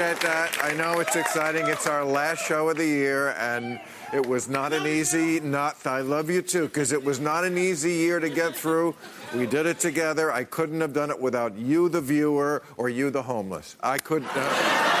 Appreciate 0.00 0.22
that. 0.22 0.58
I 0.62 0.72
know 0.72 1.00
it's 1.00 1.14
exciting. 1.14 1.66
It's 1.66 1.86
our 1.86 2.04
last 2.04 2.46
show 2.46 2.70
of 2.70 2.78
the 2.78 2.86
year, 2.86 3.34
and 3.38 3.78
it 4.14 4.24
was 4.24 4.48
not 4.48 4.72
an 4.72 4.86
easy. 4.86 5.40
Not. 5.40 5.86
I 5.86 6.00
love 6.00 6.30
you 6.30 6.40
too, 6.40 6.64
because 6.64 6.92
it 6.92 7.04
was 7.04 7.20
not 7.20 7.44
an 7.44 7.58
easy 7.58 7.92
year 7.92 8.18
to 8.18 8.30
get 8.30 8.56
through. 8.56 8.94
We 9.34 9.46
did 9.46 9.66
it 9.66 9.78
together. 9.78 10.32
I 10.32 10.44
couldn't 10.44 10.80
have 10.80 10.94
done 10.94 11.10
it 11.10 11.20
without 11.20 11.54
you, 11.56 11.90
the 11.90 12.00
viewer, 12.00 12.62
or 12.78 12.88
you, 12.88 13.10
the 13.10 13.22
homeless. 13.22 13.76
I 13.82 13.98
could. 13.98 14.24
Uh, 14.34 15.00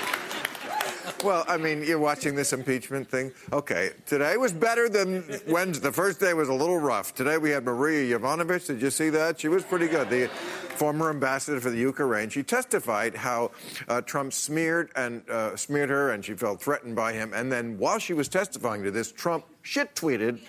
Well, 1.24 1.42
I 1.48 1.56
mean, 1.56 1.82
you're 1.82 1.98
watching 1.98 2.34
this 2.34 2.52
impeachment 2.52 3.08
thing. 3.08 3.32
Okay, 3.50 3.92
today 4.04 4.36
was 4.36 4.52
better 4.52 4.90
than 4.90 5.24
Wednesday. 5.48 5.88
The 5.88 5.92
first 5.92 6.20
day 6.20 6.34
was 6.34 6.50
a 6.50 6.52
little 6.52 6.76
rough. 6.76 7.14
Today 7.14 7.38
we 7.38 7.48
had 7.48 7.64
Maria 7.64 8.18
Yovanovitch. 8.18 8.66
Did 8.66 8.82
you 8.82 8.90
see 8.90 9.08
that? 9.08 9.40
She 9.40 9.48
was 9.48 9.64
pretty 9.64 9.88
good. 9.88 10.10
The 10.10 10.28
former 10.76 11.08
ambassador 11.08 11.60
for 11.60 11.70
the 11.70 11.78
Ukraine. 11.78 12.28
She 12.28 12.42
testified 12.42 13.14
how 13.14 13.52
uh, 13.88 14.02
Trump 14.02 14.34
smeared 14.34 14.90
and 14.96 15.26
uh, 15.30 15.56
smeared 15.56 15.88
her, 15.88 16.10
and 16.10 16.22
she 16.22 16.34
felt 16.34 16.60
threatened 16.60 16.94
by 16.94 17.14
him. 17.14 17.32
And 17.32 17.50
then 17.50 17.78
while 17.78 17.98
she 17.98 18.12
was 18.12 18.28
testifying 18.28 18.82
to 18.84 18.90
this, 18.90 19.10
Trump 19.10 19.46
shit 19.62 19.94
tweeted 19.94 20.40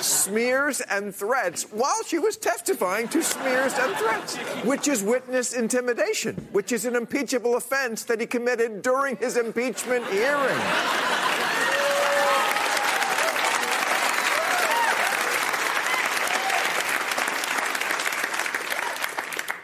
smears 0.00 0.80
and 0.80 1.14
threats 1.14 1.64
while 1.64 2.02
she 2.04 2.18
was 2.18 2.36
testifying 2.36 3.08
to 3.08 3.22
smears 3.22 3.72
and 3.74 3.96
threats, 3.96 4.36
which 4.64 4.88
is 4.88 5.02
witness 5.02 5.52
intimidation, 5.52 6.34
which 6.52 6.72
is 6.72 6.84
an 6.84 6.96
impeachable 6.96 7.56
offense 7.56 8.04
that 8.04 8.20
he 8.20 8.26
committed 8.26 8.82
during 8.82 9.16
his 9.16 9.36
impeachment 9.36 10.06
hearing. 10.08 10.58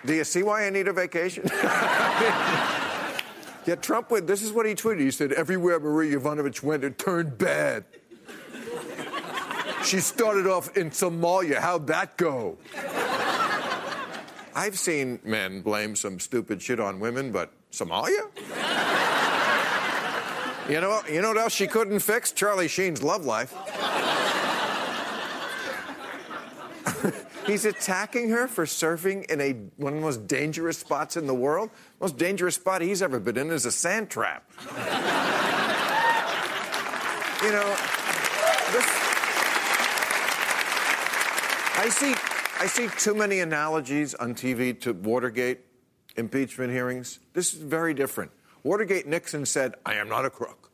Do 0.05 0.15
you 0.15 0.25
see 0.25 0.43
why 0.43 0.67
I 0.67 0.71
need 0.71 0.89
a 0.89 0.93
vacation? 0.93 1.45
yeah, 3.67 3.77
Trump 3.81 4.11
went, 4.11 4.27
this 4.27 4.43
is 4.43 4.53
what 4.53 4.67
he 4.67 4.75
tweeted. 4.75 5.01
He 5.01 5.13
said, 5.13 5.33
everywhere 5.33 5.79
Maria 5.79 6.19
Yovanovitch 6.19 6.63
went, 6.63 6.83
it 6.83 6.99
turned 6.99 7.39
bad. 7.39 7.85
She 9.85 10.01
started 10.01 10.47
off 10.47 10.77
in 10.77 10.91
Somalia. 10.91 11.59
How'd 11.59 11.87
that 11.89 12.17
go? 12.17 12.59
I've 14.55 14.79
seen 14.79 15.19
men 15.25 15.63
blame 15.63 15.97
some 15.97 16.21
stupid 16.21 16.63
shit 16.63 16.79
on 16.79 17.01
women, 17.01 17.33
but 17.33 17.53
Somalia? 17.73 18.29
You 20.69 20.81
know, 20.81 21.03
you 21.11 21.21
know 21.21 21.29
what 21.29 21.39
else 21.39 21.53
she 21.53 21.67
couldn't 21.67 22.01
fix? 22.01 22.31
Charlie 22.33 22.69
Sheen's 22.69 23.03
love 23.03 23.25
life. 23.25 23.53
He's 27.47 27.65
attacking 27.65 28.31
her 28.31 28.47
for 28.47 28.65
surfing 28.65 29.25
in 29.31 29.41
a 29.41 29.53
one 29.77 29.95
of 29.95 29.99
the 29.99 30.05
most 30.05 30.29
dangerous 30.29 30.79
spots 30.79 31.17
in 31.17 31.27
the 31.27 31.35
world. 31.35 31.71
Most 32.01 32.17
dangerous 32.17 32.55
spot 32.55 32.83
he's 32.83 33.03
ever 33.03 33.19
been 33.19 33.37
in 33.37 33.51
is 33.51 33.67
a 33.67 33.73
sand 33.73 34.11
trap. 34.11 34.49
you 37.43 37.51
know, 37.51 37.77
this, 38.71 39.02
I 41.75 41.89
see, 41.89 42.15
I 42.61 42.67
see 42.67 42.89
too 42.99 43.15
many 43.15 43.41
analogies 43.41 44.15
on 44.15 44.35
TV 44.35 44.79
to 44.83 44.93
Watergate 44.93 45.61
impeachment 46.17 46.71
hearings. 46.71 47.19
This 47.33 47.55
is 47.55 47.61
very 47.61 47.95
different. 47.95 48.31
Watergate, 48.63 49.07
Nixon 49.07 49.47
said, 49.47 49.75
I 49.85 49.95
am 49.95 50.09
not 50.09 50.25
a 50.25 50.31
crook. 50.31 50.71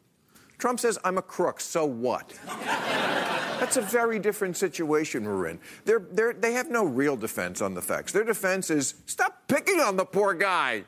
Trump 0.58 0.80
says, 0.80 0.98
I'm 1.04 1.16
a 1.16 1.22
crook, 1.22 1.60
so 1.60 1.84
what? 1.84 2.38
That's 2.46 3.76
a 3.76 3.80
very 3.80 4.18
different 4.18 4.56
situation 4.56 5.24
we're 5.24 5.46
in. 5.46 5.60
They're, 5.84 6.04
they're, 6.10 6.32
they 6.32 6.52
have 6.52 6.70
no 6.70 6.84
real 6.84 7.16
defense 7.16 7.60
on 7.62 7.74
the 7.74 7.82
facts. 7.82 8.12
Their 8.12 8.24
defense 8.24 8.68
is, 8.70 8.94
stop 9.06 9.46
picking 9.48 9.80
on 9.80 9.96
the 9.96 10.04
poor 10.04 10.34
guy. 10.34 10.84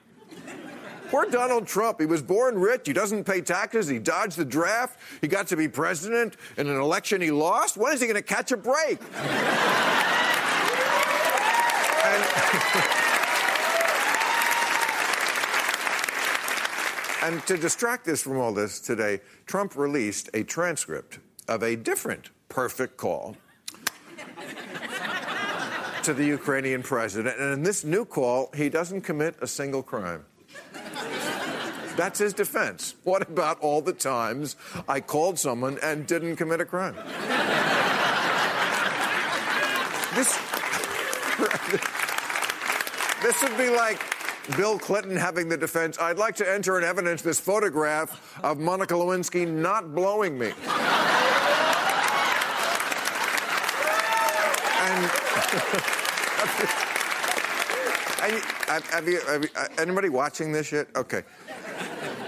Poor 1.10 1.26
Donald 1.26 1.66
Trump. 1.66 1.98
He 1.98 2.06
was 2.06 2.22
born 2.22 2.56
rich. 2.56 2.82
He 2.86 2.92
doesn't 2.92 3.24
pay 3.24 3.40
taxes. 3.40 3.88
He 3.88 3.98
dodged 3.98 4.36
the 4.36 4.44
draft. 4.44 4.96
He 5.20 5.26
got 5.26 5.48
to 5.48 5.56
be 5.56 5.66
president 5.66 6.36
in 6.56 6.68
an 6.68 6.76
election 6.76 7.20
he 7.20 7.32
lost. 7.32 7.76
When 7.76 7.92
is 7.92 8.00
he 8.00 8.06
going 8.06 8.14
to 8.14 8.22
catch 8.22 8.52
a 8.52 8.56
break? 8.56 9.00
And, 17.22 17.34
and 17.34 17.44
to 17.48 17.56
distract 17.56 18.06
us 18.06 18.22
from 18.22 18.38
all 18.38 18.54
this 18.54 18.78
today, 18.78 19.20
Trump 19.46 19.74
released 19.74 20.30
a 20.32 20.44
transcript 20.44 21.18
of 21.48 21.64
a 21.64 21.74
different 21.74 22.30
perfect 22.48 22.96
call 22.96 23.36
to 26.04 26.14
the 26.14 26.24
Ukrainian 26.24 26.84
president. 26.84 27.36
And 27.36 27.52
in 27.52 27.64
this 27.64 27.82
new 27.82 28.04
call, 28.04 28.52
he 28.54 28.68
doesn't 28.68 29.00
commit 29.00 29.34
a 29.40 29.48
single 29.48 29.82
crime. 29.82 30.24
That's 32.00 32.18
his 32.18 32.32
defense. 32.32 32.94
What 33.04 33.28
about 33.28 33.60
all 33.60 33.82
the 33.82 33.92
times 33.92 34.56
I 34.88 35.00
called 35.00 35.38
someone 35.38 35.78
and 35.82 36.06
didn't 36.06 36.36
commit 36.36 36.58
a 36.58 36.64
crime? 36.64 36.94
this, 40.14 40.34
this 43.22 43.42
would 43.42 43.58
be 43.58 43.68
like 43.68 44.00
Bill 44.56 44.78
Clinton 44.78 45.14
having 45.14 45.50
the 45.50 45.58
defense. 45.58 45.98
I'd 45.98 46.16
like 46.16 46.36
to 46.36 46.50
enter 46.50 46.78
in 46.78 46.84
evidence 46.84 47.20
this 47.20 47.38
photograph 47.38 48.40
of 48.42 48.58
Monica 48.58 48.94
Lewinsky 48.94 49.46
not 49.46 49.94
blowing 49.94 50.38
me. 50.38 50.46
and, 58.22 58.42
and 58.70 58.84
have, 58.84 59.06
you, 59.06 59.20
have 59.20 59.42
you, 59.42 59.50
uh, 59.54 59.68
anybody 59.76 60.08
watching 60.08 60.50
this 60.50 60.72
yet? 60.72 60.86
Okay. 60.96 61.24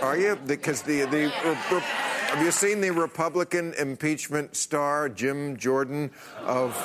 Are 0.02 0.18
you? 0.18 0.34
Because 0.34 0.82
the, 0.82 1.02
the, 1.02 1.28
have 1.30 2.44
you 2.44 2.50
seen 2.50 2.80
the 2.80 2.90
Republican 2.90 3.72
impeachment 3.74 4.56
star, 4.56 5.08
Jim 5.08 5.56
Jordan 5.56 6.10
of 6.40 6.76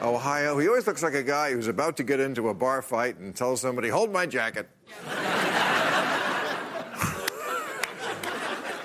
Ohio? 0.00 0.56
He 0.58 0.66
always 0.66 0.86
looks 0.86 1.02
like 1.02 1.12
a 1.12 1.22
guy 1.22 1.52
who's 1.52 1.68
about 1.68 1.98
to 1.98 2.02
get 2.02 2.18
into 2.18 2.48
a 2.48 2.54
bar 2.54 2.80
fight 2.80 3.18
and 3.18 3.36
tells 3.36 3.60
somebody, 3.60 3.90
hold 3.90 4.10
my 4.10 4.24
jacket. 4.24 4.70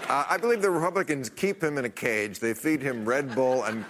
Uh, 0.07 0.23
I 0.29 0.37
believe 0.37 0.61
the 0.61 0.69
Republicans 0.69 1.31
keep 1.31 1.63
him 1.63 1.79
in 1.79 1.85
a 1.85 1.89
cage. 1.89 2.37
They 2.39 2.53
feed 2.53 2.79
him 2.79 3.05
Red 3.05 3.33
Bull 3.33 3.63
and 3.63 3.83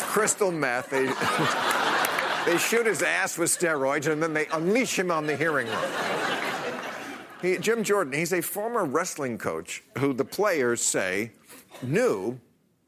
crystal 0.00 0.52
meth. 0.52 0.88
They, 0.88 1.06
they 2.50 2.58
shoot 2.58 2.86
his 2.86 3.02
ass 3.02 3.36
with 3.36 3.50
steroids 3.50 4.10
and 4.10 4.22
then 4.22 4.32
they 4.32 4.46
unleash 4.52 4.96
him 4.96 5.10
on 5.10 5.26
the 5.26 5.36
hearing 5.36 5.66
room. 5.66 6.35
He, 7.42 7.58
Jim 7.58 7.84
Jordan, 7.84 8.12
he's 8.14 8.32
a 8.32 8.40
former 8.40 8.84
wrestling 8.84 9.36
coach 9.38 9.82
who 9.98 10.12
the 10.12 10.24
players 10.24 10.80
say 10.80 11.32
knew 11.82 12.40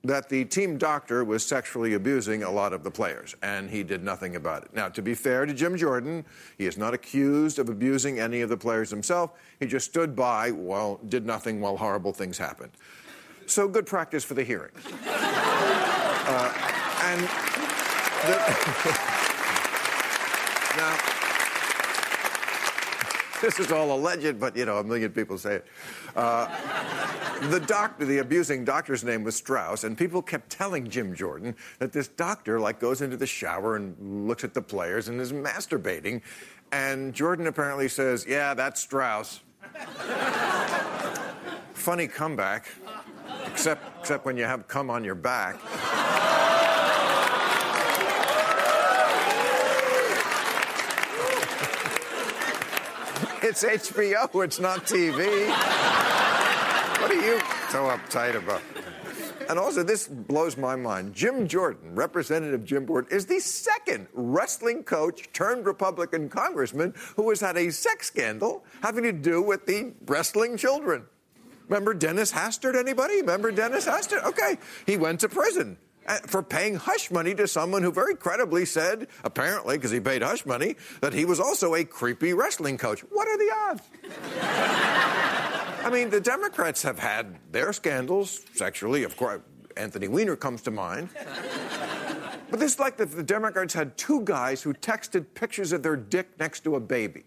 that 0.05 0.29
the 0.29 0.45
team 0.45 0.79
doctor 0.79 1.25
was 1.25 1.45
sexually 1.45 1.95
abusing 1.95 2.45
a 2.45 2.51
lot 2.51 2.73
of 2.73 2.85
the 2.85 2.91
players, 2.91 3.35
and 3.43 3.69
he 3.69 3.83
did 3.83 4.03
nothing 4.03 4.37
about 4.37 4.65
it. 4.65 4.73
Now, 4.73 4.89
to 4.89 5.03
be 5.03 5.13
fair 5.13 5.45
to 5.45 5.53
Jim 5.53 5.77
Jordan, 5.77 6.25
he 6.57 6.67
is 6.67 6.79
not 6.79 6.95
accused 6.95 7.59
of 7.59 7.69
abusing 7.69 8.21
any 8.21 8.41
of 8.41 8.49
the 8.49 8.57
players 8.57 8.91
himself. 8.91 9.33
He 9.61 9.67
just 9.67 9.87
stood 9.87 10.15
by 10.15 10.53
while 10.53 11.01
did 11.09 11.27
nothing 11.27 11.61
while 11.61 11.77
horrible 11.77 12.13
things 12.13 12.39
happened. 12.39 12.71
So 13.47 13.67
good 13.69 13.87
practice 13.87 14.25
for 14.25 14.35
the 14.35 14.45
hearing. 14.45 14.73
uh, 15.07 16.53
and 17.05 17.23
the, 18.25 18.37
now 20.77 21.18
this 23.41 23.59
is 23.59 23.73
all 23.73 23.97
alleged, 23.97 24.39
but 24.41 24.57
you 24.57 24.65
know, 24.65 24.79
a 24.79 24.85
million 24.85 25.11
people 25.11 25.39
say 25.39 25.57
it. 25.57 25.67
Uh, 26.17 26.47
the 27.49 27.61
doctor, 27.61 28.05
the 28.05 28.19
abusing 28.19 28.65
doctor's 28.65 29.05
name 29.05 29.25
was 29.25 29.37
Strauss, 29.37 29.85
and 29.85 29.97
people 29.97 30.23
kept 30.23 30.51
telling 30.51 30.89
Jim 30.89 31.15
Jordan 31.15 31.55
that 31.79 31.93
this 31.93 32.09
doctor 32.09 32.61
like 32.61 32.81
goes 32.81 33.01
into 33.01 33.17
the 33.17 33.27
shower 33.27 33.77
and 33.77 34.27
looks 34.27 34.45
at 34.45 34.55
the 34.55 34.63
players 34.63 35.09
and 35.09 35.21
is 35.21 35.33
masturbating. 35.33 36.23
And 36.73 37.15
Jordan 37.15 37.47
apparently 37.47 37.89
says, 37.89 38.27
"Yeah, 38.29 38.55
that's 38.55 38.81
Strauss." 38.81 39.41
Funny 41.73 42.09
comeback, 42.09 42.67
except 43.47 44.01
except 44.01 44.25
when 44.25 44.37
you 44.37 44.45
have 44.45 44.69
come 44.69 44.91
on 44.91 45.05
your 45.05 45.15
back. 45.15 45.59
It's 53.49 53.65
HBO, 53.65 54.45
it's 54.45 54.61
not 54.61 54.85
TV. 54.85 55.49
what 57.01 57.11
are 57.11 57.15
you 57.15 57.41
so 57.71 57.89
uptight 57.89 58.35
about? 58.35 58.61
And 59.49 59.59
also, 59.59 59.83
this 59.83 60.07
blows 60.07 60.59
my 60.59 60.77
mind. 60.77 61.15
Jim 61.15 61.49
Jordan, 61.49 61.95
Representative 61.95 62.63
Jim 62.67 62.87
Jordan, 62.87 63.11
is 63.11 63.25
the 63.25 63.41
second 63.41 64.07
wrestling 64.13 64.83
coach 64.83 65.33
turned 65.33 65.65
Republican 65.65 66.29
congressman 66.29 66.93
who 67.17 67.31
has 67.31 67.41
had 67.41 67.57
a 67.57 67.71
sex 67.71 68.09
scandal 68.09 68.67
having 68.83 69.05
to 69.05 69.13
do 69.13 69.41
with 69.41 69.65
the 69.65 69.95
wrestling 70.05 70.59
children. 70.59 71.07
Remember 71.69 71.95
Dennis 71.95 72.31
Hastert, 72.31 72.77
anybody? 72.79 73.23
Remember 73.23 73.51
Dennis 73.51 73.87
Hastert? 73.87 74.25
Okay, 74.25 74.59
he 74.85 74.99
went 74.99 75.21
to 75.21 75.29
prison 75.31 75.79
for 76.27 76.43
paying 76.43 76.75
hush 76.75 77.11
money 77.11 77.35
to 77.35 77.47
someone 77.47 77.83
who 77.83 77.93
very 77.93 78.15
credibly 78.15 78.65
said, 78.65 79.09
apparently, 79.25 79.77
because 79.77 79.91
he 79.91 80.01
paid 80.01 80.23
hush 80.23 80.47
money, 80.47 80.77
that 81.01 81.13
he 81.13 81.25
was 81.25 81.41
also 81.41 81.75
a 81.75 81.85
creepy 81.85 82.33
wrestling 82.33 82.79
coach. 82.79 83.01
What 83.01 83.29
are 83.29 83.39
the 83.39 83.51
odds? 83.55 83.83
I 85.85 85.91
mean, 85.91 86.11
the 86.11 86.21
Democrats 86.21 86.83
have 86.83 86.99
had 86.99 87.39
their 87.53 87.73
scandals 87.73 88.45
sexually. 88.55 89.05
Of 89.05 89.17
course, 89.17 89.41
Anthony 89.77 90.09
Weiner 90.09 90.37
comes 90.37 90.63
to 90.63 90.71
mind. 90.71 91.09
But 92.51 92.61
this 92.61 92.73
is 92.73 92.81
like 92.81 92.97
the, 92.97 93.07
the 93.07 93.23
Democrats 93.23 93.75
had 93.75 93.97
two 93.97 94.23
guys 94.23 94.63
who 94.63 94.73
texted 94.73 95.27
pictures 95.35 95.73
of 95.73 95.83
their 95.83 95.97
dick 95.97 96.29
next 96.41 96.65
to 96.65 96.77
a 96.77 96.81
baby. 96.81 97.25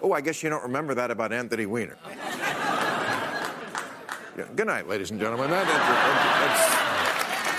Oh, 0.00 0.12
I 0.12 0.20
guess 0.20 0.42
you 0.42 0.50
don't 0.50 0.62
remember 0.62 0.94
that 0.94 1.10
about 1.10 1.32
Anthony 1.32 1.66
Weiner. 1.66 1.96
Yeah. 4.36 4.44
Good 4.56 4.66
night, 4.66 4.88
ladies 4.88 5.10
and 5.10 5.20
gentlemen. 5.20 5.50
That, 5.50 5.66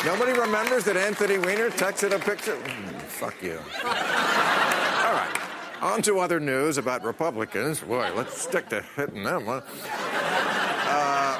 nobody 0.05 0.31
remembers 0.31 0.83
that 0.85 0.97
Anthony 0.97 1.37
Weiner 1.37 1.69
texted 1.69 2.15
a 2.15 2.19
picture. 2.19 2.55
Mm, 2.55 3.01
fuck 3.01 3.41
you. 3.43 3.59
All 3.83 5.13
right. 5.13 5.39
On 5.81 6.01
to 6.01 6.19
other 6.19 6.39
news 6.39 6.79
about 6.79 7.03
Republicans. 7.03 7.81
Boy, 7.81 8.11
let's 8.15 8.41
stick 8.41 8.69
to 8.69 8.81
hitting 8.95 9.23
them. 9.23 9.45
Huh? 9.45 9.61
Uh, 10.87 11.39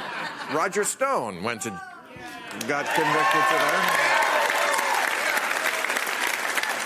Roger 0.56 0.84
Stone 0.84 1.42
went 1.42 1.62
to, 1.62 1.70
got 2.68 2.86
convicted 2.94 3.44
today. 3.50 3.80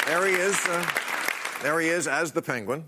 There 0.05 0.25
he 0.25 0.35
is. 0.35 0.55
Uh, 0.65 0.85
there 1.63 1.79
he 1.81 1.89
is 1.89 2.07
as 2.07 2.31
the 2.31 2.41
penguin. 2.41 2.85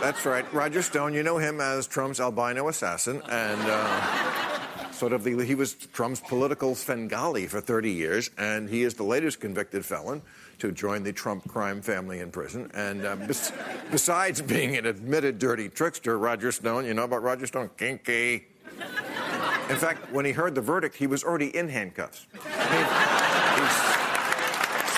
That's 0.00 0.24
right. 0.24 0.50
Roger 0.54 0.82
Stone, 0.82 1.14
you 1.14 1.22
know 1.22 1.38
him 1.38 1.60
as 1.60 1.86
Trump's 1.86 2.20
albino 2.20 2.68
assassin, 2.68 3.20
and 3.28 3.60
uh, 3.64 4.90
sort 4.92 5.12
of 5.12 5.24
the, 5.24 5.44
he 5.44 5.54
was 5.56 5.74
Trump's 5.74 6.20
political 6.20 6.74
Svengali 6.76 7.46
for 7.48 7.60
30 7.60 7.90
years, 7.90 8.30
and 8.38 8.68
he 8.68 8.84
is 8.84 8.94
the 8.94 9.02
latest 9.02 9.40
convicted 9.40 9.84
felon 9.84 10.22
to 10.60 10.70
join 10.70 11.02
the 11.02 11.12
Trump 11.12 11.48
crime 11.48 11.82
family 11.82 12.20
in 12.20 12.30
prison. 12.30 12.70
And 12.74 13.04
uh, 13.04 13.16
bes- 13.16 13.52
besides 13.90 14.40
being 14.40 14.76
an 14.76 14.86
admitted 14.86 15.38
dirty 15.38 15.68
trickster, 15.68 16.16
Roger 16.16 16.52
Stone, 16.52 16.86
you 16.86 16.94
know 16.94 17.04
about 17.04 17.22
Roger 17.22 17.46
Stone? 17.46 17.70
Kinky. 17.76 18.46
In 19.68 19.76
fact, 19.76 20.12
when 20.12 20.24
he 20.24 20.32
heard 20.32 20.54
the 20.54 20.60
verdict, 20.60 20.94
he 20.94 21.06
was 21.06 21.24
already 21.24 21.54
in 21.54 21.68
handcuffs. 21.68 22.26
He, 22.32 22.38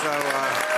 so. 0.02 0.10
Uh, 0.12 0.76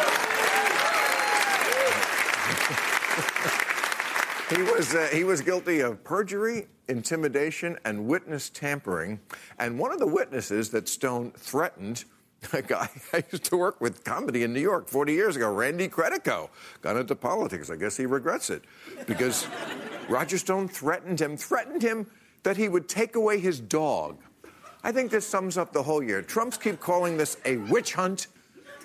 He 4.54 4.62
was, 4.62 4.94
uh, 4.94 5.08
he 5.10 5.24
was 5.24 5.40
guilty 5.40 5.80
of 5.80 6.04
perjury, 6.04 6.66
intimidation, 6.88 7.78
and 7.86 8.06
witness 8.06 8.50
tampering. 8.50 9.18
And 9.58 9.78
one 9.78 9.92
of 9.92 9.98
the 9.98 10.06
witnesses 10.06 10.68
that 10.70 10.88
Stone 10.88 11.32
threatened, 11.36 12.04
a 12.52 12.60
guy 12.60 12.90
I 13.14 13.24
used 13.32 13.44
to 13.44 13.56
work 13.56 13.80
with 13.80 14.04
comedy 14.04 14.42
in 14.42 14.52
New 14.52 14.60
York 14.60 14.88
40 14.88 15.14
years 15.14 15.36
ago, 15.36 15.50
Randy 15.50 15.88
Credico, 15.88 16.50
got 16.82 16.96
into 16.96 17.16
politics. 17.16 17.70
I 17.70 17.76
guess 17.76 17.96
he 17.96 18.04
regrets 18.04 18.50
it 18.50 18.62
because 19.06 19.46
Roger 20.10 20.36
Stone 20.36 20.68
threatened 20.68 21.20
him, 21.20 21.38
threatened 21.38 21.80
him 21.80 22.06
that 22.42 22.58
he 22.58 22.68
would 22.68 22.90
take 22.90 23.16
away 23.16 23.38
his 23.38 23.58
dog. 23.58 24.18
I 24.84 24.92
think 24.92 25.10
this 25.10 25.26
sums 25.26 25.56
up 25.56 25.72
the 25.72 25.82
whole 25.82 26.02
year. 26.02 26.20
Trumps 26.20 26.58
keep 26.58 26.78
calling 26.78 27.16
this 27.16 27.38
a 27.46 27.56
witch 27.56 27.94
hunt, 27.94 28.26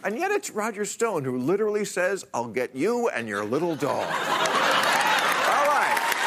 and 0.06 0.18
yet 0.18 0.32
it's 0.32 0.50
Roger 0.50 0.86
Stone 0.86 1.26
who 1.26 1.38
literally 1.38 1.84
says, 1.84 2.24
I'll 2.34 2.48
get 2.48 2.74
you 2.74 3.10
and 3.10 3.28
your 3.28 3.44
little 3.44 3.76
dog. 3.76 4.08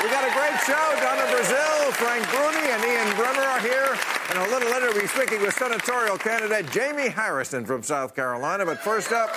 We 0.03 0.09
got 0.09 0.25
a 0.25 0.33
great 0.33 0.59
show. 0.65 0.97
Donna 1.03 1.27
Brazile, 1.29 1.93
Frank 1.93 2.27
Bruni, 2.31 2.71
and 2.71 2.83
Ian 2.83 3.09
Bremmer 3.17 3.45
are 3.47 3.61
here. 3.61 3.99
And 4.31 4.39
a 4.39 4.49
little 4.51 4.71
later, 4.71 4.87
we'll 4.93 5.03
be 5.03 5.07
speaking 5.07 5.43
with 5.43 5.53
senatorial 5.53 6.17
candidate 6.17 6.75
Jaime 6.75 7.11
Harrison 7.11 7.67
from 7.67 7.83
South 7.83 8.15
Carolina. 8.17 8.65
But 8.65 8.79
first 8.79 9.13
up, 9.13 9.29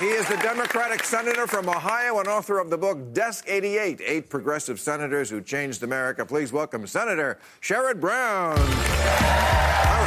he 0.00 0.06
is 0.06 0.26
the 0.28 0.38
Democratic 0.38 1.04
senator 1.04 1.46
from 1.46 1.68
Ohio 1.68 2.20
and 2.20 2.28
author 2.28 2.58
of 2.58 2.70
the 2.70 2.78
book 2.78 3.12
Desk 3.12 3.44
88 3.46 4.00
Eight 4.02 4.30
Progressive 4.30 4.80
Senators 4.80 5.28
Who 5.28 5.42
Changed 5.42 5.82
America. 5.82 6.24
Please 6.24 6.50
welcome 6.50 6.86
Senator 6.86 7.38
Sherrod 7.60 8.00
Brown. 8.00 8.58
All 8.58 8.66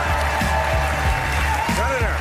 right. 0.02 0.16
Senator. 1.78 2.18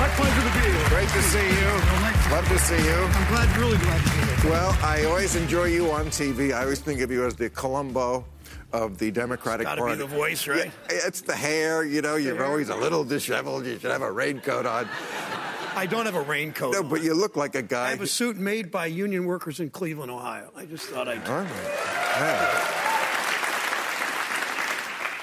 My 0.00 0.08
pleasure 0.16 0.48
to 0.48 0.54
be 0.54 0.64
here. 0.78 0.88
Great 0.88 1.08
to 1.10 1.22
see 1.22 1.46
you. 1.60 1.91
Love 2.32 2.48
to 2.48 2.58
see 2.60 2.82
you. 2.82 2.94
I'm 2.94 3.28
glad, 3.28 3.56
really 3.58 3.76
glad 3.76 4.02
to 4.02 4.10
be 4.10 4.24
here. 4.24 4.50
Well, 4.50 4.74
I 4.82 5.04
always 5.04 5.36
enjoy 5.36 5.66
you 5.66 5.90
on 5.90 6.06
TV. 6.06 6.54
I 6.54 6.62
always 6.62 6.80
think 6.80 7.02
of 7.02 7.10
you 7.10 7.26
as 7.26 7.36
the 7.36 7.50
Columbo 7.50 8.24
of 8.72 8.96
the 8.96 9.10
Democratic 9.10 9.66
Party. 9.66 9.82
Party. 9.82 9.96
Be 9.96 10.00
the 10.00 10.06
voice, 10.06 10.48
right? 10.48 10.72
Yeah, 10.90 10.98
it's 11.06 11.20
the 11.20 11.36
hair. 11.36 11.84
You 11.84 12.00
know, 12.00 12.16
you're 12.16 12.42
always 12.42 12.70
a 12.70 12.74
little 12.74 13.04
disheveled. 13.04 13.66
You 13.66 13.78
should 13.78 13.90
have 13.90 14.00
a 14.00 14.10
raincoat 14.10 14.64
on. 14.64 14.88
I 15.76 15.84
don't 15.84 16.06
have 16.06 16.14
a 16.14 16.22
raincoat. 16.22 16.72
No, 16.72 16.78
on. 16.78 16.88
but 16.88 17.02
you 17.02 17.12
look 17.12 17.36
like 17.36 17.54
a 17.54 17.60
guy. 17.60 17.88
I 17.88 17.90
have 17.90 18.00
a 18.00 18.06
suit 18.06 18.38
made 18.38 18.70
by 18.70 18.86
union 18.86 19.26
workers 19.26 19.60
in 19.60 19.68
Cleveland, 19.68 20.10
Ohio. 20.10 20.50
I 20.56 20.64
just 20.64 20.86
thought 20.86 21.08
I'd. 21.08 21.28
All 21.28 21.36
right. 21.36 21.50
Yeah. 22.16 22.68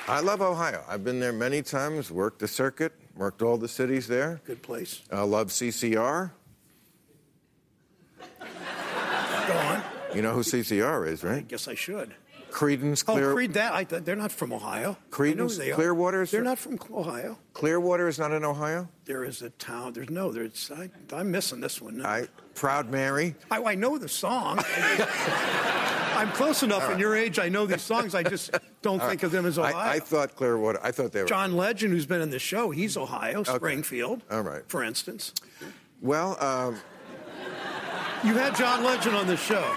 I 0.10 0.20
love 0.20 0.44
Ohio. 0.44 0.84
I've 0.88 1.04
been 1.04 1.20
there 1.20 1.34
many 1.34 1.64
times, 1.64 2.12
worked 2.12 2.38
the 2.38 2.48
circuit, 2.48 2.94
worked 3.16 3.42
all 3.42 3.58
the 3.58 3.68
cities 3.68 4.08
there. 4.08 4.42
Good 4.46 4.62
place. 4.62 5.02
I 5.12 5.22
love 5.22 5.48
CCR. 5.48 6.34
Go 9.50 9.58
on. 9.58 9.82
You 10.14 10.22
know 10.22 10.34
who 10.34 10.42
CCR 10.42 11.08
is, 11.08 11.24
right? 11.24 11.38
I 11.38 11.42
guess 11.42 11.68
I 11.68 11.76
should. 11.76 12.14
Creedence 12.52 13.04
Oh, 13.08 13.14
Clear. 13.14 13.34
Creed, 13.34 13.54
that 13.54 13.74
I, 13.74 13.84
they're 13.84 14.16
not 14.16 14.32
from 14.32 14.52
Ohio. 14.52 14.98
Creedence 15.12 15.58
they. 15.58 15.70
Clearwater 15.70 16.26
They're 16.26 16.44
not 16.44 16.58
from 16.58 16.80
Ohio. 16.92 17.38
Clearwater 17.54 18.08
is 18.08 18.18
not 18.18 18.32
in 18.32 18.44
Ohio. 18.44 18.90
There 19.06 19.24
is 19.24 19.42
a 19.42 19.52
town. 19.52 19.94
There's 19.94 20.10
no. 20.10 20.32
There's. 20.32 20.72
I, 20.76 20.90
I'm 21.14 21.30
missing 21.32 21.62
this 21.62 21.80
one. 21.82 22.04
I 22.06 22.28
Proud 22.56 22.90
Mary. 22.90 23.36
I, 23.52 23.62
I 23.64 23.76
know 23.76 23.98
the 23.98 24.10
song. 24.10 24.60
I 24.68 26.24
am 26.24 26.32
close 26.32 26.64
enough 26.64 26.90
in 26.92 27.00
your 27.00 27.16
age. 27.16 27.40
I 27.40 27.50
know 27.50 27.66
these 27.66 27.82
songs. 27.82 28.14
I 28.16 28.24
just 28.24 28.52
don't 28.82 29.02
think 29.02 29.24
of 29.24 29.32
them 29.32 29.46
as 29.46 29.58
Ohio. 29.58 29.76
I, 29.76 29.94
I 29.94 30.00
thought 30.00 30.36
Clearwater. 30.36 30.80
I 30.84 30.92
thought 30.92 31.12
they 31.12 31.22
were. 31.22 31.28
John 31.28 31.56
Legend, 31.56 31.94
who's 31.94 32.06
been 32.06 32.22
in 32.22 32.32
the 32.32 32.40
show, 32.40 32.72
he's 32.72 32.98
Ohio, 32.98 33.44
Springfield. 33.44 34.24
All 34.30 34.42
right. 34.42 34.64
For 34.68 34.84
instance, 34.84 35.34
Well, 36.02 36.36
um, 36.44 36.78
you 38.26 38.34
had 38.34 38.56
John 38.56 38.84
Legend 38.84 39.16
on 39.16 39.28
the 39.28 39.38
show. 39.38 39.74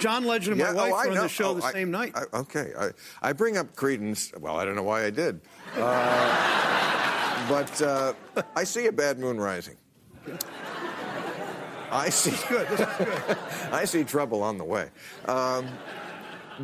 John 0.00 0.24
Legend 0.24 0.60
and 0.60 0.76
my 0.76 0.88
wife 0.90 0.92
oh, 1.06 1.08
were 1.10 1.16
on 1.18 1.22
the 1.24 1.28
show 1.28 1.50
Oh, 1.50 1.54
the 1.54 1.64
I- 1.64 1.72
same 1.72 1.90
night. 1.90 2.12
I- 2.14 2.36
okay, 2.38 2.72
I, 2.78 2.90
I 3.22 3.32
bring 3.32 3.56
up 3.56 3.74
Creedence. 3.74 4.36
Well, 4.38 4.56
I 4.58 4.64
don't 4.64 4.76
know 4.76 4.82
why 4.82 5.04
I 5.04 5.10
did, 5.10 5.40
uh, 5.76 7.46
but 7.48 7.82
uh, 7.82 8.12
I 8.54 8.64
see 8.64 8.86
a 8.86 8.92
bad 8.92 9.18
moon 9.18 9.38
rising. 9.40 9.76
I 11.90 12.08
see. 12.10 12.32
good. 12.48 12.66
This 12.68 12.80
is 12.80 12.86
good. 12.98 13.38
I 13.72 13.84
see 13.84 14.04
trouble 14.04 14.42
on 14.42 14.58
the 14.58 14.64
way. 14.64 14.90
Um, 15.26 15.66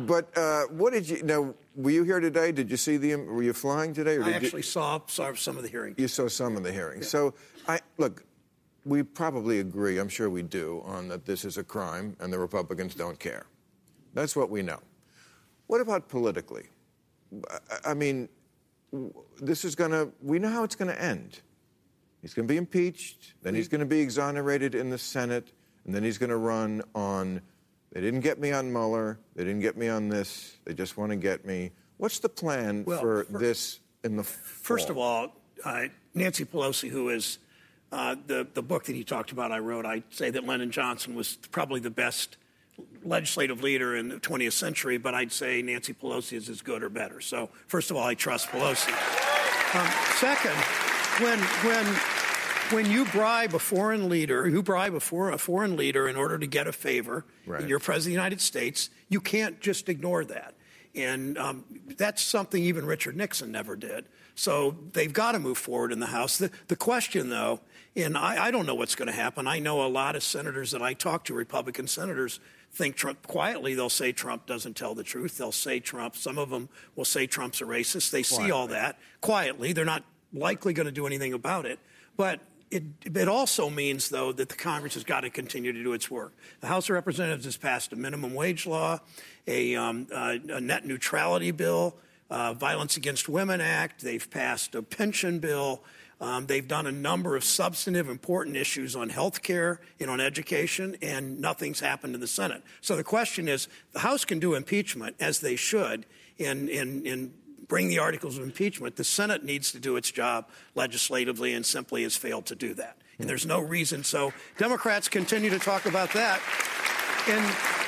but 0.05 0.35
uh, 0.37 0.63
what 0.65 0.91
did 0.93 1.07
you? 1.07 1.23
Now, 1.23 1.53
were 1.75 1.91
you 1.91 2.03
here 2.03 2.19
today? 2.19 2.51
Did 2.51 2.69
you 2.69 2.77
see 2.77 2.97
the? 2.97 3.15
Were 3.15 3.41
you 3.43 3.53
flying 3.53 3.93
today? 3.93 4.17
Or 4.17 4.23
I 4.23 4.33
did 4.33 4.41
you- 4.41 4.47
actually 4.47 4.61
saw, 4.63 4.99
saw 5.07 5.33
some 5.33 5.55
of 5.57 5.63
the 5.63 5.69
hearings. 5.69 5.95
you 5.97 6.07
saw 6.07 6.27
some 6.27 6.57
of 6.57 6.63
the 6.63 6.71
hearings. 6.71 7.07
So, 7.07 7.33
I 7.67 7.79
look. 7.97 8.23
We 8.85 9.03
probably 9.03 9.59
agree. 9.59 9.97
I'm 9.97 10.09
sure 10.09 10.29
we 10.29 10.41
do 10.43 10.81
on 10.85 11.07
that. 11.07 11.25
This 11.25 11.45
is 11.45 11.57
a 11.57 11.63
crime, 11.63 12.15
and 12.19 12.31
the 12.33 12.39
Republicans 12.39 12.95
don't 12.95 13.17
care. 13.19 13.45
That's 14.13 14.35
what 14.35 14.49
we 14.49 14.61
know. 14.61 14.79
What 15.67 15.81
about 15.81 16.09
politically? 16.09 16.65
I- 17.85 17.93
mean, 17.93 18.29
this 19.41 19.65
is 19.65 19.75
going 19.75 19.91
to. 19.91 20.11
We 20.21 20.37
know 20.39 20.49
how 20.49 20.63
it's 20.63 20.75
going 20.75 20.89
to 20.89 21.01
end. 21.01 21.39
He's 22.21 22.33
going 22.33 22.47
to 22.47 22.51
be 22.51 22.57
impeached. 22.57 23.33
Then 23.41 23.55
he's 23.55 23.67
going 23.67 23.79
to 23.79 23.85
be 23.87 23.99
exonerated 23.99 24.75
in 24.75 24.89
the 24.89 24.97
Senate, 24.97 25.51
and 25.85 25.95
then 25.95 26.03
he's 26.03 26.17
going 26.17 26.29
to 26.29 26.37
run 26.37 26.81
on. 26.93 27.41
They 27.91 28.01
didn't 28.01 28.21
get 28.21 28.39
me 28.39 28.51
on 28.51 28.71
Mueller. 28.71 29.19
They 29.35 29.43
didn't 29.43 29.61
get 29.61 29.77
me 29.77 29.87
on 29.87 30.09
this. 30.09 30.57
They 30.65 30.73
just 30.73 30.97
want 30.97 31.11
to 31.11 31.15
get 31.15 31.45
me. 31.45 31.71
What's 31.97 32.19
the 32.19 32.29
plan 32.29 32.83
Well, 32.85 32.99
for 32.99 33.23
fir- 33.25 33.39
this 33.39 33.79
in 34.03 34.15
the 34.17 34.23
First 34.23 34.89
of 34.89 34.97
all, 34.97 35.35
uh, 35.63 35.85
Nancy 36.13 36.45
Pelosi, 36.45 36.89
who 36.89 37.09
is 37.09 37.39
uh, 37.93 38.15
the 38.27 38.47
the 38.53 38.61
book 38.63 38.85
that 38.85 38.95
he 38.95 39.03
talked 39.03 39.31
about, 39.31 39.51
I 39.51 39.59
wrote. 39.59 39.85
I 39.85 40.03
say 40.09 40.29
that 40.31 40.43
Lyndon 40.45 40.71
Johnson 40.71 41.15
was 41.15 41.37
probably 41.51 41.79
the 41.79 41.89
best 41.91 42.37
legislative 43.03 43.61
leader 43.61 43.95
in 43.95 44.09
the 44.09 44.15
20th 44.15 44.53
century, 44.53 44.97
but 44.97 45.13
I'd 45.13 45.31
say 45.31 45.61
Nancy 45.61 45.93
Pelosi 45.93 46.33
is 46.33 46.49
as 46.49 46.61
good 46.61 46.81
or 46.83 46.89
better. 46.89 47.21
So, 47.21 47.49
first 47.67 47.91
of 47.91 47.97
all, 47.97 48.03
I 48.03 48.15
trust 48.15 48.47
Pelosi. 48.47 48.89
Um, 49.75 49.87
second, 50.15 50.55
when 51.23 51.39
when 51.39 51.85
when 52.71 52.91
you 52.91 53.05
bribe 53.05 53.53
a 53.53 53.59
foreign 53.59 54.09
leader, 54.09 54.47
you 54.47 54.63
bribe 54.63 54.95
a, 54.95 54.99
for, 54.99 55.29
a 55.31 55.37
foreign 55.37 55.75
leader 55.75 56.07
in 56.07 56.15
order 56.15 56.39
to 56.39 56.47
get 56.47 56.65
a 56.65 56.71
favor, 56.71 57.25
Right. 57.45 57.59
and 57.61 57.69
you're 57.69 57.77
president 57.79 58.01
of 58.01 58.05
the 58.05 58.11
United 58.13 58.41
States, 58.41 58.89
you 59.09 59.21
can't 59.21 59.59
just 59.59 59.89
ignore 59.89 60.25
that. 60.25 60.55
And 60.95 61.37
um, 61.37 61.65
that's 61.97 62.21
something 62.23 62.63
even 62.63 62.85
Richard 62.85 63.15
Nixon 63.15 63.51
never 63.51 63.75
did. 63.75 64.05
So 64.35 64.75
they've 64.93 65.11
got 65.13 65.33
to 65.33 65.39
move 65.39 65.57
forward 65.57 65.91
in 65.91 65.99
the 65.99 66.07
House. 66.07 66.37
The, 66.37 66.49
the 66.67 66.75
question, 66.75 67.29
though, 67.29 67.59
and 67.95 68.17
I, 68.17 68.45
I 68.45 68.51
don't 68.51 68.65
know 68.65 68.75
what's 68.75 68.95
going 68.95 69.07
to 69.07 69.13
happen. 69.13 69.47
I 69.47 69.59
know 69.59 69.85
a 69.85 69.87
lot 69.87 70.15
of 70.15 70.23
senators 70.23 70.71
that 70.71 70.81
I 70.81 70.93
talk 70.93 71.25
to, 71.25 71.33
Republican 71.33 71.87
senators, 71.87 72.39
think 72.71 72.95
Trump 72.95 73.25
quietly. 73.27 73.75
They'll 73.75 73.89
say 73.89 74.11
Trump 74.11 74.45
doesn't 74.47 74.75
tell 74.75 74.95
the 74.95 75.03
truth. 75.03 75.37
They'll 75.37 75.51
say 75.51 75.79
Trump. 75.79 76.15
Some 76.15 76.37
of 76.37 76.49
them 76.49 76.69
will 76.95 77.05
say 77.05 77.27
Trump's 77.27 77.61
a 77.61 77.65
racist. 77.65 78.09
They 78.11 78.23
see 78.23 78.51
all 78.51 78.67
that 78.67 78.97
quietly. 79.21 79.73
They're 79.73 79.85
not 79.85 80.03
likely 80.33 80.73
going 80.73 80.87
to 80.87 80.91
do 80.91 81.05
anything 81.05 81.33
about 81.33 81.65
it. 81.65 81.79
But 82.17 82.41
it, 82.71 82.83
it 83.05 83.27
also 83.27 83.69
means, 83.69 84.09
though, 84.09 84.31
that 84.31 84.49
the 84.49 84.55
Congress 84.55 84.95
has 84.95 85.03
got 85.03 85.21
to 85.21 85.29
continue 85.29 85.71
to 85.71 85.83
do 85.83 85.93
its 85.93 86.09
work. 86.09 86.33
The 86.61 86.67
House 86.67 86.89
of 86.89 86.95
Representatives 86.95 87.45
has 87.45 87.57
passed 87.57 87.93
a 87.93 87.95
minimum 87.95 88.33
wage 88.33 88.65
law, 88.65 88.99
a, 89.45 89.75
um, 89.75 90.07
a, 90.11 90.39
a 90.49 90.59
net 90.59 90.85
neutrality 90.85 91.51
bill, 91.51 91.95
uh, 92.31 92.53
Violence 92.53 92.97
Against 92.97 93.29
Women 93.29 93.61
Act. 93.61 94.01
They've 94.01 94.27
passed 94.27 94.73
a 94.73 94.81
pension 94.81 95.37
bill. 95.37 95.83
Um, 96.21 96.45
they've 96.45 96.67
done 96.67 96.87
a 96.87 96.91
number 96.91 97.35
of 97.35 97.43
substantive, 97.43 98.09
important 98.09 98.55
issues 98.55 98.95
on 98.95 99.09
health 99.09 99.41
care 99.41 99.81
and 99.99 100.09
on 100.09 100.21
education, 100.21 100.95
and 101.01 101.39
nothing's 101.39 101.79
happened 101.79 102.15
in 102.15 102.21
the 102.21 102.27
Senate. 102.27 102.63
So 102.81 102.95
the 102.95 103.03
question 103.03 103.47
is 103.47 103.67
the 103.91 103.99
House 103.99 104.23
can 104.23 104.39
do 104.39 104.53
impeachment, 104.53 105.15
as 105.19 105.39
they 105.39 105.55
should, 105.55 106.05
and, 106.39 106.69
in, 106.69 107.05
in 107.05 107.33
bring 107.67 107.89
the 107.89 107.99
articles 107.99 108.37
of 108.37 108.43
impeachment. 108.43 108.95
The 108.95 109.03
Senate 109.03 109.43
needs 109.43 109.71
to 109.71 109.79
do 109.79 109.97
its 109.97 110.11
job 110.11 110.47
legislatively 110.75 111.53
and 111.53 111.65
simply 111.65 112.03
has 112.03 112.15
failed 112.15 112.45
to 112.47 112.55
do 112.55 112.73
that. 112.75 112.97
And 113.19 113.29
there's 113.29 113.45
no 113.45 113.59
reason. 113.59 114.03
So 114.03 114.33
Democrats 114.57 115.09
continue 115.09 115.49
to 115.49 115.59
talk 115.59 115.85
about 115.85 116.13
that. 116.13 116.41
And, 117.27 117.82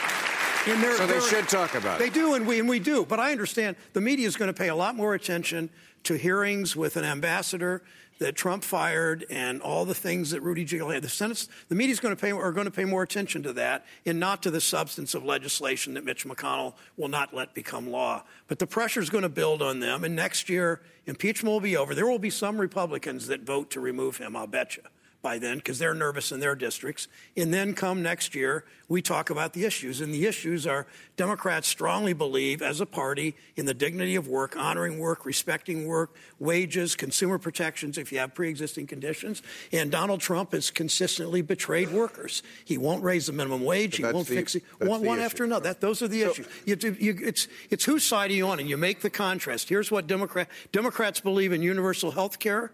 and 0.68 0.84
they're, 0.84 0.98
So 0.98 1.06
they 1.08 1.14
they're- 1.14 1.22
should 1.22 1.48
talk 1.50 1.76
about 1.76 2.00
They 2.00 2.08
it. 2.08 2.14
They 2.14 2.20
do, 2.20 2.34
and 2.34 2.46
we, 2.48 2.60
and 2.60 2.68
we 2.70 2.80
do. 2.80 3.06
But 3.06 3.20
I 3.20 3.32
understand 3.32 3.76
the 3.94 4.02
media 4.02 4.28
is 4.28 4.36
going 4.36 4.48
to 4.50 4.58
pay 4.58 4.70
a 4.70 4.76
lot 4.76 4.96
more 4.96 5.14
attention 5.14 5.70
to 6.04 6.16
hearings 6.16 6.76
with 6.76 6.98
an 6.98 7.04
ambassador 7.04 7.84
that 8.20 8.34
Trump 8.36 8.64
fired 8.64 9.26
and 9.30 9.62
all 9.62 9.84
the 9.84 9.94
things 9.94 10.32
that 10.32 10.40
Rudy 10.42 10.66
Giuliani. 10.66 11.02
The 11.02 11.10
Senate's, 11.10 11.50
the 11.68 11.76
media 11.76 11.92
is 11.92 12.00
going 12.00 12.16
to 12.16 12.22
pay 12.22 12.32
are 12.32 12.54
going 12.54 12.64
to 12.66 12.72
pay 12.72 12.86
more 12.86 13.04
attention 13.04 13.44
to 13.44 13.52
that 13.54 13.86
and 14.06 14.20
not 14.22 14.42
to 14.44 14.52
the 14.52 14.62
substance 14.62 15.14
of 15.16 15.26
legislation 15.26 15.96
that 15.96 16.06
Mitch 16.06 16.26
McConnell 16.26 16.76
will 16.96 17.10
not 17.10 17.34
let 17.34 17.54
become 17.54 17.90
law. 17.92 18.24
But 18.48 18.60
the 18.60 18.68
pressure 18.68 19.02
is 19.02 19.10
going 19.10 19.24
to 19.24 19.30
build 19.30 19.62
on 19.62 19.82
them, 19.82 20.06
and 20.06 20.16
next 20.16 20.48
year 20.48 20.82
impeachment 21.06 21.52
will 21.52 21.60
be 21.60 21.76
over. 21.76 21.94
There 21.94 22.08
will 22.08 22.18
be 22.20 22.30
some 22.30 22.58
Republicans 22.58 23.28
that 23.28 23.42
vote 23.42 23.70
to 23.72 23.82
remove 23.82 24.16
him. 24.18 24.36
I'll 24.38 24.48
bet 24.48 24.78
you 24.78 24.84
by 25.26 25.40
then 25.40 25.58
because 25.58 25.80
they're 25.80 25.96
nervous 25.96 26.32
in 26.32 26.40
their 26.40 26.54
districts. 26.54 27.08
And 27.36 27.52
then 27.52 27.74
come 27.74 28.04
next 28.04 28.36
year, 28.36 28.64
we 28.88 29.02
talk 29.02 29.32
about 29.32 29.54
the 29.54 29.66
issues. 29.66 30.00
And 30.00 30.14
the 30.14 30.28
issues 30.28 30.68
are 30.68 30.86
Democrats 31.18 31.68
strongly 31.68 32.14
believe, 32.14 32.62
as 32.62 32.80
a 32.80 32.86
party, 32.86 33.36
in 33.56 33.66
the 33.66 33.74
dignity 33.74 34.16
of 34.16 34.28
work, 34.28 34.56
honoring 34.56 35.00
work, 35.00 35.26
respecting 35.26 35.88
work, 35.88 36.16
wages, 36.38 36.96
consumer 36.96 37.40
protections 37.40 37.98
if 37.98 38.12
you 38.12 38.20
have 38.20 38.36
pre 38.36 38.52
existing 38.52 38.86
conditions. 38.86 39.42
And 39.72 39.92
Donald 39.92 40.22
Trump 40.22 40.52
has 40.52 40.70
consistently 40.70 41.42
betrayed 41.42 41.90
workers. 41.90 42.44
He 42.64 42.78
won't 42.78 43.04
raise 43.04 43.26
the 43.26 43.34
minimum 43.34 43.64
wage, 43.64 43.96
he 43.98 44.04
won't 44.04 44.28
the- 44.28 44.36
fix 44.36 44.54
it. 44.54 44.64
One, 44.78 45.04
one 45.04 45.20
after 45.20 45.44
another. 45.44 45.64
That, 45.70 45.82
those 45.82 46.04
are 46.04 46.08
the 46.08 46.22
issues. 46.22 46.48
You, 46.66 46.78
you, 47.00 47.18
it's, 47.24 47.48
it's 47.72 47.86
whose 47.86 48.04
side 48.04 48.30
are 48.30 48.34
you 48.36 48.46
on? 48.46 48.60
And 48.60 48.70
you 48.70 48.78
make 48.78 49.02
the 49.02 49.10
contrast. 49.10 49.70
Here's 49.70 49.90
what 49.90 50.06
Democrat, 50.06 50.48
Democrats 50.72 51.20
believe 51.20 51.52
in 51.52 51.64
universal 51.64 52.12
health 52.12 52.38
care 52.38 52.72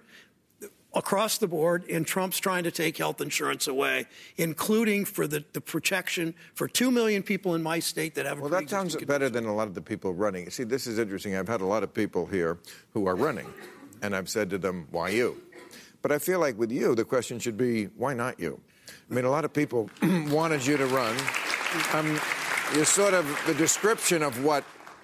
across 0.94 1.38
the 1.38 1.48
board, 1.48 1.86
and 1.90 2.06
Trump's 2.06 2.40
trying 2.40 2.64
to 2.64 2.72
take 2.72 2.98
health 2.98 3.22
insurance 3.22 3.68
away, 3.68 4.06
including 4.38 5.06
for 5.06 5.28
the, 5.28 5.44
the 5.54 5.62
protection 5.62 6.34
for 6.54 6.68
2 6.68 6.92
million 6.92 7.24
people 7.24 7.56
in 7.56 7.64
my 7.64 7.80
state 7.80 8.16
that 8.16 8.26
have 8.26 8.40
a 8.40 8.42
Well, 8.42 8.50
that 8.50 8.70
sounds 8.70 8.94
pre-existing 8.94 9.08
better 9.08 9.30
than 9.30 9.46
a 9.46 9.56
lot 9.56 9.68
of 9.68 9.74
the 9.74 9.82
people 9.82 10.14
running. 10.14 10.50
See, 10.50 10.64
this 10.64 10.88
is 10.88 11.00
interesting. 11.00 11.36
I've 11.36 11.48
had 11.48 11.62
a 11.62 11.66
lot 11.66 11.84
of 11.84 11.94
people 11.94 12.26
here 12.26 12.58
who 12.94 13.08
are 13.08 13.16
running, 13.16 13.48
and 14.02 14.16
I've 14.16 14.30
said 14.30 14.50
to 14.50 14.58
them, 14.58 14.88
why 14.92 15.10
you? 15.10 15.42
But 16.02 16.12
I 16.12 16.20
feel 16.20 16.40
like 16.40 16.58
with 16.58 16.72
you, 16.72 16.96
the 16.96 17.06
question 17.06 17.40
should 17.40 17.58
be, 17.58 17.86
why 17.86 18.14
not 18.14 18.40
you? 18.40 18.60
I 19.10 19.14
mean, 19.14 19.26
a 19.26 19.30
lot 19.30 19.46
of 19.46 19.54
people 19.54 19.90
wanted 20.02 20.66
you 20.66 20.78
to 20.78 20.86
run. 20.88 21.16
Um, 21.94 22.20
you're 22.74 22.86
sort 22.86 23.14
of 23.14 23.26
the 23.46 23.54
description 23.54 24.24
of 24.24 24.44
what 24.44 24.64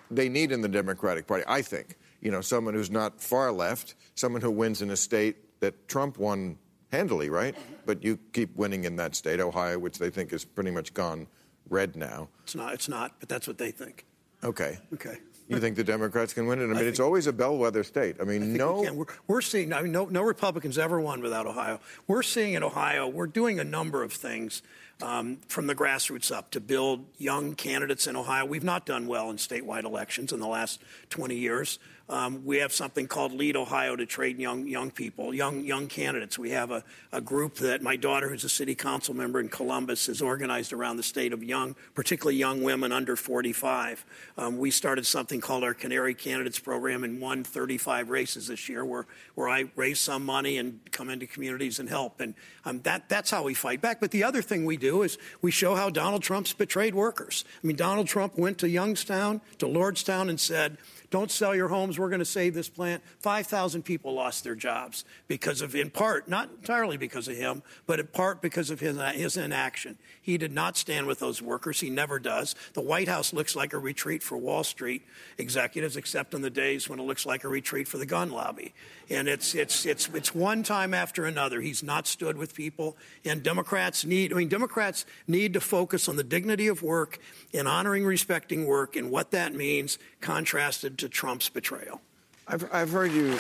they 0.10 0.27
need 0.27 0.51
in 0.51 0.62
the 0.62 0.67
Democratic 0.67 1.27
Party, 1.27 1.44
I 1.48 1.62
think. 1.62 1.96
You 2.22 2.32
know, 2.32 2.41
someone 2.41 2.74
who's 2.74 2.89
not 2.89 3.22
far 3.22 3.51
left, 3.51 3.96
someone 4.15 4.41
who 4.41 4.50
wins 4.50 4.82
in 4.82 4.89
a 4.89 4.96
state 4.96 5.38
that 5.60 5.88
Trump 5.88 6.18
won 6.18 6.58
handily, 6.92 7.30
right? 7.30 7.56
But 7.86 8.04
you 8.04 8.18
keep 8.34 8.56
winning 8.56 8.86
in 8.86 8.96
that 8.98 9.16
state, 9.16 9.40
Ohio, 9.40 9.80
which 9.80 10.00
they 10.00 10.10
think 10.10 10.34
is 10.34 10.46
pretty 10.46 10.72
much 10.72 10.94
gone 10.94 11.28
red 11.70 11.96
now. 11.96 12.30
It's 12.44 12.56
not, 12.56 12.74
it's 12.74 12.90
not, 12.90 13.20
but 13.20 13.30
that's 13.30 13.48
what 13.48 13.58
they 13.58 13.72
think. 13.72 14.06
Okay. 14.44 14.78
Okay. 14.94 15.18
You 15.50 15.60
think 15.60 15.78
the 15.78 15.84
Democrats 15.84 16.34
can 16.34 16.46
win 16.46 16.60
it? 16.60 16.66
I 16.66 16.68
mean, 16.68 16.86
it's 16.86 17.00
always 17.00 17.26
a 17.26 17.32
bellwether 17.32 17.84
state. 17.84 18.18
I 18.20 18.26
mean, 18.26 18.56
I 18.56 18.58
no. 18.58 18.82
We 18.82 18.92
we're, 18.92 19.06
we're 19.28 19.42
seeing, 19.42 19.72
I 19.72 19.82
mean, 19.82 19.94
no, 19.94 20.06
no 20.06 20.22
Republicans 20.22 20.78
ever 20.78 21.00
won 21.00 21.22
without 21.22 21.46
Ohio. 21.46 21.80
We're 22.06 22.24
seeing 22.24 22.54
in 22.54 22.64
Ohio, 22.64 23.08
we're 23.08 23.28
doing 23.28 23.58
a 23.58 23.64
number 23.64 24.04
of 24.04 24.12
things 24.12 24.62
um, 25.02 25.38
from 25.48 25.68
the 25.68 25.76
grassroots 25.76 26.36
up 26.36 26.52
to 26.52 26.60
build 26.60 27.06
young 27.18 27.56
candidates 27.56 28.08
in 28.08 28.18
Ohio. 28.18 28.46
We've 28.46 28.64
not 28.64 28.86
done 28.86 29.08
well 29.08 29.30
in 29.30 29.38
statewide 29.38 29.86
elections 29.86 30.34
in 30.34 30.42
the 30.42 30.48
last 30.48 30.82
20 31.12 31.36
years. 31.36 31.80
Um, 32.10 32.46
we 32.46 32.58
have 32.60 32.72
something 32.72 33.06
called 33.06 33.34
Lead 33.34 33.58
Ohio 33.58 33.98
to 33.98 34.06
train 34.06 34.40
young 34.40 34.66
young 34.66 34.92
people, 34.92 35.34
young 35.34 35.66
young 35.66 35.88
candidates. 35.88 36.40
We 36.40 36.52
have 36.52 36.72
a, 36.72 36.84
a 37.12 37.20
group 37.20 37.56
that 37.56 37.82
my 37.82 37.98
daughter, 37.98 38.30
who's 38.30 38.46
a 38.46 38.50
city 38.50 38.76
council 38.76 39.14
member 39.14 39.42
in 39.42 39.50
Columbus, 39.50 40.06
has 40.06 40.22
organized 40.22 40.72
around 40.72 40.96
the 40.96 41.04
state 41.04 41.34
of 41.34 41.44
young, 41.44 41.76
particularly 41.96 42.38
young 42.38 42.64
women 42.64 42.94
under 42.94 43.18
45. 43.18 44.06
Um, 44.38 44.58
we 44.58 44.72
started 44.72 45.06
something 45.06 45.42
called 45.42 45.66
our 45.66 45.74
Canary 45.74 46.14
Candidates 46.14 46.60
Program 46.60 47.04
and 47.04 47.20
won 47.20 47.44
35 47.44 48.10
races 48.10 48.48
this 48.48 48.70
year, 48.70 48.86
where 48.86 49.06
where 49.36 49.50
I 49.50 49.66
raise 49.76 50.00
some 50.00 50.26
money 50.26 50.58
and 50.58 50.80
come 50.92 51.10
into 51.10 51.28
communities 51.28 51.78
and 51.80 51.90
help. 51.90 52.22
And 52.22 52.36
um, 52.64 52.80
that 52.84 53.10
that's 53.10 53.32
how 53.32 53.44
we 53.44 53.54
fight 53.54 53.82
back. 53.82 54.00
But 54.00 54.12
the 54.12 54.24
other 54.24 54.42
thing 54.42 54.64
we 54.64 54.78
do 54.78 55.02
is 55.02 55.18
we 55.42 55.52
show 55.52 55.76
how 55.76 55.90
Donald 55.90 56.24
Trump's 56.24 56.54
betrayed 56.54 56.96
workers. 56.96 57.44
I 57.62 57.68
mean, 57.68 57.76
Donald 57.76 58.08
Trump 58.08 58.38
went 58.38 58.60
to 58.60 58.70
Youngstown, 58.70 59.42
to 59.58 59.66
Lordstown, 59.66 60.30
and 60.30 60.40
said 60.40 60.78
don't 61.10 61.32
sell 61.32 61.56
your 61.56 61.70
homes. 61.70 61.98
We're 61.98 62.10
going 62.10 62.20
to 62.20 62.26
save 62.26 62.54
this 62.54 62.70
plant. 62.70 63.02
5,000 63.20 63.84
people 63.84 64.14
lost 64.14 64.44
their 64.44 64.56
jobs 64.56 65.06
because 65.28 65.62
of, 65.62 65.76
in 65.76 65.90
part, 65.90 66.28
not 66.28 66.50
entirely 66.60 66.98
because 66.98 67.28
of 67.28 67.38
him, 67.38 67.64
but 67.86 68.00
in 68.00 68.08
part 68.08 68.42
because 68.42 68.70
of 68.70 68.80
his, 68.80 68.98
his 69.14 69.38
inaction. 69.38 69.98
He 70.22 70.38
did 70.38 70.52
not 70.52 70.76
stand 70.76 71.08
with 71.08 71.20
those 71.20 71.42
workers. 71.42 71.80
He 71.80 71.90
never 71.90 72.20
does. 72.20 72.56
The 72.74 72.82
White 72.82 73.08
House 73.08 73.32
looks 73.32 73.56
like 73.56 73.74
a 73.74 73.78
retreat 73.78 74.22
for 74.22 74.38
Wall 74.38 74.64
Street 74.64 75.04
executives, 75.38 75.96
except 75.96 76.36
on 76.36 76.42
the 76.42 76.50
days 76.50 76.90
when 76.90 77.00
it 77.00 77.04
looks 77.04 77.26
like 77.26 77.44
a 77.44 77.50
retreat 77.50 77.88
for 77.88 77.98
the 77.98 78.06
gun 78.06 78.30
lobby. 78.32 78.74
And 79.10 79.28
it's, 79.28 79.56
it's, 79.56 79.86
it's, 79.86 80.10
it's 80.10 80.36
one 80.36 80.64
time 80.64 80.94
after 80.94 81.26
another. 81.26 81.62
He's 81.62 81.82
not 81.82 82.08
stood 82.08 82.38
with 82.38 82.54
people. 82.54 82.98
And 83.24 83.42
Democrats 83.42 84.04
need, 84.04 84.34
I 84.34 84.36
mean, 84.36 84.50
Democrats 84.50 85.06
need 85.28 85.54
to 85.54 85.62
focus 85.62 86.10
on 86.10 86.18
the 86.18 86.24
dignity 86.24 86.68
of 86.68 86.84
work 86.84 87.20
and 87.54 87.68
honoring, 87.68 88.06
respecting 88.06 88.66
work 88.66 88.96
and 88.96 89.10
what 89.10 89.32
that 89.32 89.54
means, 89.54 89.98
contrasted 90.20 90.98
to 91.00 91.10
Trump's 91.10 91.48
betrayal. 91.48 92.02
I've, 92.48 92.68
I've 92.74 92.90
heard 92.92 93.12
you. 93.12 93.40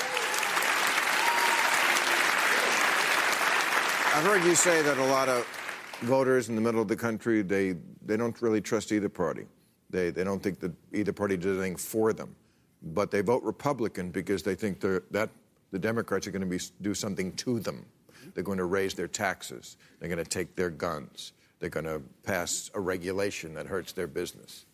I've 4.17 4.23
heard 4.23 4.43
you 4.45 4.55
say 4.55 4.81
that 4.81 4.97
a 4.97 5.05
lot 5.05 5.29
of 5.29 5.45
voters 6.01 6.49
in 6.49 6.55
the 6.55 6.61
middle 6.61 6.81
of 6.81 6.87
the 6.87 6.95
country 6.95 7.41
they 7.41 7.75
they 8.05 8.17
don't 8.17 8.41
really 8.41 8.61
trust 8.61 8.91
either 8.91 9.09
party. 9.09 9.45
They 9.89 10.09
they 10.09 10.23
don't 10.23 10.41
think 10.41 10.59
that 10.61 10.71
either 10.93 11.13
party 11.13 11.37
did 11.37 11.53
anything 11.53 11.75
for 11.75 12.13
them, 12.13 12.35
but 12.81 13.11
they 13.11 13.21
vote 13.21 13.43
Republican 13.43 14.09
because 14.09 14.43
they 14.43 14.55
think 14.55 14.79
that 14.79 15.29
the 15.71 15.79
Democrats 15.79 16.27
are 16.27 16.31
going 16.31 16.41
to 16.41 16.47
be, 16.47 16.59
do 16.81 16.93
something 16.93 17.33
to 17.33 17.59
them. 17.59 17.85
They're 18.33 18.43
going 18.43 18.57
to 18.57 18.65
raise 18.65 18.93
their 18.93 19.07
taxes. 19.07 19.77
They're 19.99 20.09
going 20.09 20.23
to 20.23 20.29
take 20.29 20.55
their 20.55 20.69
guns. 20.69 21.33
They're 21.59 21.69
going 21.69 21.85
to 21.85 22.01
pass 22.23 22.69
a 22.73 22.79
regulation 22.79 23.53
that 23.55 23.67
hurts 23.67 23.93
their 23.93 24.07
business. 24.07 24.65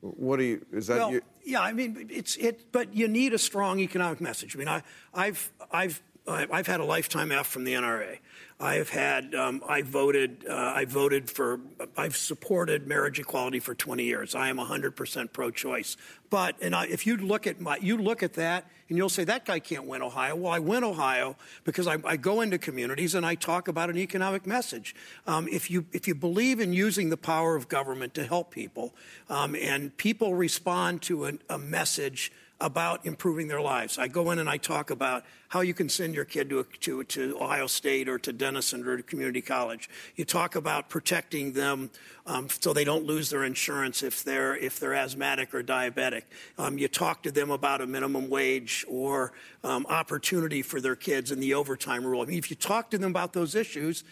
What 0.00 0.36
do 0.36 0.44
you? 0.44 0.66
Is 0.70 0.88
that? 0.88 0.98
Well, 0.98 1.12
you? 1.12 1.22
yeah, 1.46 1.62
I 1.62 1.72
mean, 1.72 2.08
it's 2.10 2.36
it. 2.36 2.70
But 2.72 2.94
you 2.94 3.08
need 3.08 3.32
a 3.32 3.38
strong 3.38 3.80
economic 3.80 4.20
message. 4.20 4.54
I 4.54 4.58
mean, 4.58 4.68
I, 4.68 4.82
I've 5.14 5.50
I've 5.72 6.02
I've 6.26 6.66
had 6.66 6.80
a 6.80 6.84
lifetime 6.84 7.30
F 7.32 7.46
from 7.46 7.64
the 7.64 7.74
NRA. 7.74 8.18
I've 8.58 8.88
had, 8.88 9.34
um, 9.34 9.62
I 9.68 9.82
voted, 9.82 10.46
uh, 10.48 10.54
I 10.54 10.84
voted 10.86 11.28
for, 11.28 11.60
I've 11.96 12.16
supported 12.16 12.86
marriage 12.86 13.18
equality 13.18 13.58
for 13.58 13.74
20 13.74 14.04
years. 14.04 14.34
I 14.34 14.48
am 14.48 14.56
100% 14.56 15.32
pro-choice. 15.32 15.96
But, 16.30 16.56
and 16.62 16.74
I, 16.74 16.86
if 16.86 17.06
you 17.06 17.16
look 17.16 17.46
at 17.46 17.60
my, 17.60 17.76
you 17.78 17.98
look 17.98 18.22
at 18.22 18.34
that 18.34 18.70
and 18.88 18.96
you'll 18.96 19.08
say, 19.08 19.24
that 19.24 19.44
guy 19.44 19.58
can't 19.58 19.86
win 19.86 20.02
Ohio. 20.02 20.36
Well, 20.36 20.52
I 20.52 20.60
win 20.60 20.82
Ohio 20.82 21.36
because 21.64 21.86
I, 21.86 21.98
I 22.04 22.16
go 22.16 22.40
into 22.40 22.56
communities 22.56 23.14
and 23.14 23.26
I 23.26 23.34
talk 23.34 23.68
about 23.68 23.90
an 23.90 23.98
economic 23.98 24.46
message. 24.46 24.94
Um, 25.26 25.48
if 25.48 25.70
you, 25.70 25.84
if 25.92 26.08
you 26.08 26.14
believe 26.14 26.60
in 26.60 26.72
using 26.72 27.10
the 27.10 27.16
power 27.16 27.56
of 27.56 27.68
government 27.68 28.14
to 28.14 28.24
help 28.24 28.50
people, 28.50 28.94
um, 29.28 29.56
and 29.56 29.94
people 29.96 30.34
respond 30.34 31.02
to 31.02 31.26
a, 31.26 31.32
a 31.50 31.58
message 31.58 32.32
about 32.64 33.04
improving 33.04 33.46
their 33.46 33.60
lives. 33.60 33.98
I 33.98 34.08
go 34.08 34.30
in 34.30 34.38
and 34.38 34.48
I 34.48 34.56
talk 34.56 34.88
about 34.88 35.22
how 35.48 35.60
you 35.60 35.74
can 35.74 35.90
send 35.90 36.14
your 36.14 36.24
kid 36.24 36.48
to, 36.48 36.60
a, 36.60 36.64
to, 36.64 37.04
to 37.04 37.38
Ohio 37.38 37.66
State 37.66 38.08
or 38.08 38.18
to 38.20 38.32
Denison 38.32 38.88
or 38.88 38.96
to 38.96 39.02
community 39.02 39.42
college. 39.42 39.90
You 40.16 40.24
talk 40.24 40.56
about 40.56 40.88
protecting 40.88 41.52
them 41.52 41.90
um, 42.24 42.48
so 42.48 42.72
they 42.72 42.84
don't 42.84 43.04
lose 43.04 43.28
their 43.28 43.44
insurance 43.44 44.02
if 44.02 44.24
they're 44.24 44.56
if 44.56 44.80
they're 44.80 44.94
asthmatic 44.94 45.54
or 45.54 45.62
diabetic. 45.62 46.22
Um, 46.56 46.78
you 46.78 46.88
talk 46.88 47.22
to 47.24 47.30
them 47.30 47.50
about 47.50 47.82
a 47.82 47.86
minimum 47.86 48.30
wage 48.30 48.82
or 48.88 49.34
um, 49.62 49.84
opportunity 49.90 50.62
for 50.62 50.80
their 50.80 50.96
kids 50.96 51.30
and 51.30 51.42
the 51.42 51.52
overtime 51.52 52.02
rule. 52.02 52.22
I 52.22 52.24
mean, 52.24 52.38
if 52.38 52.48
you 52.48 52.56
talk 52.56 52.90
to 52.92 52.98
them 52.98 53.10
about 53.10 53.34
those 53.34 53.54
issues, 53.54 54.04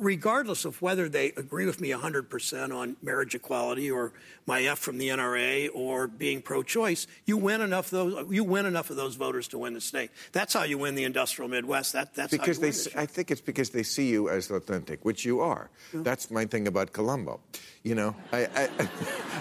regardless 0.00 0.64
of 0.64 0.80
whether 0.80 1.08
they 1.08 1.26
agree 1.36 1.66
with 1.66 1.80
me 1.80 1.90
100% 1.90 2.74
on 2.74 2.96
marriage 3.02 3.34
equality 3.34 3.90
or 3.90 4.12
my 4.46 4.62
F 4.62 4.78
from 4.78 4.98
the 4.98 5.08
NRA 5.08 5.68
or 5.74 6.08
being 6.08 6.40
pro-choice, 6.40 7.06
you 7.26 7.36
win 7.36 7.60
enough 7.60 7.90
those 7.90 8.26
you 8.30 8.42
win 8.42 8.66
enough 8.66 8.90
of 8.90 8.96
those 8.96 9.14
voters 9.14 9.46
to 9.48 9.58
win 9.58 9.74
the 9.74 9.80
state. 9.80 10.10
That's 10.32 10.54
how 10.54 10.64
you 10.64 10.78
win 10.78 10.94
the 10.94 11.04
industrial 11.04 11.48
Midwest. 11.48 11.92
That, 11.92 12.14
that's 12.14 12.32
because 12.32 12.58
they. 12.58 12.70
I 12.98 13.06
think 13.06 13.30
it's 13.30 13.42
because 13.42 13.70
they 13.70 13.82
see 13.82 14.08
you 14.08 14.30
as 14.30 14.50
authentic, 14.50 15.04
which 15.04 15.24
you 15.24 15.40
are. 15.40 15.70
Yeah. 15.92 16.00
That's 16.02 16.30
my 16.30 16.46
thing 16.46 16.66
about 16.66 16.92
Columbo. 16.92 17.40
You 17.84 17.94
know, 17.94 18.16
I, 18.32 18.48
I, 18.54 18.88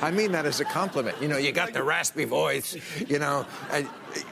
I, 0.08 0.12
mean 0.12 0.34
that 0.34 0.46
as 0.46 0.60
a 0.60 0.66
compliment. 0.66 1.18
You 1.22 1.30
know, 1.30 1.38
you 1.38 1.51
got 1.51 1.74
the 1.74 1.84
raspy 1.84 2.25
voice. 2.25 2.78
You 3.08 3.20
know, 3.20 3.46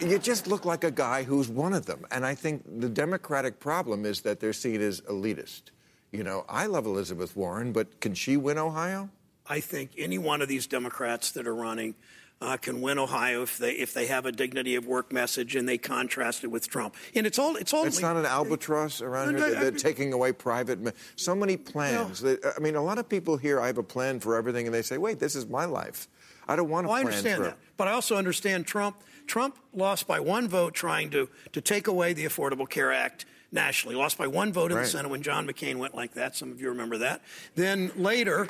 you 0.01 0.19
just 0.19 0.47
look 0.47 0.65
like 0.65 0.83
a 0.83 0.91
guy 0.91 1.23
who's 1.23 1.49
one 1.49 1.73
of 1.73 1.85
them. 1.85 2.05
And 2.11 2.25
I 2.25 2.35
think 2.35 2.63
the 2.79 2.89
Democratic 2.89 3.59
problem 3.59 4.05
is 4.05 4.21
that 4.21 4.39
they're 4.39 4.53
seen 4.53 4.81
as 4.81 5.01
elitist. 5.01 5.71
You 6.11 6.23
know, 6.23 6.45
I 6.47 6.67
love 6.67 6.85
Elizabeth 6.85 7.35
Warren, 7.35 7.73
but 7.73 7.99
can 7.99 8.13
she 8.13 8.37
win 8.37 8.57
Ohio? 8.57 9.09
I 9.49 9.59
think 9.59 9.91
any 9.97 10.17
one 10.17 10.41
of 10.41 10.47
these 10.47 10.67
Democrats 10.67 11.31
that 11.31 11.47
are 11.47 11.55
running 11.55 11.95
uh, 12.39 12.57
can 12.57 12.81
win 12.81 12.99
Ohio 12.99 13.41
if 13.41 13.57
they 13.57 13.71
if 13.71 13.93
they 13.93 14.07
have 14.07 14.25
a 14.25 14.31
dignity 14.31 14.75
of 14.75 14.85
work 14.85 15.11
message 15.11 15.55
and 15.55 15.67
they 15.67 15.77
contrast 15.77 16.43
it 16.43 16.47
with 16.47 16.69
Trump. 16.69 16.95
And 17.15 17.25
it's 17.25 17.39
all 17.39 17.55
it's 17.55 17.73
all. 17.73 17.85
It's 17.85 18.01
not 18.01 18.15
an 18.15 18.25
albatross 18.25 19.01
around 19.01 19.37
here. 19.37 19.39
They're, 19.39 19.61
they're 19.61 19.71
taking 19.71 20.13
away 20.13 20.33
private. 20.33 20.95
So 21.15 21.33
many 21.33 21.57
plans. 21.57 22.23
No. 22.23 22.37
I 22.55 22.59
mean, 22.59 22.75
a 22.75 22.83
lot 22.83 22.99
of 22.99 23.09
people 23.09 23.37
here. 23.37 23.59
I 23.59 23.67
have 23.67 23.77
a 23.77 23.83
plan 23.83 24.19
for 24.19 24.35
everything, 24.35 24.67
and 24.67 24.73
they 24.73 24.83
say, 24.83 24.97
"Wait, 24.97 25.19
this 25.19 25.35
is 25.35 25.47
my 25.47 25.65
life. 25.65 26.07
I 26.47 26.55
don't 26.55 26.69
want 26.69 26.85
a 26.85 26.89
well, 26.89 27.01
plan." 27.01 27.07
I 27.07 27.09
understand 27.09 27.37
for... 27.37 27.43
that, 27.49 27.57
but 27.75 27.87
I 27.87 27.91
also 27.91 28.15
understand 28.15 28.67
Trump. 28.67 29.01
Trump 29.27 29.57
lost 29.73 30.07
by 30.07 30.19
one 30.19 30.47
vote 30.47 30.73
trying 30.73 31.09
to 31.11 31.29
to 31.51 31.61
take 31.61 31.87
away 31.87 32.13
the 32.13 32.25
Affordable 32.25 32.69
Care 32.69 32.91
Act 32.91 33.25
nationally. 33.51 33.95
Lost 33.95 34.17
by 34.17 34.27
one 34.27 34.51
vote 34.51 34.71
in 34.71 34.77
right. 34.77 34.83
the 34.83 34.89
Senate 34.89 35.09
when 35.09 35.21
John 35.21 35.47
McCain 35.47 35.77
went 35.77 35.95
like 35.95 36.13
that. 36.13 36.35
Some 36.35 36.51
of 36.51 36.61
you 36.61 36.69
remember 36.69 36.97
that. 36.99 37.21
Then 37.55 37.91
later, 37.95 38.47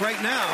right 0.00 0.20
now, 0.22 0.46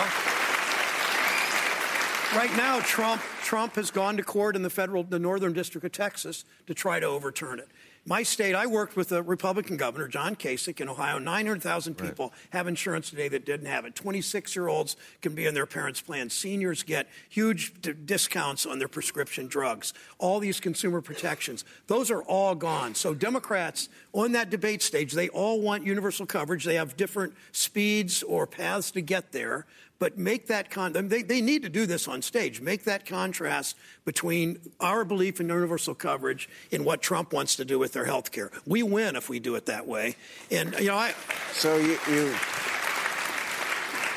right 2.37 2.55
now, 2.57 2.81
Trump 2.81 3.23
Trump 3.43 3.75
has 3.77 3.91
gone 3.91 4.17
to 4.17 4.23
court 4.23 4.57
in 4.57 4.63
the 4.63 4.71
federal, 4.71 5.03
the 5.03 5.19
Northern 5.19 5.53
District 5.53 5.85
of 5.85 5.93
Texas 5.93 6.45
to 6.67 6.75
try 6.75 7.01
to 7.01 7.07
overturn 7.07 7.59
it. 7.59 7.69
My 8.07 8.23
state, 8.23 8.55
I 8.55 8.67
worked 8.67 8.97
with 8.97 9.13
a 9.13 9.23
Republican 9.23 9.77
governor, 9.77 10.09
John 10.09 10.35
Kasich, 10.35 10.81
in 10.81 10.89
Ohio. 10.89 11.19
900,000 11.19 11.97
people 11.97 12.29
right. 12.29 12.39
have 12.51 12.67
insurance 12.67 13.11
today 13.11 13.29
that 13.29 13.45
didn't 13.45 13.67
have 13.67 13.85
it. 13.85 13.95
26 13.95 14.57
year 14.57 14.69
olds 14.69 14.97
can 15.21 15.35
be 15.35 15.45
in 15.45 15.53
their 15.53 15.67
parents' 15.67 16.01
plan. 16.01 16.31
Seniors 16.31 16.83
get 16.83 17.09
huge 17.29 17.75
d- 17.83 17.93
discounts 17.93 18.65
on 18.65 18.79
their 18.79 18.89
prescription 18.89 19.49
drugs. 19.49 19.93
All 20.19 20.41
these 20.41 20.61
consumer 20.61 21.03
protections, 21.03 21.67
those 21.89 22.11
are 22.11 22.23
all 22.23 22.55
gone. 22.55 22.95
So, 22.95 23.13
Democrats 23.13 23.91
on 24.15 24.33
that 24.33 24.49
debate 24.49 24.81
stage, 24.81 25.13
they 25.13 25.29
all 25.29 25.61
want 25.61 25.85
universal 25.85 26.25
coverage. 26.25 26.65
They 26.65 26.77
have 26.77 26.97
different 26.97 27.35
speeds 27.53 28.23
or 28.23 28.47
paths 28.47 28.91
to 28.93 29.03
get 29.03 29.33
there 29.33 29.67
but 30.01 30.19
make 30.19 30.49
that 30.49 30.71
con 30.71 30.93
they, 30.93 31.23
they 31.23 31.41
need 31.41 31.63
to 31.63 31.69
do 31.69 31.87
this 31.87 32.09
on 32.09 32.21
stage 32.21 32.61
make 32.61 32.83
that 32.83 33.07
contrast 33.07 33.77
between 34.05 34.59
our 34.81 35.05
belief 35.05 35.39
in 35.39 35.49
universal 35.49 35.95
coverage 35.95 36.49
and 36.73 36.85
what 36.85 37.01
trump 37.01 37.33
wants 37.33 37.55
to 37.55 37.65
do 37.65 37.79
with 37.79 37.93
their 37.93 38.07
health 38.07 38.33
care 38.33 38.51
we 38.67 38.83
win 38.83 39.15
if 39.15 39.29
we 39.29 39.39
do 39.39 39.55
it 39.55 39.67
that 39.67 39.87
way 39.87 40.17
and 40.51 40.75
you 40.81 40.89
know 40.89 40.97
i 40.97 41.15
so 41.53 41.77
you, 41.77 41.97
you 42.09 42.35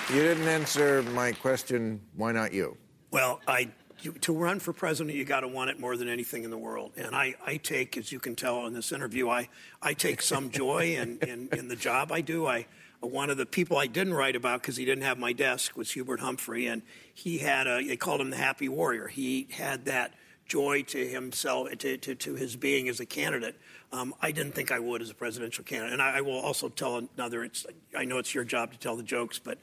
you 0.09 0.21
didn't 0.21 0.47
answer 0.47 1.03
my 1.13 1.31
question 1.31 2.01
why 2.15 2.31
not 2.31 2.51
you 2.51 2.75
well 3.11 3.39
i 3.47 3.69
you, 4.01 4.11
to 4.11 4.33
run 4.33 4.59
for 4.59 4.73
president, 4.73 5.15
you 5.15 5.23
got 5.23 5.41
to 5.41 5.47
want 5.47 5.69
it 5.69 5.79
more 5.79 5.95
than 5.95 6.09
anything 6.09 6.43
in 6.43 6.49
the 6.49 6.57
world. 6.57 6.91
And 6.97 7.15
I, 7.15 7.35
I 7.45 7.55
take, 7.55 7.95
as 7.95 8.11
you 8.11 8.19
can 8.19 8.35
tell 8.35 8.67
in 8.67 8.73
this 8.73 8.91
interview, 8.91 9.29
I, 9.29 9.47
I 9.81 9.93
take 9.93 10.21
some 10.21 10.49
joy 10.49 10.97
in, 10.97 11.19
in, 11.19 11.47
in 11.53 11.67
the 11.69 11.75
job 11.77 12.11
I 12.11 12.19
do. 12.19 12.45
I, 12.45 12.65
one 13.05 13.29
of 13.29 13.37
the 13.37 13.45
people 13.45 13.77
I 13.77 13.87
didn't 13.87 14.13
write 14.13 14.35
about 14.35 14.61
because 14.61 14.77
he 14.77 14.85
didn't 14.85 15.03
have 15.03 15.17
my 15.17 15.33
desk 15.33 15.75
was 15.75 15.91
Hubert 15.91 16.19
Humphrey, 16.19 16.67
and 16.67 16.81
he 17.13 17.39
had 17.39 17.67
a. 17.67 17.83
They 17.83 17.97
called 17.97 18.21
him 18.21 18.29
the 18.29 18.37
Happy 18.37 18.69
Warrior. 18.69 19.07
He 19.07 19.47
had 19.51 19.85
that 19.85 20.13
joy 20.45 20.83
to 20.83 21.07
himself, 21.07 21.69
to, 21.69 21.97
to, 21.97 22.15
to 22.15 22.35
his 22.35 22.55
being 22.55 22.89
as 22.89 22.99
a 22.99 23.05
candidate. 23.05 23.55
Um, 23.91 24.13
I 24.21 24.31
didn't 24.31 24.53
think 24.53 24.71
I 24.71 24.79
would 24.79 25.01
as 25.01 25.09
a 25.09 25.15
presidential 25.15 25.63
candidate. 25.63 25.93
And 25.93 26.01
I, 26.01 26.17
I, 26.17 26.21
will 26.21 26.39
also 26.39 26.67
tell 26.69 26.97
another. 27.15 27.43
It's, 27.43 27.65
I 27.95 28.05
know 28.05 28.17
it's 28.17 28.33
your 28.33 28.43
job 28.43 28.71
to 28.71 28.79
tell 28.79 28.95
the 28.95 29.03
jokes, 29.03 29.39
but 29.39 29.57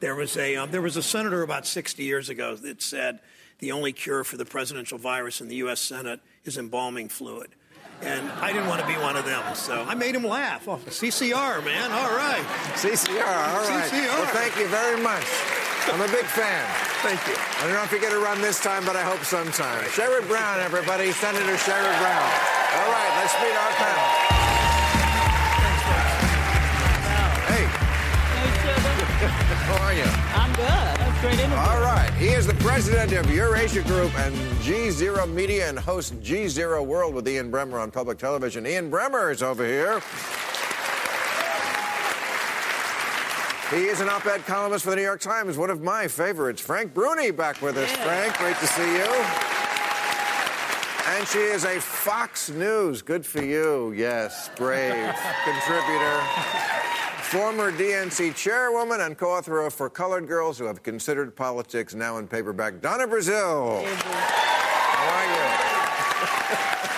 there 0.00 0.14
was 0.14 0.36
a 0.36 0.56
um, 0.56 0.70
there 0.70 0.82
was 0.82 0.96
a 0.96 1.02
senator 1.02 1.42
about 1.42 1.66
60 1.66 2.02
years 2.02 2.28
ago 2.28 2.56
that 2.56 2.82
said 2.82 3.20
the 3.58 3.72
only 3.72 3.92
cure 3.92 4.24
for 4.24 4.36
the 4.36 4.44
presidential 4.44 4.98
virus 4.98 5.40
in 5.40 5.48
the 5.48 5.56
U.S. 5.56 5.80
Senate 5.80 6.20
is 6.44 6.58
embalming 6.58 7.08
fluid 7.08 7.50
and 8.02 8.30
I 8.40 8.52
didn't 8.52 8.68
want 8.68 8.80
to 8.80 8.86
be 8.86 8.94
one 8.94 9.16
of 9.16 9.24
them. 9.24 9.42
So 9.54 9.84
I 9.86 9.94
made 9.94 10.14
him 10.14 10.24
laugh. 10.24 10.66
Oh, 10.68 10.76
CCR, 10.86 11.64
man. 11.64 11.92
All 11.92 12.10
right. 12.16 12.44
CCR, 12.74 13.20
all 13.20 13.68
right. 13.68 13.90
CCR. 13.90 14.08
Well, 14.08 14.26
thank 14.26 14.56
you 14.58 14.68
very 14.68 15.00
much. 15.00 15.24
I'm 15.92 16.00
a 16.00 16.08
big 16.08 16.24
fan. 16.24 16.64
Thank 17.02 17.20
you. 17.26 17.34
I 17.36 17.64
don't 17.64 17.74
know 17.74 17.82
if 17.82 17.92
you 17.92 18.00
get 18.00 18.10
to 18.10 18.18
run 18.18 18.40
this 18.40 18.60
time, 18.60 18.84
but 18.86 18.96
I 18.96 19.02
hope 19.02 19.22
sometime. 19.24 19.84
Sherrod 19.90 20.26
Brown, 20.26 20.60
everybody. 20.60 21.12
Senator 21.12 21.56
Sherrod 21.56 21.98
Brown. 22.00 22.30
All 22.74 22.90
right, 22.90 23.12
let's 23.20 23.34
meet 23.42 23.54
our 23.54 23.72
panel. 23.72 24.33
How 29.64 29.82
are 29.84 29.94
you? 29.94 30.04
I'm 30.34 30.52
good. 30.54 30.66
That's 30.66 31.20
great. 31.20 31.40
All 31.58 31.80
right. 31.80 32.12
He 32.18 32.28
is 32.28 32.46
the 32.46 32.54
president 32.54 33.12
of 33.12 33.30
Eurasia 33.30 33.82
Group 33.82 34.14
and 34.18 34.34
G 34.60 34.90
Zero 34.90 35.26
Media 35.26 35.68
and 35.68 35.78
hosts 35.78 36.12
G 36.22 36.48
Zero 36.48 36.82
World 36.82 37.14
with 37.14 37.26
Ian 37.26 37.50
Bremmer 37.50 37.80
on 37.80 37.90
public 37.90 38.18
television. 38.18 38.66
Ian 38.66 38.90
Bremmer 38.90 39.32
is 39.32 39.42
over 39.42 39.64
here. 39.64 40.00
He 43.70 43.86
is 43.86 44.00
an 44.00 44.08
op 44.10 44.26
ed 44.26 44.44
columnist 44.46 44.84
for 44.84 44.90
the 44.90 44.96
New 44.96 45.02
York 45.02 45.20
Times, 45.20 45.56
one 45.56 45.70
of 45.70 45.80
my 45.82 46.06
favorites. 46.08 46.60
Frank 46.60 46.92
Bruni 46.92 47.30
back 47.30 47.62
with 47.62 47.76
us. 47.78 47.90
Yeah. 47.90 48.04
Frank, 48.04 48.36
great 48.38 48.56
to 48.58 48.66
see 48.66 48.92
you. 48.92 49.10
And 51.16 51.26
she 51.28 51.38
is 51.38 51.64
a 51.64 51.80
Fox 51.80 52.50
News. 52.50 53.00
Good 53.02 53.24
for 53.24 53.42
you. 53.42 53.92
Yes, 53.92 54.50
brave 54.56 55.14
contributor. 55.44 56.73
Former 57.34 57.72
DNC 57.72 58.36
chairwoman 58.36 59.00
and 59.00 59.18
co 59.18 59.32
author 59.32 59.62
of 59.62 59.74
For 59.74 59.90
Colored 59.90 60.28
Girls 60.28 60.56
Who 60.56 60.66
Have 60.66 60.84
Considered 60.84 61.34
Politics, 61.34 61.92
now 61.92 62.18
in 62.18 62.28
paperback, 62.28 62.80
Donna 62.80 63.08
Brazile. 63.08 63.84
How 63.84 65.16
are 65.16 66.84
you? 66.84 66.90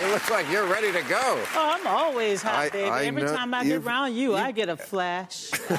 you 0.00 0.08
looks 0.08 0.30
like 0.30 0.48
you're 0.50 0.66
ready 0.66 0.92
to 0.92 1.02
go. 1.08 1.18
Oh, 1.54 1.76
I'm 1.78 1.86
always 1.86 2.42
hot, 2.42 2.54
I- 2.54 2.68
baby. 2.70 2.88
I 2.90 3.04
Every 3.06 3.22
know- 3.22 3.34
time 3.34 3.52
I 3.54 3.64
get 3.64 3.82
around 3.84 4.14
you, 4.14 4.34
I 4.36 4.52
get 4.52 4.68
a 4.68 4.76
flash. 4.76 5.50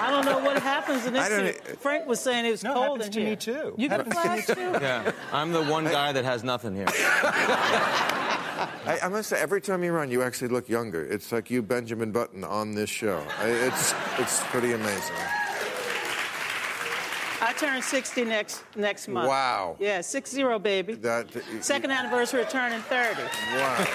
I 0.00 0.08
don't 0.10 0.24
know 0.24 0.38
what 0.38 0.62
happens 0.62 1.06
in 1.06 1.12
this. 1.12 1.24
I 1.24 1.28
don't- 1.28 1.44
here. 1.44 1.54
Frank 1.80 2.06
was 2.06 2.20
saying 2.20 2.44
it 2.46 2.50
was 2.50 2.62
No, 2.64 2.70
it 2.70 2.74
cold 2.74 2.98
happens 3.00 3.16
in 3.16 3.24
to 3.24 3.30
me 3.30 3.36
too. 3.36 3.74
You 3.76 3.88
get 3.88 4.00
a 4.00 4.04
flash 4.04 4.46
too? 4.46 4.54
Yeah, 4.80 5.12
I'm 5.32 5.52
the 5.52 5.62
one 5.64 5.84
guy 5.84 6.12
that 6.12 6.24
has 6.24 6.42
nothing 6.44 6.74
here. 6.74 6.86
I, 8.86 8.98
I 9.04 9.08
must 9.08 9.28
say, 9.28 9.38
every 9.40 9.60
time 9.60 9.84
you 9.84 9.92
run, 9.92 10.10
you 10.10 10.22
actually 10.22 10.48
look 10.48 10.68
younger. 10.68 11.04
It's 11.04 11.30
like 11.30 11.50
you, 11.50 11.62
Benjamin 11.62 12.10
Button, 12.10 12.42
on 12.44 12.74
this 12.74 12.90
show. 12.90 13.22
I- 13.38 13.48
It's, 13.48 13.94
it's 14.18 14.40
pretty 14.46 14.72
amazing. 14.72 15.16
I 17.40 17.52
turn 17.52 17.80
60 17.80 18.24
next 18.24 18.64
next 18.74 19.08
month. 19.08 19.28
Wow. 19.28 19.76
Yeah, 19.78 20.00
six 20.00 20.30
zero, 20.30 20.58
baby. 20.58 20.94
That, 20.94 21.28
Second 21.60 21.92
anniversary 21.92 22.42
of 22.42 22.48
turning 22.48 22.80
30. 22.80 23.22
Wow, 23.22 23.28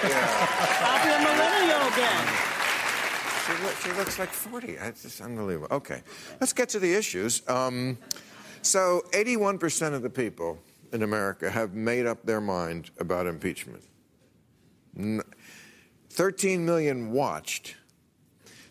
yeah. 0.04 0.46
I'll 0.80 1.04
be 1.04 1.12
a 1.12 1.18
millennial 1.18 1.92
again. 1.92 2.54
She, 3.46 3.52
look, 3.62 3.76
she 3.76 3.92
looks 3.92 4.18
like 4.18 4.30
40. 4.30 4.68
It's 4.72 5.02
just 5.02 5.20
unbelievable. 5.20 5.68
Okay, 5.70 6.02
let's 6.40 6.54
get 6.54 6.70
to 6.70 6.78
the 6.78 6.94
issues. 6.94 7.46
Um, 7.46 7.98
so, 8.62 9.02
81% 9.12 9.92
of 9.92 10.00
the 10.00 10.08
people 10.08 10.58
in 10.92 11.02
America 11.02 11.50
have 11.50 11.74
made 11.74 12.06
up 12.06 12.24
their 12.24 12.40
mind 12.40 12.90
about 12.98 13.26
impeachment. 13.26 13.82
13 16.08 16.64
million 16.64 17.12
watched. 17.12 17.76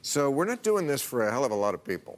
So, 0.02 0.32
we're 0.32 0.46
not 0.46 0.64
doing 0.64 0.88
this 0.88 1.04
for 1.04 1.28
a 1.28 1.32
hell 1.32 1.46
of 1.46 1.52
a 1.52 1.56
lot 1.56 1.76
of 1.76 1.84
people. 1.84 2.18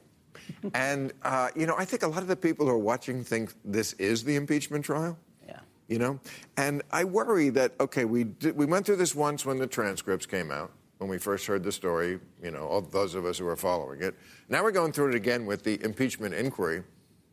and, 0.74 1.12
uh, 1.22 1.48
you 1.54 1.66
know, 1.66 1.74
I 1.76 1.84
think 1.84 2.02
a 2.02 2.08
lot 2.08 2.22
of 2.22 2.28
the 2.28 2.36
people 2.36 2.66
who 2.66 2.72
are 2.72 2.78
watching 2.78 3.24
think 3.24 3.52
this 3.64 3.92
is 3.94 4.24
the 4.24 4.36
impeachment 4.36 4.84
trial. 4.84 5.18
Yeah. 5.46 5.60
You 5.88 5.98
know? 5.98 6.20
And 6.56 6.82
I 6.90 7.04
worry 7.04 7.50
that, 7.50 7.72
okay, 7.80 8.04
we, 8.04 8.24
did, 8.24 8.56
we 8.56 8.66
went 8.66 8.86
through 8.86 8.96
this 8.96 9.14
once 9.14 9.44
when 9.44 9.58
the 9.58 9.66
transcripts 9.66 10.26
came 10.26 10.50
out, 10.50 10.72
when 10.98 11.10
we 11.10 11.18
first 11.18 11.46
heard 11.46 11.62
the 11.62 11.72
story, 11.72 12.18
you 12.42 12.50
know, 12.50 12.66
all 12.66 12.80
those 12.80 13.14
of 13.14 13.24
us 13.24 13.38
who 13.38 13.46
are 13.46 13.56
following 13.56 14.02
it. 14.02 14.14
Now 14.48 14.62
we're 14.62 14.72
going 14.72 14.92
through 14.92 15.10
it 15.10 15.14
again 15.14 15.46
with 15.46 15.62
the 15.64 15.82
impeachment 15.82 16.34
inquiry. 16.34 16.82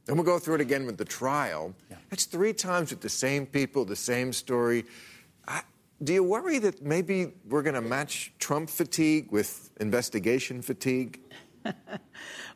Then 0.06 0.18
we'll 0.18 0.26
go 0.26 0.38
through 0.38 0.56
it 0.56 0.62
again 0.62 0.86
with 0.86 0.98
the 0.98 1.06
trial. 1.06 1.74
Yeah. 1.90 1.98
That's 2.10 2.26
three 2.26 2.54
times 2.54 2.90
with 2.90 3.02
the 3.02 3.10
same 3.10 3.46
people, 3.46 3.86
the 3.86 3.96
same 3.96 4.34
story. 4.34 4.84
I, 5.48 5.62
do 6.04 6.14
you 6.14 6.24
worry 6.24 6.60
that 6.60 6.82
maybe 6.82 7.34
we're 7.48 7.62
going 7.62 7.76
to 7.76 7.82
match 7.82 8.34
Trump 8.38 8.70
fatigue 8.70 9.32
with 9.32 9.72
investigation 9.80 10.62
fatigue? 10.62 11.20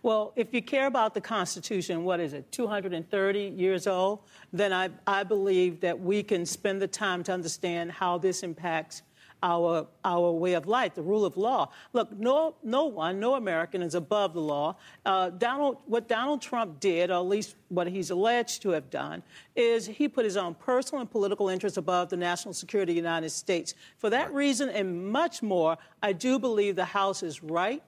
Well, 0.04 0.32
if 0.36 0.54
you 0.54 0.62
care 0.62 0.88
about 0.88 1.14
the 1.14 1.22
Constitution, 1.22 2.04
what 2.04 2.20
is 2.20 2.34
it, 2.34 2.52
230 2.52 3.40
years 3.40 3.88
old, 3.88 4.20
then 4.54 4.72
I, 4.72 4.90
I 5.06 5.24
believe 5.24 5.82
that 5.82 6.00
we 6.00 6.24
can 6.24 6.46
spend 6.46 6.82
the 6.82 6.88
time 6.88 7.24
to 7.24 7.34
understand 7.34 7.92
how 7.92 8.18
this 8.18 8.44
impacts 8.44 9.02
our, 9.44 9.88
our 10.04 10.32
way 10.32 10.54
of 10.54 10.66
life, 10.66 10.96
the 10.96 11.02
rule 11.02 11.26
of 11.26 11.38
law. 11.38 11.70
Look, 11.94 12.12
no, 12.12 12.56
no 12.64 12.86
one, 12.86 13.20
no 13.20 13.36
American 13.36 13.82
is 13.82 13.96
above 13.96 14.34
the 14.34 14.40
law. 14.40 14.78
Uh, 15.06 15.30
Donald, 15.30 15.78
what 15.86 16.08
Donald 16.08 16.42
Trump 16.42 16.80
did, 16.80 17.12
or 17.12 17.16
at 17.16 17.28
least 17.28 17.56
what 17.70 17.88
he's 17.88 18.10
alleged 18.10 18.62
to 18.64 18.70
have 18.70 18.90
done, 18.90 19.22
is 19.56 19.86
he 19.86 20.08
put 20.08 20.26
his 20.26 20.38
own 20.38 20.56
personal 20.56 21.02
and 21.02 21.12
political 21.12 21.50
interests 21.50 21.78
above 21.78 22.10
the 22.10 22.18
national 22.18 22.54
security 22.54 22.94
of 22.94 22.96
the 22.96 23.02
United 23.02 23.30
States. 23.30 23.76
For 23.98 24.10
that 24.10 24.34
reason 24.34 24.70
and 24.70 25.08
much 25.08 25.44
more, 25.44 25.78
I 26.02 26.14
do 26.14 26.40
believe 26.40 26.76
the 26.76 26.86
House 26.86 27.22
is 27.22 27.44
right 27.44 27.84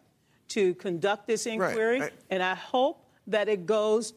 to 0.49 0.73
conduct 0.75 1.27
this 1.27 1.45
inquiry, 1.45 1.99
Right. 2.01 2.13
and 2.29 2.43
I 2.43 2.55
hope 2.55 3.05
that 3.27 3.47
it 3.47 3.65
goes. 3.65 4.13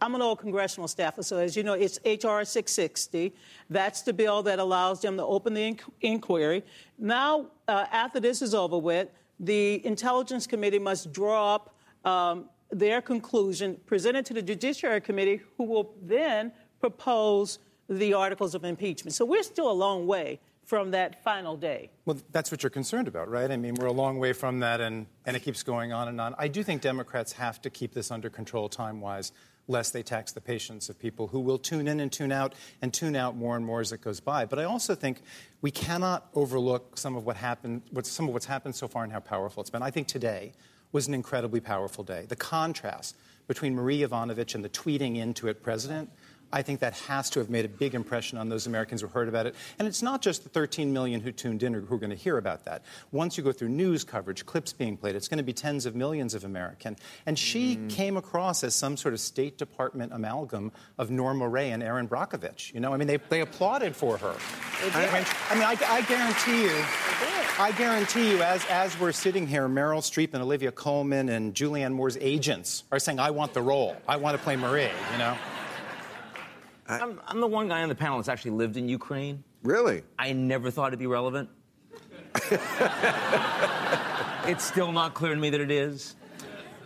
I'm 0.00 0.14
an 0.14 0.22
old 0.22 0.38
congressional 0.38 0.88
staffer, 0.88 1.22
so 1.22 1.38
as 1.38 1.56
you 1.56 1.62
know, 1.62 1.72
it's 1.74 1.98
H.R. 2.04 2.44
660. 2.44 3.32
That's 3.70 4.02
the 4.02 4.12
bill 4.12 4.42
that 4.42 4.58
allows 4.58 5.00
them 5.00 5.16
to 5.16 5.24
open 5.24 5.54
the 5.54 5.72
inqu- 5.74 5.90
inquiry. 6.00 6.62
Now, 6.98 7.46
uh, 7.68 7.86
after 7.90 8.20
this 8.20 8.42
is 8.42 8.54
over 8.54 8.76
with, 8.78 9.08
the 9.40 9.84
Intelligence 9.86 10.46
Committee 10.46 10.78
must 10.78 11.12
draw 11.12 11.54
up 11.54 11.74
um, 12.04 12.48
their 12.70 13.00
conclusion, 13.00 13.76
present 13.86 14.16
it 14.16 14.24
to 14.26 14.34
the 14.34 14.42
Judiciary 14.42 15.00
Committee, 15.00 15.40
who 15.56 15.64
will 15.64 15.94
then 16.02 16.52
propose 16.80 17.58
the 17.88 18.12
articles 18.14 18.54
of 18.54 18.64
impeachment. 18.64 19.14
So 19.14 19.24
we're 19.24 19.42
still 19.42 19.70
a 19.70 19.72
long 19.72 20.06
way 20.06 20.38
from 20.64 20.90
that 20.92 21.22
final 21.22 21.56
day. 21.56 21.90
Well, 22.04 22.18
that's 22.32 22.50
what 22.50 22.62
you're 22.62 22.70
concerned 22.70 23.08
about, 23.08 23.28
right? 23.28 23.50
I 23.50 23.56
mean, 23.56 23.74
we're 23.74 23.86
a 23.86 23.92
long 23.92 24.18
way 24.18 24.32
from 24.32 24.60
that, 24.60 24.80
and, 24.80 25.06
and 25.26 25.36
it 25.36 25.40
keeps 25.40 25.62
going 25.62 25.92
on 25.92 26.08
and 26.08 26.20
on. 26.20 26.34
I 26.38 26.48
do 26.48 26.62
think 26.62 26.82
Democrats 26.82 27.32
have 27.32 27.60
to 27.62 27.70
keep 27.70 27.92
this 27.92 28.10
under 28.10 28.30
control 28.30 28.68
time 28.68 29.00
wise, 29.00 29.32
lest 29.68 29.92
they 29.92 30.02
tax 30.02 30.32
the 30.32 30.40
patience 30.40 30.88
of 30.88 30.98
people 30.98 31.28
who 31.28 31.40
will 31.40 31.58
tune 31.58 31.86
in 31.86 32.00
and 32.00 32.10
tune 32.10 32.32
out 32.32 32.54
and 32.82 32.92
tune 32.92 33.16
out 33.16 33.36
more 33.36 33.56
and 33.56 33.64
more 33.64 33.80
as 33.80 33.92
it 33.92 34.00
goes 34.00 34.20
by. 34.20 34.44
But 34.44 34.58
I 34.58 34.64
also 34.64 34.94
think 34.94 35.22
we 35.60 35.70
cannot 35.70 36.28
overlook 36.34 36.98
some 36.98 37.16
of 37.16 37.24
what 37.24 37.36
happened, 37.36 37.82
what, 37.90 38.06
some 38.06 38.26
of 38.26 38.32
what's 38.32 38.46
happened 38.46 38.74
so 38.74 38.88
far 38.88 39.04
and 39.04 39.12
how 39.12 39.20
powerful 39.20 39.60
it's 39.60 39.70
been. 39.70 39.82
I 39.82 39.90
think 39.90 40.08
today 40.08 40.52
was 40.92 41.08
an 41.08 41.14
incredibly 41.14 41.60
powerful 41.60 42.04
day. 42.04 42.24
The 42.28 42.36
contrast 42.36 43.16
between 43.46 43.74
Marie 43.74 44.00
Yovanovitch 44.00 44.54
and 44.54 44.64
the 44.64 44.68
tweeting 44.68 45.16
into 45.16 45.48
it 45.48 45.62
president. 45.62 46.10
I 46.54 46.62
think 46.62 46.78
that 46.80 46.94
has 46.94 47.30
to 47.30 47.40
have 47.40 47.50
made 47.50 47.64
a 47.64 47.68
big 47.68 47.96
impression 47.96 48.38
on 48.38 48.48
those 48.48 48.68
Americans 48.68 49.00
who 49.00 49.08
heard 49.08 49.28
about 49.28 49.46
it. 49.46 49.56
And 49.80 49.88
it's 49.88 50.02
not 50.02 50.22
just 50.22 50.44
the 50.44 50.48
13 50.48 50.92
million 50.92 51.20
who 51.20 51.32
tuned 51.32 51.64
in 51.64 51.74
or 51.74 51.80
who 51.80 51.96
are 51.96 51.98
going 51.98 52.10
to 52.10 52.16
hear 52.16 52.38
about 52.38 52.64
that. 52.66 52.84
Once 53.10 53.36
you 53.36 53.42
go 53.42 53.50
through 53.50 53.70
news 53.70 54.04
coverage, 54.04 54.46
clips 54.46 54.72
being 54.72 54.96
played, 54.96 55.16
it's 55.16 55.26
going 55.26 55.38
to 55.38 55.44
be 55.44 55.52
tens 55.52 55.84
of 55.84 55.96
millions 55.96 56.32
of 56.32 56.44
American. 56.44 56.96
And 57.26 57.36
she 57.36 57.76
came 57.88 58.16
across 58.16 58.62
as 58.62 58.72
some 58.72 58.96
sort 58.96 59.14
of 59.14 59.20
State 59.20 59.58
Department 59.58 60.12
amalgam 60.12 60.70
of 60.96 61.10
Norma 61.10 61.48
Rae 61.48 61.72
and 61.72 61.82
Erin 61.82 62.06
Brockovich. 62.06 62.72
You 62.72 62.78
know, 62.78 62.94
I 62.94 62.98
mean, 62.98 63.08
they, 63.08 63.16
they 63.16 63.40
applauded 63.40 63.96
for 63.96 64.16
her. 64.16 64.36
I 64.92 65.12
mean, 65.12 65.26
I, 65.50 65.54
mean, 65.54 65.64
I, 65.64 65.76
I 65.88 66.02
guarantee 66.02 66.62
you, 66.62 66.84
I 67.58 67.74
guarantee 67.76 68.30
you, 68.30 68.42
as, 68.42 68.64
as 68.66 68.98
we're 69.00 69.10
sitting 69.10 69.48
here, 69.48 69.68
Meryl 69.68 69.98
Streep 69.98 70.34
and 70.34 70.42
Olivia 70.42 70.70
Colman 70.70 71.30
and 71.30 71.52
Julianne 71.52 71.94
Moore's 71.94 72.16
agents 72.20 72.84
are 72.92 73.00
saying, 73.00 73.18
I 73.18 73.32
want 73.32 73.54
the 73.54 73.62
role. 73.62 73.96
I 74.06 74.18
want 74.18 74.36
to 74.36 74.42
play 74.42 74.54
Marie, 74.54 74.90
you 75.10 75.18
know? 75.18 75.36
I'm, 76.86 77.20
I'm 77.26 77.40
the 77.40 77.46
one 77.46 77.68
guy 77.68 77.82
on 77.82 77.88
the 77.88 77.94
panel 77.94 78.18
that's 78.18 78.28
actually 78.28 78.52
lived 78.52 78.76
in 78.76 78.88
Ukraine. 78.88 79.42
Really? 79.62 80.02
I 80.18 80.32
never 80.32 80.70
thought 80.70 80.88
it'd 80.88 80.98
be 80.98 81.06
relevant. 81.06 81.48
it's 84.46 84.64
still 84.64 84.92
not 84.92 85.14
clear 85.14 85.34
to 85.34 85.40
me 85.40 85.50
that 85.50 85.60
it 85.60 85.70
is. 85.70 86.16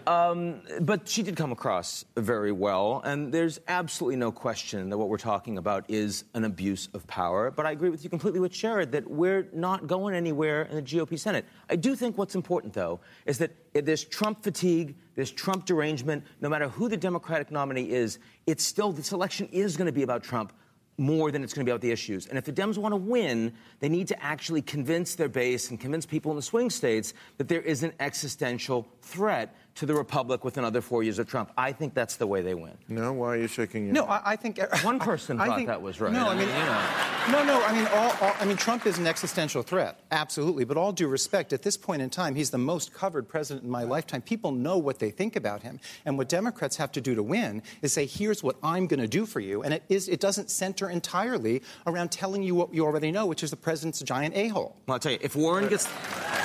Um, 0.08 0.62
but 0.80 1.06
she 1.06 1.22
did 1.22 1.36
come 1.36 1.52
across 1.52 2.06
very 2.16 2.50
well, 2.50 3.02
and 3.04 3.30
there's 3.30 3.60
absolutely 3.68 4.16
no 4.16 4.32
question 4.32 4.88
that 4.88 4.96
what 4.96 5.10
we're 5.10 5.18
talking 5.18 5.58
about 5.58 5.84
is 5.90 6.24
an 6.32 6.44
abuse 6.44 6.88
of 6.94 7.06
power. 7.06 7.50
But 7.50 7.66
I 7.66 7.72
agree 7.72 7.90
with 7.90 8.04
you 8.04 8.08
completely 8.08 8.40
with 8.40 8.50
Sherrod 8.50 8.90
that 8.92 9.06
we're 9.06 9.48
not 9.52 9.86
going 9.86 10.14
anywhere 10.14 10.62
in 10.62 10.76
the 10.76 10.82
GOP 10.82 11.18
Senate. 11.18 11.44
I 11.68 11.76
do 11.76 11.94
think 11.94 12.16
what's 12.16 12.34
important, 12.34 12.72
though, 12.72 13.00
is 13.26 13.36
that 13.36 13.50
there's 13.74 14.02
Trump 14.02 14.42
fatigue, 14.42 14.96
there's 15.14 15.30
Trump 15.30 15.66
derangement. 15.66 16.24
No 16.40 16.48
matter 16.48 16.70
who 16.70 16.88
the 16.88 16.96
Democratic 16.96 17.50
nominee 17.50 17.90
is, 17.90 18.18
it's 18.46 18.64
still 18.64 18.92
this 18.92 19.12
election 19.12 19.46
is 19.52 19.76
going 19.76 19.88
to 19.88 19.92
be 19.92 20.04
about 20.04 20.22
Trump 20.22 20.54
more 20.98 21.30
than 21.30 21.44
it's 21.44 21.54
going 21.54 21.64
to 21.64 21.68
be 21.68 21.70
about 21.70 21.80
the 21.80 21.92
issues. 21.92 22.26
And 22.26 22.36
if 22.36 22.44
the 22.44 22.52
Dems 22.52 22.76
want 22.76 22.92
to 22.92 22.96
win, 22.96 23.52
they 23.78 23.88
need 23.88 24.08
to 24.08 24.22
actually 24.22 24.62
convince 24.62 25.14
their 25.14 25.28
base 25.28 25.70
and 25.70 25.78
convince 25.78 26.04
people 26.04 26.32
in 26.32 26.36
the 26.36 26.42
swing 26.42 26.70
states 26.70 27.14
that 27.38 27.46
there 27.46 27.62
is 27.62 27.84
an 27.84 27.92
existential 28.00 28.86
threat 29.00 29.54
to 29.78 29.86
the 29.86 29.94
Republic 29.94 30.44
with 30.44 30.58
another 30.58 30.80
four 30.80 31.02
years 31.04 31.18
of 31.20 31.28
Trump. 31.28 31.52
I 31.56 31.70
think 31.72 31.94
that's 31.94 32.16
the 32.16 32.26
way 32.26 32.42
they 32.42 32.54
win. 32.54 32.72
No? 32.88 33.12
Why 33.12 33.28
are 33.28 33.36
you 33.36 33.46
shaking 33.46 33.84
your 33.84 33.94
No, 33.94 34.04
I, 34.06 34.32
I 34.32 34.36
think 34.36 34.58
One 34.82 34.98
person 34.98 35.40
I 35.40 35.46
thought 35.46 35.56
think- 35.56 35.68
that 35.68 35.80
was 35.80 36.00
right. 36.00 36.12
No, 36.12 36.28
I 36.28 36.34
mean, 36.34 36.48
You 36.48 36.54
know. 36.54 36.84
no, 37.30 37.44
no. 37.44 37.62
I 37.64 37.72
mean, 37.72 37.86
all, 37.94 38.10
all, 38.20 38.34
I 38.40 38.44
mean, 38.44 38.56
Trump 38.56 38.86
is 38.86 38.98
an 38.98 39.06
existential 39.06 39.62
threat, 39.62 40.00
absolutely. 40.10 40.64
But 40.64 40.76
all 40.76 40.90
due 40.92 41.06
respect, 41.06 41.52
at 41.52 41.62
this 41.62 41.76
point 41.76 42.02
in 42.02 42.10
time, 42.10 42.34
he's 42.34 42.50
the 42.50 42.58
most 42.58 42.92
covered 42.92 43.28
president 43.28 43.64
in 43.64 43.70
my 43.70 43.84
lifetime. 43.84 44.20
People 44.20 44.50
know 44.50 44.78
what 44.78 44.98
they 44.98 45.10
think 45.10 45.36
about 45.36 45.62
him, 45.62 45.78
and 46.04 46.18
what 46.18 46.28
Democrats 46.28 46.76
have 46.76 46.90
to 46.92 47.00
do 47.00 47.14
to 47.14 47.22
win 47.22 47.62
is 47.82 47.92
say, 47.92 48.04
"Here's 48.04 48.42
what 48.42 48.56
I'm 48.64 48.86
going 48.88 49.00
to 49.00 49.06
do 49.08 49.26
for 49.26 49.38
you," 49.40 49.62
and 49.62 49.72
it 49.72 49.84
is 49.88 50.08
it 50.08 50.18
doesn't 50.18 50.50
center 50.50 50.90
entirely 50.90 51.62
around 51.86 52.10
telling 52.10 52.42
you 52.42 52.54
what 52.56 52.74
you 52.74 52.84
already 52.84 53.12
know, 53.12 53.26
which 53.26 53.42
is 53.44 53.50
the 53.50 53.56
president's 53.56 54.00
giant 54.00 54.34
a-hole. 54.36 54.74
Well, 54.86 54.94
I'll 54.94 54.98
tell 54.98 55.12
you, 55.12 55.18
if 55.20 55.36
Warren 55.36 55.68
gets 55.68 55.86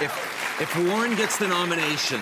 if 0.02 0.60
if 0.62 0.78
Warren 0.88 1.16
gets 1.16 1.38
the 1.38 1.48
nomination 1.48 2.22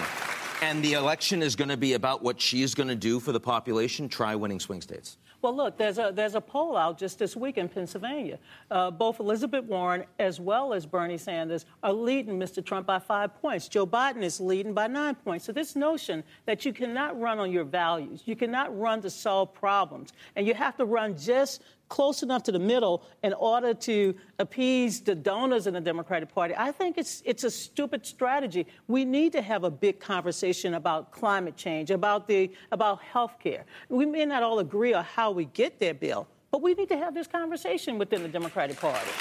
and 0.62 0.84
the 0.84 0.94
election 0.94 1.42
is 1.42 1.56
going 1.56 1.70
to 1.70 1.78
be 1.78 1.94
about 1.94 2.22
what 2.24 2.40
she's 2.40 2.76
going 2.76 2.90
to 2.90 2.96
do 2.96 3.20
for 3.20 3.32
the 3.32 3.40
population, 3.40 4.08
try 4.08 4.36
winning 4.36 4.60
swing 4.60 4.82
states. 4.82 5.18
Well, 5.42 5.56
look, 5.56 5.76
there's 5.76 5.98
a 5.98 6.12
there's 6.14 6.36
a 6.36 6.42
poll 6.42 6.78
out 6.78 7.00
just 7.00 7.18
this 7.18 7.36
week 7.36 7.58
in 7.58 7.68
Pennsylvania. 7.68 8.38
Uh, 8.70 8.92
both 8.92 9.20
Elizabeth 9.20 9.66
Warren 9.66 10.04
as 10.20 10.40
well 10.40 10.72
as 10.72 10.86
Bernie 10.86 11.18
Sanders 11.18 11.66
are 11.82 11.94
leading 11.94 12.40
Mr. 12.40 12.64
Trump 12.64 12.86
by 12.86 13.00
five 13.00 13.34
points. 13.42 13.68
Joe 13.68 13.88
Biden 13.88 14.22
is 14.22 14.40
leading 14.40 14.76
by 14.76 14.86
nine 14.86 15.16
points. 15.16 15.46
So 15.46 15.52
this 15.52 15.76
notion 15.76 16.24
that 16.46 16.64
you 16.64 16.74
cannot 16.74 17.20
run 17.20 17.40
on 17.40 17.52
your 17.52 17.64
values, 17.64 18.22
you 18.26 18.36
cannot 18.36 18.78
run 18.78 19.02
to 19.02 19.10
solve 19.10 19.52
problems, 19.52 20.14
and 20.36 20.46
you 20.46 20.54
have 20.54 20.78
to 20.78 20.86
run 20.86 21.18
just 21.18 21.64
close 21.92 22.24
enough 22.24 22.42
to 22.44 22.54
the 22.54 22.60
middle 22.74 23.04
in 23.22 23.34
order 23.34 23.74
to 23.74 24.16
appease 24.40 25.02
the 25.02 25.14
donors 25.14 25.68
in 25.68 25.74
the 25.74 25.82
Democratic 25.82 26.34
Party, 26.34 26.56
I 26.58 26.72
think 26.72 26.98
it's 26.98 27.22
it's 27.26 27.44
a 27.44 27.52
stupid 27.52 28.06
strategy. 28.06 28.66
We 28.88 29.04
need 29.04 29.34
to 29.34 29.42
have 29.42 29.66
a 29.66 29.70
big 29.70 30.00
conversation 30.00 30.76
about 30.76 31.12
climate 31.12 31.58
change, 31.58 31.92
about 31.92 32.28
the 32.28 32.50
about 32.72 33.02
health 33.02 33.36
care. 33.40 33.66
We 33.90 34.06
may 34.06 34.26
not 34.26 34.42
all 34.42 34.60
agree 34.60 34.94
on 34.94 35.04
how 35.04 35.32
we 35.32 35.46
get 35.46 35.80
there, 35.80 35.94
Bill, 35.94 36.28
but 36.50 36.62
we 36.62 36.74
need 36.74 36.88
to 36.90 36.98
have 36.98 37.14
this 37.14 37.28
conversation 37.28 37.98
within 37.98 38.24
the 38.24 38.30
Democratic 38.30 38.80
Party. 38.80 39.12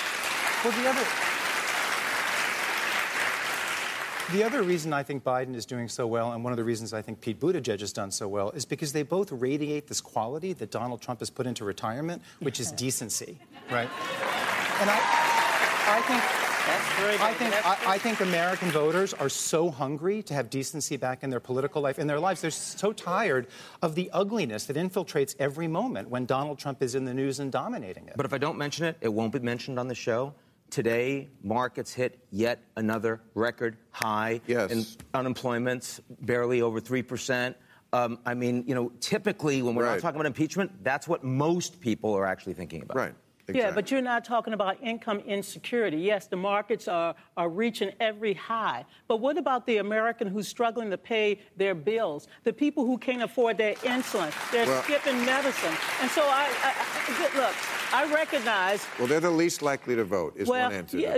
Well, 0.64 0.72
the 0.80 0.88
other. 0.88 1.39
The 4.32 4.44
other 4.44 4.62
reason 4.62 4.92
I 4.92 5.02
think 5.02 5.24
Biden 5.24 5.56
is 5.56 5.66
doing 5.66 5.88
so 5.88 6.06
well, 6.06 6.32
and 6.32 6.44
one 6.44 6.52
of 6.52 6.56
the 6.56 6.62
reasons 6.62 6.92
I 6.92 7.02
think 7.02 7.20
Pete 7.20 7.40
Buttigieg 7.40 7.80
has 7.80 7.92
done 7.92 8.12
so 8.12 8.28
well, 8.28 8.50
is 8.50 8.64
because 8.64 8.92
they 8.92 9.02
both 9.02 9.32
radiate 9.32 9.88
this 9.88 10.00
quality 10.00 10.52
that 10.52 10.70
Donald 10.70 11.00
Trump 11.00 11.18
has 11.18 11.30
put 11.30 11.46
into 11.46 11.64
retirement, 11.64 12.22
which 12.38 12.60
is 12.60 12.70
decency, 12.72 13.38
right? 13.70 13.88
And 14.80 14.88
I, 14.88 14.96
I 15.88 16.00
think 16.08 16.22
I 17.20 17.34
think, 17.34 17.66
I, 17.66 17.78
I, 17.94 17.98
think 17.98 18.20
American 18.20 18.70
voters 18.70 19.12
are 19.14 19.28
so 19.28 19.70
hungry 19.70 20.22
to 20.24 20.34
have 20.34 20.50
decency 20.50 20.96
back 20.96 21.22
in 21.22 21.30
their 21.30 21.40
political 21.40 21.82
life, 21.82 21.98
in 21.98 22.06
their 22.06 22.20
lives. 22.20 22.40
They're 22.40 22.50
so 22.50 22.92
tired 22.92 23.46
of 23.82 23.94
the 23.94 24.10
ugliness 24.12 24.66
that 24.66 24.76
infiltrates 24.76 25.34
every 25.38 25.66
moment 25.66 26.08
when 26.08 26.26
Donald 26.26 26.58
Trump 26.58 26.82
is 26.82 26.94
in 26.94 27.04
the 27.04 27.14
news 27.14 27.40
and 27.40 27.50
dominating 27.50 28.06
it. 28.06 28.14
But 28.16 28.26
if 28.26 28.32
I 28.32 28.38
don't 28.38 28.58
mention 28.58 28.84
it, 28.84 28.96
it 29.00 29.08
won't 29.08 29.32
be 29.32 29.40
mentioned 29.40 29.78
on 29.78 29.88
the 29.88 29.94
show. 29.94 30.34
Today, 30.70 31.28
markets 31.42 31.92
hit 31.92 32.18
yet 32.30 32.62
another 32.76 33.20
record 33.34 33.76
high. 33.90 34.40
Yes. 34.46 34.70
And 34.70 34.86
unemployment's 35.14 36.00
barely 36.20 36.62
over 36.62 36.80
3%. 36.80 37.54
Um, 37.92 38.18
I 38.24 38.34
mean, 38.34 38.64
you 38.66 38.74
know, 38.74 38.92
typically 39.00 39.62
when 39.62 39.74
we're 39.74 39.84
right. 39.84 39.94
not 39.94 40.00
talking 40.00 40.20
about 40.20 40.26
impeachment, 40.26 40.84
that's 40.84 41.08
what 41.08 41.24
most 41.24 41.80
people 41.80 42.14
are 42.14 42.24
actually 42.24 42.54
thinking 42.54 42.82
about. 42.82 42.96
Right. 42.96 43.14
Exactly. 43.50 43.68
Yeah, 43.68 43.74
but 43.74 43.90
you're 43.90 44.02
not 44.02 44.24
talking 44.24 44.52
about 44.52 44.82
income 44.82 45.20
insecurity. 45.20 45.98
Yes, 45.98 46.26
the 46.26 46.36
markets 46.36 46.88
are, 46.88 47.14
are 47.36 47.48
reaching 47.48 47.90
every 48.00 48.34
high. 48.34 48.84
But 49.08 49.18
what 49.18 49.36
about 49.38 49.66
the 49.66 49.78
American 49.78 50.26
who's 50.26 50.48
struggling 50.48 50.90
to 50.90 50.98
pay 50.98 51.40
their 51.56 51.74
bills? 51.74 52.28
The 52.44 52.52
people 52.52 52.86
who 52.86 52.98
can't 52.98 53.22
afford 53.22 53.58
their 53.58 53.74
insulin? 53.76 54.32
They're 54.50 54.66
well, 54.66 54.82
skipping 54.82 55.24
medicine. 55.24 55.74
And 56.00 56.10
so 56.10 56.22
I, 56.22 56.48
I, 56.62 56.74
I, 57.08 57.38
look, 57.38 57.54
I 57.92 58.14
recognize. 58.14 58.86
Well, 58.98 59.08
they're 59.08 59.20
the 59.20 59.30
least 59.30 59.62
likely 59.62 59.96
to 59.96 60.04
vote, 60.04 60.34
is 60.36 60.48
well, 60.48 60.68
one 60.68 60.78
answer. 60.78 60.98
Yeah, 60.98 61.16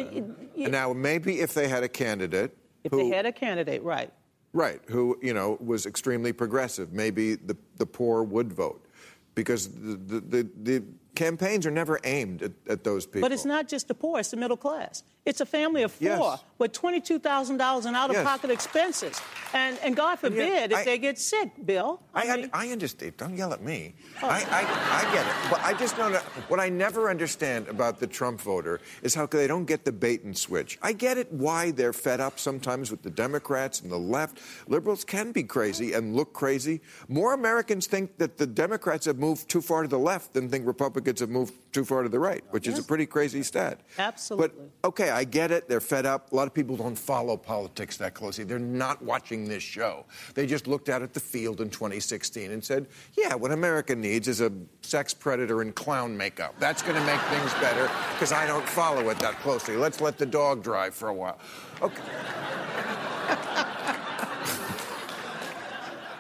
yeah, 0.55 0.69
now, 0.69 0.93
maybe 0.93 1.41
if 1.41 1.55
they 1.55 1.69
had 1.69 1.83
a 1.83 1.89
candidate. 1.89 2.57
If 2.85 2.93
who, 2.93 2.99
they 2.99 3.17
had 3.17 3.27
a 3.27 3.33
candidate, 3.33 3.83
right. 3.83 4.13
Right, 4.53 4.81
who, 4.89 5.19
you 5.23 5.33
know, 5.35 5.57
was 5.65 5.87
extremely 5.87 6.33
progressive, 6.33 6.93
maybe 6.93 7.37
the, 7.37 7.57
the 7.77 7.87
poor 7.87 8.23
would 8.23 8.53
vote. 8.53 8.87
Because 9.35 9.69
the, 9.69 9.97
the, 9.97 10.21
the, 10.21 10.51
the 10.63 10.83
campaigns 11.15 11.67
are 11.67 11.71
never 11.71 12.01
aimed 12.05 12.43
at, 12.43 12.53
at, 12.69 12.85
those 12.85 13.07
people. 13.07 13.23
But 13.23 13.33
it's 13.33 13.45
not 13.45 13.69
just 13.69 13.89
the 13.89 13.95
poor, 13.95 14.21
it's 14.21 14.31
the 14.31 14.37
middle 14.37 14.57
class. 14.57 15.03
It's 15.25 15.41
a 15.41 15.47
family 15.47 15.85
of 15.85 15.93
four 15.93 16.09
yes. 16.09 16.45
with 16.59 16.73
$22,000 16.73 17.87
in 17.87 17.95
out 17.95 18.11
of 18.15 18.25
pocket 18.25 18.51
yes. 18.51 18.55
expenses. 18.55 19.21
And, 19.55 19.79
and 19.85 19.95
God 19.95 20.19
forbid 20.19 20.73
if 20.73 20.79
I, 20.79 20.85
they 20.85 20.99
get 20.99 21.17
sick, 21.17 21.51
Bill. 21.65 22.01
I, 22.13 22.23
I, 22.23 22.37
mean, 22.37 22.51
I, 22.53 22.69
understand. 22.71 23.17
Don't 23.19 23.37
yell 23.37 23.53
at 23.53 23.63
me. 23.63 23.95
Oh. 24.21 24.27
I, 24.27 24.39
I, 24.39 25.15
get 25.15 25.25
it. 25.25 25.33
But 25.49 25.61
I 25.61 25.75
just 25.75 25.97
don't 25.97 26.13
know. 26.13 26.19
What 26.49 26.59
I 26.59 26.69
never 26.69 27.09
understand 27.09 27.69
about 27.69 28.01
the 28.01 28.09
Trump 28.09 28.41
voter 28.41 28.81
is 29.03 29.15
how 29.15 29.27
they 29.27 29.47
don't 29.47 29.65
get 29.65 29.85
the 29.85 29.93
bait 29.93 30.25
and 30.25 30.37
switch. 30.37 30.77
I 30.83 30.93
get 30.93 31.19
it 31.19 31.31
why 31.33 31.71
they're 31.71 31.93
fed 31.93 32.21
up 32.21 32.41
sometimes 32.41 32.91
with 32.91 33.03
the 33.03 33.11
Democrats 33.11 33.81
and 33.81 33.93
the 33.93 33.99
left. 33.99 34.41
Liberals 34.67 35.05
can 35.05 35.31
be 35.31 35.45
crazy 35.45 35.93
and 35.93 36.17
look 36.17 36.33
crazy. 36.33 36.81
More 37.07 37.33
Americans 37.33 37.87
think 37.87 38.19
that 38.19 38.39
the 38.39 38.47
Democrats 38.47 39.07
have 39.07 39.19
moved 39.19 39.49
too 39.49 39.61
far 39.61 39.83
to 39.83 39.89
the 39.89 39.99
left 39.99 40.33
than 40.33 40.49
think 40.49 40.67
Republicans 40.67 41.02
have 41.07 41.31
moved 41.31 41.55
too 41.73 41.85
far 41.85 42.03
to 42.03 42.09
the 42.09 42.19
right, 42.19 42.45
which 42.51 42.67
yes. 42.67 42.79
is 42.79 42.85
a 42.85 42.87
pretty 42.87 43.07
crazy 43.07 43.43
stat. 43.43 43.81
Absolutely. 43.99 44.49
But, 44.83 44.89
okay, 44.89 45.11
I 45.11 45.25
get 45.25 45.51
it. 45.51 45.69
They're 45.69 45.81
fed 45.81 46.07
up. 46.07 46.33
A 46.33 46.37
lot 46.37 46.47
of 46.47 46.55
people 46.55 46.77
don't 46.77 46.99
follow 46.99 47.37
politics 47.37 47.97
that 47.99 48.15
closely. 48.15 48.45
They're 48.45 48.59
not 48.59 49.03
watching 49.03 49.49
this 49.49 49.63
show. 49.63 50.05
They 50.35 50.47
just 50.47 50.67
looked 50.67 50.89
out 50.89 51.03
at 51.03 51.15
the 51.15 51.21
field 51.21 51.61
in 51.61 51.71
2016 51.71 52.51
and 52.51 52.63
said, 52.63 52.89
yeah, 53.17 53.35
what 53.35 53.53
America 53.53 53.95
needs 53.95 54.29
is 54.29 54.41
a 54.41 54.53
sex 54.83 55.15
predator 55.15 55.63
in 55.63 55.73
clown 55.73 56.17
makeup. 56.17 56.55
That's 56.59 56.83
going 56.83 56.97
to 56.97 57.05
make 57.07 57.21
things 57.23 57.53
better 57.55 57.91
because 58.13 58.33
I 58.33 58.47
don't 58.47 58.69
follow 58.69 59.09
it 59.11 59.19
that 59.21 59.39
closely. 59.41 59.77
Let's 59.77 60.01
let 60.01 60.19
the 60.19 60.27
dog 60.27 60.63
drive 60.63 60.95
for 60.95 61.09
a 61.09 61.15
while. 61.15 61.39
Okay. 61.81 62.03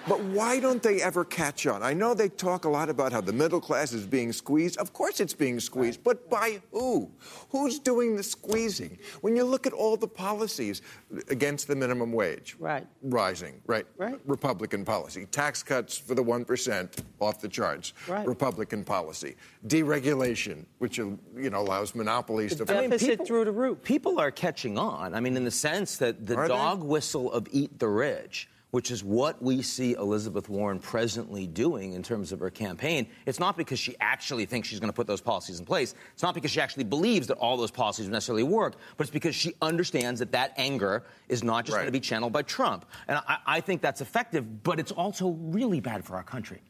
But 0.08 0.20
why 0.20 0.58
don't 0.58 0.82
they 0.82 1.00
ever 1.00 1.24
catch 1.24 1.66
on? 1.66 1.82
I 1.82 1.92
know 1.92 2.14
they 2.14 2.28
talk 2.28 2.64
a 2.64 2.68
lot 2.68 2.88
about 2.88 3.12
how 3.12 3.20
the 3.20 3.32
middle 3.32 3.60
class 3.60 3.92
is 3.92 4.04
being 4.04 4.32
squeezed. 4.32 4.78
Of 4.78 4.92
course 4.92 5.20
it's 5.20 5.34
being 5.34 5.60
squeezed, 5.60 5.98
right. 5.98 6.04
but 6.04 6.30
by 6.30 6.60
who? 6.72 7.10
Who's 7.50 7.78
doing 7.78 8.16
the 8.16 8.22
squeezing? 8.22 8.98
When 9.20 9.36
you 9.36 9.44
look 9.44 9.66
at 9.66 9.72
all 9.72 9.96
the 9.96 10.08
policies 10.08 10.82
against 11.28 11.68
the 11.68 11.76
minimum 11.76 12.12
wage, 12.12 12.56
right. 12.58 12.86
rising, 13.02 13.60
right? 13.66 13.86
right? 13.96 14.18
Republican 14.26 14.84
policy. 14.84 15.26
Tax 15.26 15.62
cuts 15.62 15.96
for 15.96 16.14
the 16.14 16.24
1% 16.24 17.04
off 17.20 17.40
the 17.40 17.48
charts, 17.48 17.92
right. 18.08 18.26
Republican 18.26 18.82
policy. 18.84 19.36
Deregulation, 19.66 20.64
which 20.78 20.98
uh, 20.98 21.06
you 21.36 21.50
know 21.50 21.60
allows 21.60 21.94
monopolies 21.94 22.50
the 22.50 22.64
to 22.64 22.64
deficit 22.64 22.84
I 22.84 22.88
mean, 22.88 22.98
people, 22.98 23.26
through 23.26 23.44
the 23.44 23.52
roof. 23.52 23.82
People 23.82 24.18
are 24.18 24.30
catching 24.30 24.78
on. 24.78 25.14
I 25.14 25.20
mean, 25.20 25.36
in 25.36 25.44
the 25.44 25.50
sense 25.50 25.96
that 25.98 26.26
the 26.26 26.36
are 26.36 26.48
dog 26.48 26.80
they? 26.80 26.86
whistle 26.86 27.32
of 27.32 27.46
eat 27.52 27.78
the 27.78 27.88
rich 27.88 28.48
which 28.72 28.90
is 28.90 29.04
what 29.04 29.40
we 29.42 29.62
see 29.62 29.92
Elizabeth 29.92 30.48
Warren 30.48 30.78
presently 30.78 31.46
doing 31.46 31.92
in 31.92 32.02
terms 32.02 32.32
of 32.32 32.40
her 32.40 32.50
campaign. 32.50 33.06
It's 33.26 33.38
not 33.38 33.56
because 33.56 33.78
she 33.78 33.94
actually 34.00 34.46
thinks 34.46 34.66
she's 34.66 34.80
going 34.80 34.88
to 34.88 34.96
put 34.96 35.06
those 35.06 35.20
policies 35.20 35.60
in 35.60 35.66
place. 35.66 35.94
It's 36.14 36.22
not 36.22 36.34
because 36.34 36.50
she 36.50 36.60
actually 36.60 36.84
believes 36.84 37.26
that 37.26 37.36
all 37.36 37.58
those 37.58 37.70
policies 37.70 38.08
necessarily 38.08 38.42
work, 38.42 38.76
but 38.96 39.04
it's 39.04 39.12
because 39.12 39.34
she 39.34 39.54
understands 39.60 40.20
that 40.20 40.32
that 40.32 40.54
anger 40.56 41.04
is 41.28 41.44
not 41.44 41.66
just 41.66 41.76
right. 41.76 41.82
going 41.82 41.92
to 41.92 41.92
be 41.92 42.00
channeled 42.00 42.32
by 42.32 42.40
Trump. 42.42 42.86
And 43.08 43.18
I, 43.28 43.38
I 43.46 43.60
think 43.60 43.82
that's 43.82 44.00
effective, 44.00 44.62
but 44.62 44.80
it's 44.80 44.92
also 44.92 45.28
really 45.28 45.80
bad 45.80 46.02
for 46.02 46.16
our 46.16 46.24
country. 46.24 46.62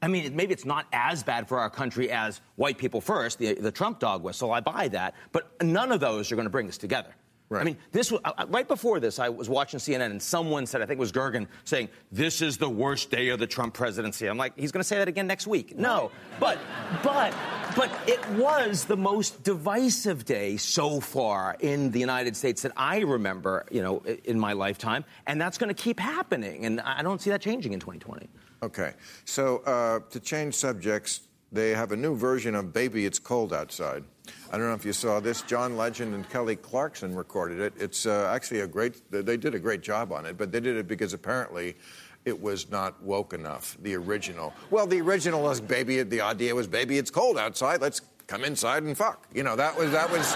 I 0.00 0.08
mean, 0.08 0.34
maybe 0.34 0.54
it's 0.54 0.64
not 0.64 0.86
as 0.94 1.22
bad 1.22 1.46
for 1.46 1.58
our 1.58 1.70
country 1.70 2.10
as 2.10 2.40
white 2.56 2.78
people 2.78 3.02
first, 3.02 3.38
the, 3.38 3.54
the 3.54 3.70
Trump 3.70 3.98
dog 3.98 4.22
whistle. 4.22 4.50
I 4.50 4.60
buy 4.60 4.88
that. 4.88 5.14
But 5.32 5.62
none 5.62 5.92
of 5.92 6.00
those 6.00 6.32
are 6.32 6.36
going 6.36 6.44
to 6.46 6.50
bring 6.50 6.68
us 6.68 6.78
together. 6.78 7.14
Right. 7.50 7.60
I 7.60 7.64
mean, 7.64 7.76
this 7.92 8.10
was, 8.10 8.20
uh, 8.24 8.46
right 8.48 8.66
before 8.66 9.00
this, 9.00 9.18
I 9.18 9.28
was 9.28 9.50
watching 9.50 9.78
CNN 9.78 10.10
and 10.10 10.22
someone 10.22 10.66
said, 10.66 10.80
I 10.80 10.86
think 10.86 10.96
it 10.96 11.00
was 11.00 11.12
Gergen, 11.12 11.46
saying, 11.64 11.90
This 12.10 12.40
is 12.40 12.56
the 12.56 12.68
worst 12.68 13.10
day 13.10 13.28
of 13.28 13.38
the 13.38 13.46
Trump 13.46 13.74
presidency. 13.74 14.26
I'm 14.26 14.38
like, 14.38 14.58
he's 14.58 14.72
going 14.72 14.80
to 14.80 14.88
say 14.88 14.96
that 14.96 15.08
again 15.08 15.26
next 15.26 15.46
week. 15.46 15.78
No. 15.78 16.10
But, 16.40 16.58
but, 17.02 17.34
but 17.76 17.90
it 18.08 18.26
was 18.30 18.86
the 18.86 18.96
most 18.96 19.42
divisive 19.44 20.24
day 20.24 20.56
so 20.56 21.00
far 21.00 21.56
in 21.60 21.90
the 21.90 22.00
United 22.00 22.34
States 22.34 22.62
that 22.62 22.72
I 22.78 23.00
remember, 23.00 23.66
you 23.70 23.82
know, 23.82 24.02
in 24.24 24.40
my 24.40 24.54
lifetime. 24.54 25.04
And 25.26 25.38
that's 25.38 25.58
going 25.58 25.72
to 25.72 25.80
keep 25.80 26.00
happening. 26.00 26.64
And 26.64 26.80
I 26.80 27.02
don't 27.02 27.20
see 27.20 27.28
that 27.30 27.42
changing 27.42 27.74
in 27.74 27.80
2020. 27.80 28.26
Okay. 28.62 28.94
So, 29.26 29.58
uh, 29.58 30.00
to 30.10 30.18
change 30.18 30.54
subjects, 30.54 31.20
they 31.52 31.70
have 31.70 31.92
a 31.92 31.96
new 31.96 32.16
version 32.16 32.54
of 32.54 32.72
Baby 32.72 33.04
It's 33.04 33.18
Cold 33.18 33.52
Outside. 33.52 34.04
I 34.50 34.58
don't 34.58 34.68
know 34.68 34.74
if 34.74 34.84
you 34.84 34.92
saw 34.92 35.20
this. 35.20 35.42
John 35.42 35.76
Legend 35.76 36.14
and 36.14 36.28
Kelly 36.30 36.56
Clarkson 36.56 37.14
recorded 37.14 37.60
it. 37.60 37.74
It's 37.78 38.06
uh, 38.06 38.30
actually 38.34 38.60
a 38.60 38.66
great, 38.66 39.00
they 39.10 39.36
did 39.36 39.54
a 39.54 39.58
great 39.58 39.82
job 39.82 40.12
on 40.12 40.26
it, 40.26 40.38
but 40.38 40.52
they 40.52 40.60
did 40.60 40.76
it 40.76 40.86
because 40.86 41.12
apparently 41.12 41.76
it 42.24 42.40
was 42.40 42.70
not 42.70 43.02
woke 43.02 43.34
enough, 43.34 43.76
the 43.82 43.94
original. 43.94 44.54
Well, 44.70 44.86
the 44.86 45.00
original 45.00 45.42
was 45.42 45.60
baby, 45.60 46.02
the 46.02 46.20
idea 46.22 46.54
was 46.54 46.66
baby, 46.66 46.98
it's 46.98 47.10
cold 47.10 47.36
outside, 47.36 47.80
let's 47.80 48.00
come 48.26 48.44
inside 48.44 48.82
and 48.84 48.96
fuck. 48.96 49.26
You 49.34 49.42
know, 49.42 49.56
that 49.56 49.76
was, 49.76 49.90
that 49.90 50.10
was, 50.10 50.34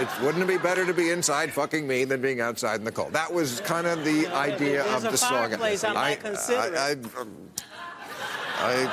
it 0.00 0.24
wouldn't 0.24 0.44
it 0.44 0.48
be 0.48 0.58
better 0.58 0.86
to 0.86 0.94
be 0.94 1.10
inside 1.10 1.52
fucking 1.52 1.86
me 1.86 2.04
than 2.04 2.22
being 2.22 2.40
outside 2.40 2.76
in 2.76 2.84
the 2.84 2.92
cold? 2.92 3.12
That 3.12 3.32
was 3.32 3.60
kind 3.60 3.86
of 3.86 4.04
the 4.04 4.26
idea 4.28 4.84
of 4.94 5.02
the 5.02 5.18
song. 5.18 5.52
I 5.52 5.92
might 5.92 6.20
consider 6.20 6.60
I, 6.60 6.66
I, 6.66 6.90
I, 6.90 7.26
I, 8.58 8.86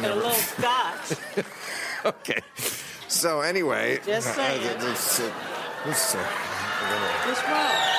I 0.00 0.06
a 0.06 0.14
little 0.14 0.30
scotch. 0.30 1.12
okay. 2.04 2.40
So 3.08 3.40
anyway, 3.40 4.00
just 4.04 4.34
saying. 4.34 4.66
Uh, 4.66 4.80
this, 4.80 5.20
uh, 5.20 5.32
this, 5.84 6.14
uh, 6.14 6.18
What's 7.26 7.42
wrong? 7.44 7.98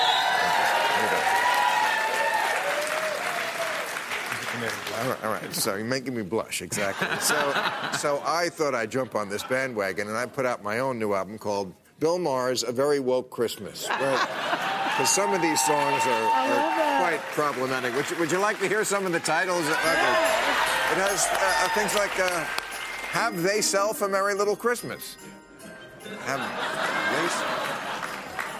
All 5.00 5.08
right, 5.08 5.24
all 5.24 5.32
right, 5.32 5.54
so 5.54 5.76
you're 5.76 5.86
making 5.86 6.16
me 6.16 6.22
blush, 6.24 6.62
exactly. 6.62 7.08
So, 7.22 7.36
so 7.98 8.22
I 8.26 8.50
thought 8.50 8.76
I'd 8.76 8.92
jump 8.92 9.16
on 9.16 9.30
this 9.30 9.44
bandwagon, 9.44 10.08
and 10.08 10.18
I 10.18 10.26
put 10.26 10.46
out 10.46 10.64
my 10.64 10.80
own 10.80 11.00
new 11.00 11.14
album 11.14 11.38
called 11.38 11.74
Bill 12.00 12.20
Maher's 12.20 12.64
"A 12.64 12.72
Very 12.72 13.00
Woke 13.00 13.30
Christmas." 13.30 13.88
Because 15.00 15.16
some 15.16 15.34
of 15.34 15.42
these 15.42 15.64
songs 15.64 16.04
are, 16.04 16.24
are 16.28 17.00
quite 17.00 17.22
problematic. 17.32 17.96
Would 17.96 18.10
you, 18.10 18.18
would 18.20 18.32
you, 18.34 18.38
like 18.38 18.60
to 18.60 18.68
hear 18.68 18.84
some 18.84 19.06
of 19.06 19.14
the 19.14 19.22
titles? 19.22 19.64
Yeah. 19.66 20.92
It 20.92 20.98
has 20.98 21.26
uh, 21.32 21.70
things 21.74 21.96
like. 21.96 22.20
Uh, 22.20 22.44
have 23.10 23.42
they 23.42 23.60
self 23.62 24.04
a 24.04 24.08
Merry 24.08 24.36
Little 24.36 24.56
Christmas? 24.56 25.18
Have 26.26 26.40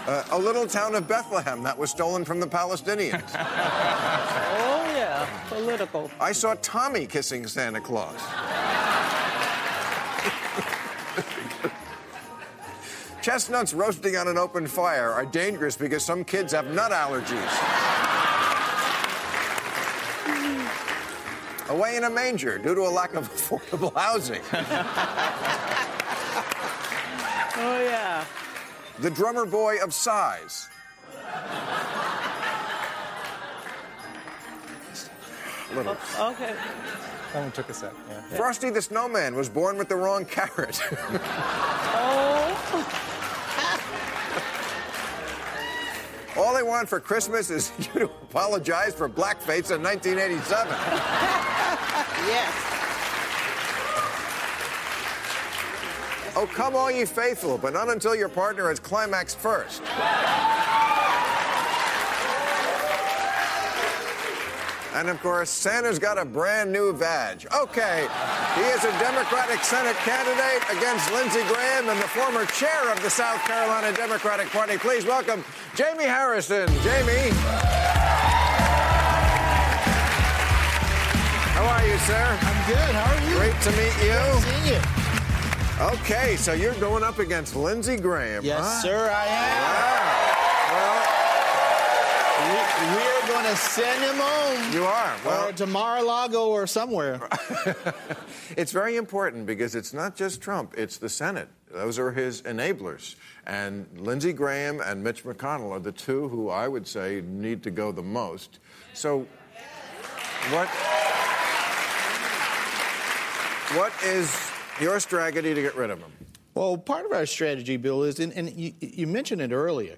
they... 0.06 0.12
Uh, 0.12 0.24
a 0.32 0.38
little 0.38 0.66
town 0.66 0.96
of 0.96 1.06
Bethlehem 1.06 1.62
that 1.62 1.78
was 1.78 1.90
stolen 1.90 2.24
from 2.24 2.40
the 2.40 2.48
Palestinians. 2.48 3.22
oh, 3.34 4.92
yeah, 4.96 5.28
political. 5.48 6.10
I 6.18 6.32
saw 6.32 6.56
Tommy 6.62 7.06
kissing 7.06 7.46
Santa 7.46 7.80
Claus. 7.80 8.20
Chestnuts 13.22 13.72
roasting 13.72 14.16
on 14.16 14.26
an 14.26 14.36
open 14.38 14.66
fire 14.66 15.12
are 15.12 15.26
dangerous 15.26 15.76
because 15.76 16.04
some 16.04 16.24
kids 16.24 16.52
have 16.52 16.66
nut 16.72 16.90
allergies. 16.90 17.89
Away 21.70 21.96
in 21.96 22.04
a 22.04 22.10
manger 22.10 22.58
due 22.58 22.74
to 22.74 22.82
a 22.82 22.90
lack 22.90 23.14
of 23.14 23.32
affordable 23.32 23.94
housing. 23.94 24.42
Oh, 27.62 27.82
yeah. 27.82 28.24
The 29.00 29.10
drummer 29.10 29.44
boy 29.44 29.82
of 29.82 29.92
size. 29.92 30.68
Little. 35.74 35.96
Oh, 36.16 36.30
okay. 36.30 36.54
That 37.34 37.42
one 37.42 37.52
took 37.52 37.68
a 37.68 37.74
sec. 37.74 37.92
Yeah. 38.08 38.22
Frosty 38.36 38.70
the 38.70 38.80
Snowman 38.80 39.34
was 39.34 39.50
born 39.50 39.76
with 39.76 39.90
the 39.90 39.96
wrong 39.96 40.24
carrot. 40.24 40.80
Oh. 42.02 43.10
All 46.36 46.54
they 46.54 46.62
want 46.62 46.88
for 46.88 47.00
Christmas 47.00 47.50
is 47.50 47.72
you 47.78 48.00
to 48.00 48.04
apologize 48.04 48.94
for 48.94 49.08
blackface 49.08 49.70
in 49.70 49.82
1987. 49.82 51.49
Yes. 52.26 52.70
Oh, 56.36 56.46
come 56.46 56.76
all 56.76 56.90
ye 56.90 57.04
faithful, 57.04 57.58
but 57.58 57.72
not 57.72 57.88
until 57.88 58.14
your 58.14 58.28
partner 58.28 58.68
has 58.68 58.78
climaxed 58.78 59.38
first. 59.38 59.82
And 64.94 65.08
of 65.08 65.20
course, 65.22 65.50
Santa's 65.50 65.98
got 65.98 66.18
a 66.18 66.24
brand 66.24 66.72
new 66.72 66.92
badge. 66.92 67.46
Okay, 67.54 68.06
he 68.54 68.62
is 68.62 68.84
a 68.84 68.90
Democratic 68.98 69.62
Senate 69.64 69.96
candidate 69.96 70.62
against 70.76 71.12
Lindsey 71.12 71.42
Graham 71.52 71.88
and 71.88 71.98
the 71.98 72.08
former 72.08 72.44
chair 72.46 72.92
of 72.92 73.02
the 73.02 73.10
South 73.10 73.40
Carolina 73.44 73.96
Democratic 73.96 74.48
Party. 74.50 74.76
Please 74.78 75.06
welcome 75.06 75.44
Jaime 75.76 76.04
Harrison. 76.04 76.68
Jaime. 76.82 77.79
How 81.60 81.76
are 81.76 81.86
you, 81.86 81.98
sir? 81.98 82.38
I'm 82.40 82.66
good. 82.66 82.94
How 82.94 83.04
are 83.04 83.20
you? 83.28 83.36
Great 83.36 83.60
to 83.60 83.70
meet 83.72 83.92
you. 84.02 84.16
Good 84.16 84.42
seeing 84.44 84.66
you. 84.72 84.80
Okay, 86.00 86.36
so 86.36 86.54
you're 86.54 86.72
going 86.76 87.02
up 87.02 87.18
against 87.18 87.54
Lindsey 87.54 87.98
Graham. 87.98 88.42
Yes, 88.42 88.60
huh? 88.62 88.80
sir, 88.80 89.10
I 89.12 89.26
am. 89.26 89.60
Wow. 90.72 91.04
We, 92.48 92.96
we 92.96 93.02
are 93.12 93.28
going 93.28 93.44
to 93.44 93.56
send 93.60 94.02
him 94.02 94.16
home. 94.16 94.72
You 94.72 94.84
are. 94.84 95.14
Well, 95.26 95.48
or 95.50 95.52
to 95.52 95.66
Mar-a-Lago 95.66 96.48
or 96.48 96.66
somewhere. 96.66 97.28
it's 98.56 98.72
very 98.72 98.96
important 98.96 99.44
because 99.44 99.74
it's 99.74 99.92
not 99.92 100.16
just 100.16 100.40
Trump, 100.40 100.72
it's 100.78 100.96
the 100.96 101.10
Senate. 101.10 101.50
Those 101.70 101.98
are 101.98 102.10
his 102.10 102.40
enablers. 102.40 103.16
And 103.46 103.86
Lindsey 103.98 104.32
Graham 104.32 104.80
and 104.80 105.04
Mitch 105.04 105.24
McConnell 105.24 105.72
are 105.72 105.78
the 105.78 105.92
two 105.92 106.26
who 106.28 106.48
I 106.48 106.68
would 106.68 106.88
say 106.88 107.20
need 107.20 107.62
to 107.64 107.70
go 107.70 107.92
the 107.92 108.02
most. 108.02 108.60
So, 108.94 109.26
what, 110.48 110.70
what 113.74 113.92
is 114.04 114.50
your 114.80 114.98
strategy 115.00 115.54
to 115.54 115.62
get 115.62 115.76
rid 115.76 115.90
of 115.90 116.00
him? 116.00 116.12
Well, 116.54 116.76
part 116.76 117.06
of 117.06 117.12
our 117.12 117.26
strategy, 117.26 117.76
Bill, 117.76 118.02
is, 118.02 118.18
and, 118.18 118.32
and 118.32 118.50
you, 118.50 118.72
you 118.80 119.06
mentioned 119.06 119.40
it 119.40 119.52
earlier, 119.52 119.96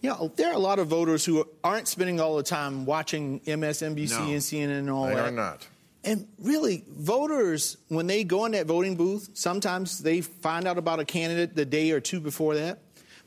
you 0.00 0.10
know, 0.10 0.32
there 0.36 0.50
are 0.50 0.54
a 0.54 0.58
lot 0.58 0.78
of 0.78 0.88
voters 0.88 1.24
who 1.24 1.48
aren't 1.64 1.88
spending 1.88 2.20
all 2.20 2.36
the 2.36 2.42
time 2.42 2.84
watching 2.84 3.40
MSNBC 3.40 4.10
No, 4.10 4.18
and 4.18 4.40
CNN 4.40 4.78
and 4.78 4.90
all 4.90 5.06
they 5.06 5.14
that. 5.14 5.22
They 5.22 5.28
are 5.28 5.32
not. 5.32 5.66
And 6.04 6.28
really, 6.38 6.84
voters, 6.88 7.78
when 7.88 8.06
they 8.06 8.24
go 8.24 8.44
in 8.44 8.52
that 8.52 8.66
voting 8.66 8.96
booth, 8.96 9.30
sometimes 9.34 9.98
they 9.98 10.20
find 10.20 10.66
out 10.66 10.78
about 10.78 11.00
a 11.00 11.04
candidate 11.04 11.56
the 11.56 11.64
day 11.64 11.90
or 11.90 12.00
two 12.00 12.20
before 12.20 12.54
that. 12.54 12.80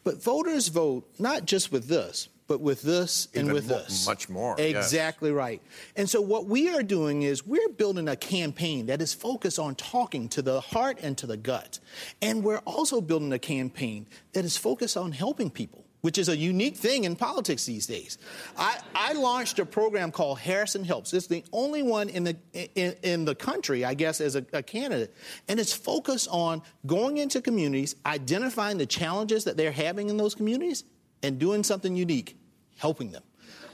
But 0.04 0.24
voters 0.24 0.70
vote 0.70 1.08
not 1.20 1.46
just 1.46 1.72
with 1.72 1.88
this, 1.88 2.30
but 2.52 2.60
with 2.60 2.82
this 2.82 3.30
and 3.34 3.44
Even 3.46 3.54
with 3.54 3.70
mo- 3.70 3.78
this. 3.78 4.06
much 4.06 4.28
more, 4.28 4.56
yes. 4.58 4.76
Exactly 4.76 5.32
right. 5.32 5.62
And 5.96 6.10
so 6.10 6.20
what 6.20 6.48
we 6.48 6.68
are 6.68 6.84
doing 6.84 7.22
is 7.22 7.48
we're 7.48 7.70
building 7.70 8.10
a 8.10 8.18
campaign 8.18 8.88
that 8.88 9.02
is 9.02 9.14
focused 9.14 9.58
on 9.58 9.76
talking 9.76 10.28
to 10.36 10.42
the 10.42 10.60
heart 10.60 11.00
and 11.02 11.18
to 11.20 11.28
the 11.28 11.38
gut. 11.38 11.80
And 12.22 12.44
we're 12.44 12.64
also 12.66 13.00
building 13.00 13.32
a 13.32 13.40
campaign 13.40 14.06
that 14.34 14.44
is 14.44 14.58
focused 14.58 14.98
on 14.98 15.14
helping 15.14 15.50
people. 15.50 15.86
Which 16.02 16.18
is 16.18 16.30
a 16.30 16.36
unique 16.36 16.78
thing 16.78 17.04
in 17.04 17.16
politics 17.16 17.66
these 17.66 17.86
days. 17.86 18.18
I, 18.58 18.80
I 18.96 19.14
launched 19.14 19.60
a 19.60 19.66
program 19.66 20.12
called 20.12 20.40
Harrison 20.40 20.84
Helps. 20.84 21.14
It's 21.14 21.28
the 21.28 21.44
only 21.54 21.84
one 21.84 22.10
in 22.10 22.24
the 22.24 22.36
in, 22.54 22.96
in 23.04 23.26
the 23.26 23.36
country, 23.36 23.86
I 23.86 23.94
guess, 23.94 24.20
as 24.20 24.36
a, 24.36 24.44
a 24.52 24.64
candidate, 24.64 25.14
and 25.48 25.60
it's 25.60 25.74
focused 25.74 26.28
on 26.32 26.64
going 26.88 27.18
into 27.18 27.40
communities, 27.40 27.96
identifying 28.04 28.80
the 28.80 28.88
challenges 28.88 29.44
that 29.44 29.58
they're 29.58 29.72
having 29.72 30.10
in 30.10 30.18
those 30.18 30.34
communities, 30.34 30.86
and 31.22 31.38
doing 31.38 31.64
something 31.64 31.96
unique, 31.96 32.36
helping 32.82 33.12
them. 33.12 33.24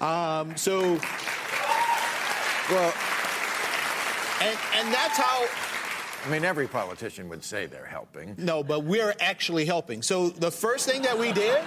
Um, 0.02 0.56
so, 0.58 1.00
Well, 2.70 2.94
and, 4.42 4.58
and 4.76 4.94
that's 4.94 5.18
how. 5.18 5.48
I 6.26 6.30
mean, 6.30 6.44
every 6.44 6.68
politician 6.68 7.30
would 7.30 7.44
say 7.44 7.68
they're 7.68 7.86
helping. 7.86 8.36
No, 8.38 8.62
but 8.62 8.84
we're 8.84 9.14
actually 9.22 9.64
helping. 9.64 10.02
So 10.02 10.30
the 10.30 10.52
first 10.52 10.86
thing 10.90 11.02
that 11.04 11.18
we 11.18 11.32
did 11.32 11.64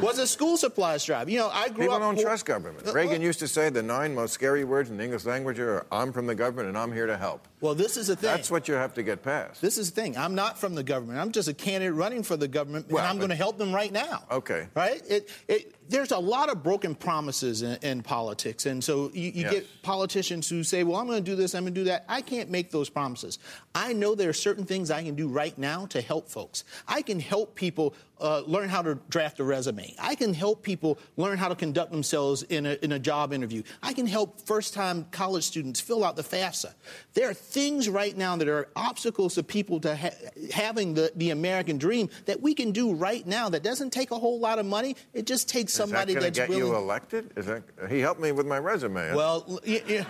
was 0.00 0.18
a 0.20 0.26
school 0.28 0.56
supplies 0.56 1.04
drive. 1.04 1.28
You 1.28 1.38
know, 1.40 1.48
I 1.48 1.68
grew 1.68 1.86
People 1.86 1.94
up. 1.94 2.00
People 2.00 2.14
don't 2.14 2.20
trust 2.22 2.46
government. 2.46 2.86
Reagan 2.94 3.20
used 3.20 3.40
to 3.40 3.48
say 3.48 3.68
the 3.68 3.82
nine 3.82 4.14
most 4.14 4.32
scary 4.32 4.62
words 4.62 4.90
in 4.90 4.96
the 4.96 5.02
English 5.02 5.24
language 5.24 5.58
are 5.58 5.86
I'm 5.90 6.12
from 6.12 6.26
the 6.26 6.36
government 6.36 6.68
and 6.68 6.78
I'm 6.78 6.92
here 6.92 7.06
to 7.06 7.16
help. 7.16 7.48
Well, 7.60 7.74
this 7.74 7.96
is 7.98 8.06
the 8.06 8.16
thing. 8.16 8.30
That's 8.30 8.50
what 8.50 8.68
you 8.68 8.74
have 8.74 8.94
to 8.94 9.02
get 9.02 9.22
past. 9.22 9.60
This 9.60 9.76
is 9.76 9.90
the 9.90 10.00
thing. 10.00 10.16
I'm 10.16 10.34
not 10.34 10.58
from 10.58 10.74
the 10.74 10.82
government. 10.82 11.18
I'm 11.18 11.30
just 11.30 11.48
a 11.48 11.54
candidate 11.54 11.94
running 11.94 12.22
for 12.22 12.36
the 12.36 12.48
government, 12.48 12.90
Well, 12.90 13.02
and 13.02 13.10
I'm 13.10 13.18
going 13.18 13.28
to 13.30 13.36
help 13.36 13.58
them 13.58 13.72
right 13.74 13.92
now. 13.92 14.24
Okay. 14.30 14.66
Right? 14.74 15.02
It, 15.08 15.28
it, 15.46 15.74
there's 15.90 16.10
a 16.10 16.18
lot 16.18 16.48
of 16.48 16.62
broken 16.62 16.94
promises 16.94 17.60
in, 17.62 17.76
in 17.82 18.02
politics, 18.02 18.64
and 18.64 18.82
so 18.82 19.10
you, 19.12 19.30
you 19.30 19.42
Yes. 19.42 19.52
get 19.52 19.66
politicians 19.82 20.48
who 20.48 20.62
say, 20.62 20.84
"Well, 20.84 20.96
I'm 20.96 21.06
going 21.06 21.22
to 21.22 21.30
do 21.30 21.36
this. 21.36 21.54
I'm 21.54 21.64
going 21.64 21.74
to 21.74 21.80
do 21.80 21.84
that." 21.84 22.04
I 22.08 22.20
can't 22.22 22.48
make 22.48 22.70
those 22.70 22.88
promises. 22.88 23.38
I 23.74 23.92
know 23.92 24.14
there 24.14 24.30
are 24.30 24.32
certain 24.34 24.64
things 24.64 24.90
I 24.90 25.02
can 25.02 25.14
do 25.16 25.26
right 25.28 25.56
now 25.58 25.86
to 25.86 26.00
help 26.00 26.28
folks. 26.28 26.64
I 26.86 27.02
can 27.02 27.18
help 27.20 27.56
people 27.56 27.94
uh, 28.20 28.42
learn 28.46 28.68
how 28.68 28.82
to 28.82 28.96
draft 29.08 29.40
a 29.40 29.44
resume. 29.44 29.94
I 29.98 30.14
can 30.14 30.34
help 30.34 30.62
people 30.62 30.98
learn 31.16 31.38
how 31.38 31.48
to 31.48 31.54
conduct 31.54 31.90
themselves 31.90 32.42
in 32.44 32.66
a, 32.66 32.74
in 32.82 32.92
a 32.92 32.98
job 32.98 33.32
interview. 33.32 33.62
I 33.82 33.92
can 33.92 34.06
help 34.06 34.40
first-time 34.46 35.06
college 35.10 35.44
students 35.44 35.80
fill 35.80 36.04
out 36.04 36.16
the 36.16 36.22
FAFSA. 36.22 36.74
There 37.14 37.28
are 37.30 37.34
things 37.34 37.88
right 37.88 38.16
now 38.16 38.36
that 38.36 38.48
are 38.48 38.68
obstacles 38.76 39.34
to 39.36 39.42
people 39.42 39.80
to 39.80 39.96
ha- 39.96 40.10
having 40.52 40.94
the, 40.94 41.10
the 41.16 41.30
American 41.30 41.78
dream 41.78 42.08
that 42.26 42.40
we 42.40 42.54
can 42.54 42.72
do 42.72 42.94
right 42.94 43.26
now. 43.26 43.48
That 43.48 43.62
doesn't 43.62 43.90
take 43.92 44.10
a 44.10 44.18
whole 44.18 44.38
lot 44.38 44.58
of 44.58 44.66
money. 44.66 44.96
It 45.14 45.26
just 45.26 45.48
takes 45.48 45.72
somebody 45.72 46.12
Is 46.12 46.14
that 46.16 46.20
going 46.20 46.32
that's 46.32 46.38
get 46.38 46.48
willing. 46.50 46.66
you 46.72 46.76
elected? 46.76 47.32
Is 47.36 47.46
that 47.46 47.62
he 47.88 48.00
helped 48.00 48.20
me 48.20 48.32
with 48.32 48.46
my 48.46 48.58
resume? 48.58 49.14
Well, 49.14 49.44
l- 49.48 49.60
y- 49.66 49.82
y- 49.88 50.06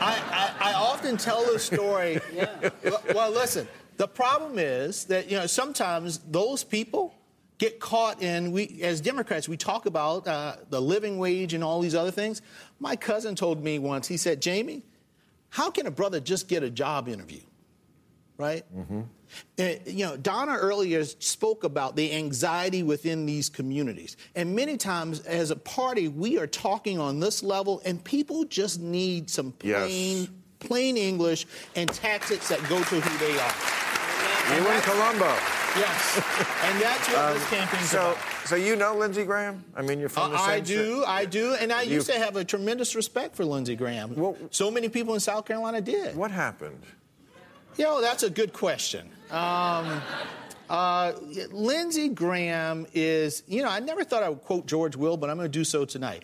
I, 0.00 0.52
I, 0.60 0.70
I 0.70 0.74
often 0.74 1.16
tell 1.16 1.44
this 1.44 1.64
story. 1.64 2.20
well, 2.84 3.02
well, 3.14 3.30
listen, 3.30 3.66
the 3.96 4.06
problem 4.08 4.58
is 4.58 5.04
that 5.06 5.30
you 5.30 5.38
know 5.38 5.46
sometimes 5.46 6.18
those 6.18 6.62
people 6.64 7.14
get 7.58 7.80
caught 7.80 8.22
in. 8.22 8.52
We 8.52 8.80
as 8.82 9.00
Democrats 9.00 9.48
we 9.48 9.56
talk 9.56 9.86
about 9.86 10.26
uh, 10.26 10.56
the 10.70 10.80
living 10.80 11.18
wage 11.18 11.54
and 11.54 11.62
all 11.64 11.80
these 11.80 11.94
other 11.94 12.10
things. 12.10 12.42
My 12.78 12.96
cousin 12.96 13.34
told 13.34 13.62
me 13.62 13.78
once. 13.78 14.06
He 14.08 14.16
said, 14.16 14.44
Jaime, 14.44 14.82
how 15.50 15.70
can 15.70 15.86
a 15.86 15.90
brother 15.90 16.20
just 16.20 16.48
get 16.48 16.62
a 16.62 16.70
job 16.70 17.08
interview? 17.08 17.40
right? 18.38 18.64
Uh, 19.58 19.64
you 19.86 20.04
know, 20.04 20.14
Donna 20.16 20.56
earlier 20.56 21.02
spoke 21.04 21.64
about 21.64 21.96
the 21.96 22.12
anxiety 22.12 22.82
within 22.82 23.24
these 23.24 23.48
communities. 23.48 24.16
And 24.34 24.54
many 24.54 24.76
times, 24.76 25.20
as 25.20 25.50
a 25.50 25.56
party, 25.56 26.08
we 26.08 26.38
are 26.38 26.46
talking 26.46 27.00
on 27.00 27.18
this 27.18 27.42
level, 27.42 27.80
and 27.86 28.02
people 28.04 28.44
just 28.44 28.78
need 28.78 29.30
some 29.30 29.54
Yes. 29.62 29.86
plain, 29.88 30.28
plain 30.58 30.96
English 30.98 31.46
and 31.74 31.88
tactics 31.88 32.48
that 32.50 32.60
go 32.68 32.78
to 32.78 33.00
who 33.00 33.18
they 33.18 33.38
are. 33.40 34.60
you 34.60 34.70
in 34.70 34.80
Colombo. 34.82 35.65
Yes. 35.78 36.16
and 36.64 36.80
that's 36.80 37.08
what 37.08 37.34
this 37.34 37.48
campaign's 37.50 37.90
So, 37.90 37.98
about. 38.12 38.18
so 38.46 38.56
you 38.56 38.76
know 38.76 38.96
Lindsey 38.96 39.24
Graham? 39.24 39.64
I 39.76 39.82
mean, 39.82 40.00
you're 40.00 40.08
from 40.08 40.30
the 40.32 40.36
Uh, 40.38 40.46
same 40.46 40.50
I 40.50 40.60
do, 40.60 41.04
I 41.06 41.24
do, 41.24 41.54
and 41.54 41.72
I 41.72 41.82
You- 41.82 41.94
used 41.94 42.06
to 42.08 42.18
have 42.18 42.36
a 42.36 42.44
tremendous 42.44 42.94
respect 42.94 43.36
for 43.36 43.44
Lindsey 43.44 43.76
Graham. 43.76 44.14
Well- 44.16 44.36
so 44.50 44.70
many 44.70 44.88
people 44.88 45.14
in 45.14 45.20
South 45.20 45.44
Carolina 45.44 45.80
did. 45.80 46.16
What 46.16 46.30
happened? 46.30 46.82
You 47.76 47.84
know, 47.84 48.00
that's 48.00 48.22
a 48.22 48.30
good 48.30 48.52
question. 48.54 49.10
Um, 49.30 50.00
uh, 50.70 51.12
Lindsey 51.50 52.08
Graham 52.08 52.86
is, 52.94 53.42
you 53.46 53.62
know, 53.62 53.68
I 53.68 53.80
never 53.80 54.02
thought 54.02 54.22
I 54.22 54.28
would 54.30 54.42
quote 54.44 54.66
George 54.66 54.96
Will, 54.96 55.16
but 55.16 55.28
I'm 55.30 55.36
going 55.36 55.50
to 55.50 55.58
do 55.58 55.64
so 55.64 55.84
tonight. 55.84 56.22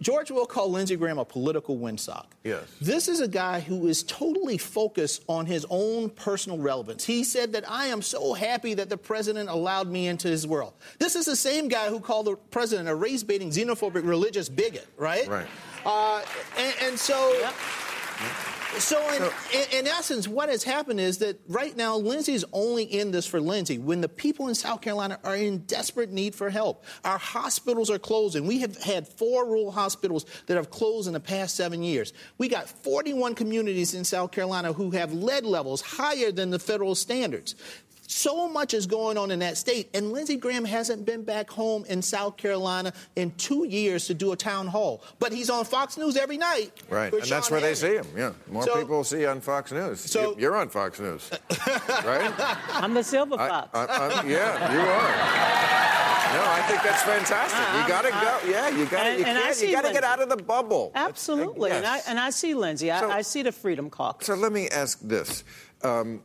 George 0.00 0.30
Will 0.30 0.46
called 0.46 0.72
Lindsey 0.72 0.96
Graham 0.96 1.18
a 1.18 1.24
political 1.24 1.78
windsock. 1.78 2.26
Yes. 2.44 2.64
This 2.80 3.08
is 3.08 3.20
a 3.20 3.28
guy 3.28 3.60
who 3.60 3.86
is 3.86 4.02
totally 4.02 4.58
focused 4.58 5.24
on 5.28 5.46
his 5.46 5.64
own 5.70 6.10
personal 6.10 6.58
relevance. 6.58 7.04
He 7.04 7.24
said 7.24 7.52
that 7.52 7.70
I 7.70 7.86
am 7.86 8.02
so 8.02 8.34
happy 8.34 8.74
that 8.74 8.88
the 8.88 8.98
president 8.98 9.48
allowed 9.48 9.88
me 9.88 10.08
into 10.08 10.28
his 10.28 10.46
world. 10.46 10.74
This 10.98 11.16
is 11.16 11.26
the 11.26 11.36
same 11.36 11.68
guy 11.68 11.88
who 11.88 12.00
called 12.00 12.26
the 12.26 12.36
president 12.50 12.88
a 12.88 12.94
race 12.94 13.22
baiting, 13.22 13.50
xenophobic, 13.50 14.06
religious 14.06 14.48
bigot, 14.48 14.86
right? 14.96 15.26
Right. 15.26 15.46
Uh, 15.84 16.22
and, 16.58 16.74
and 16.82 16.98
so. 16.98 17.50
So, 18.76 19.00
in, 19.14 19.22
in, 19.58 19.78
in, 19.80 19.86
essence, 19.86 20.28
what 20.28 20.50
has 20.50 20.62
happened 20.62 21.00
is 21.00 21.18
that 21.18 21.40
right 21.48 21.76
now, 21.76 21.96
Lindsey 21.96 22.34
is 22.34 22.44
only 22.52 22.84
in 22.84 23.10
this 23.10 23.26
for 23.26 23.40
Lindsey. 23.40 23.78
When 23.78 24.00
the 24.00 24.08
people 24.08 24.48
in 24.48 24.54
South 24.54 24.82
Carolina 24.82 25.18
are 25.24 25.36
in 25.36 25.58
desperate 25.60 26.10
need 26.10 26.34
for 26.34 26.50
help, 26.50 26.84
our 27.04 27.18
hospitals 27.18 27.90
are 27.90 27.98
closing. 27.98 28.46
We 28.46 28.60
have 28.60 28.76
had 28.82 29.08
four 29.08 29.46
rural 29.46 29.70
hospitals 29.70 30.26
that 30.46 30.56
have 30.56 30.70
closed 30.70 31.08
in 31.08 31.14
the 31.14 31.20
past 31.20 31.56
seven 31.56 31.82
years. 31.82 32.12
We 32.36 32.48
got 32.48 32.68
41 32.68 33.34
communities 33.34 33.94
in 33.94 34.04
South 34.04 34.32
Carolina 34.32 34.72
who 34.72 34.90
have 34.90 35.12
lead 35.12 35.44
levels 35.44 35.80
higher 35.80 36.30
than 36.30 36.50
the 36.50 36.58
federal 36.58 36.94
standards. 36.94 37.54
So 38.10 38.48
much 38.48 38.72
is 38.72 38.86
going 38.86 39.18
on 39.18 39.30
in 39.30 39.40
that 39.40 39.58
state, 39.58 39.90
and 39.92 40.12
Lindsey 40.12 40.36
Graham 40.36 40.64
hasn't 40.64 41.04
been 41.04 41.24
back 41.24 41.50
home 41.50 41.84
in 41.90 42.00
South 42.00 42.38
Carolina 42.38 42.94
in 43.16 43.32
two 43.32 43.66
years 43.66 44.06
to 44.06 44.14
do 44.14 44.32
a 44.32 44.36
town 44.36 44.66
hall. 44.66 45.02
But 45.18 45.30
he's 45.30 45.50
on 45.50 45.66
Fox 45.66 45.98
News 45.98 46.16
every 46.16 46.38
night. 46.38 46.72
Right, 46.88 47.12
and 47.12 47.22
that's 47.24 47.50
where 47.50 47.60
they 47.60 47.74
see 47.74 47.96
him. 47.96 48.06
Yeah, 48.16 48.32
more 48.50 48.62
so, 48.62 48.78
people 48.78 49.04
see 49.04 49.26
on 49.26 49.42
Fox 49.42 49.72
News. 49.72 50.00
So 50.00 50.34
you're 50.38 50.56
on 50.56 50.70
Fox 50.70 50.98
News, 50.98 51.30
right? 52.02 52.32
I'm 52.70 52.94
the 52.94 53.04
silver 53.04 53.36
fox. 53.36 53.68
I, 53.74 53.84
I, 53.84 54.24
yeah, 54.26 54.72
you 54.72 54.80
are. 54.80 55.68
No, 56.32 56.44
I 56.50 56.62
think 56.66 56.82
that's 56.82 57.02
fantastic. 57.02 57.58
Uh, 57.58 57.82
you 57.82 57.88
got 57.88 58.02
to 58.02 58.10
go. 58.10 58.50
Yeah, 58.50 58.68
you 58.70 58.86
got 58.86 59.02
to. 59.04 59.18
You, 59.18 59.24
can't, 59.24 59.60
you 59.60 59.72
got 59.72 59.84
to 59.84 59.92
get 59.92 60.04
out 60.04 60.22
of 60.22 60.30
the 60.30 60.36
bubble. 60.38 60.92
Absolutely, 60.94 61.68
yes. 61.68 61.76
and, 61.76 61.86
I, 61.86 62.00
and 62.08 62.18
I 62.18 62.30
see 62.30 62.54
Lindsey. 62.54 62.90
I, 62.90 63.00
so, 63.00 63.10
I 63.10 63.20
see 63.20 63.42
the 63.42 63.52
Freedom 63.52 63.90
Caucus. 63.90 64.26
So 64.26 64.34
let 64.34 64.52
me 64.52 64.68
ask 64.68 64.98
this: 65.00 65.44
um, 65.82 66.22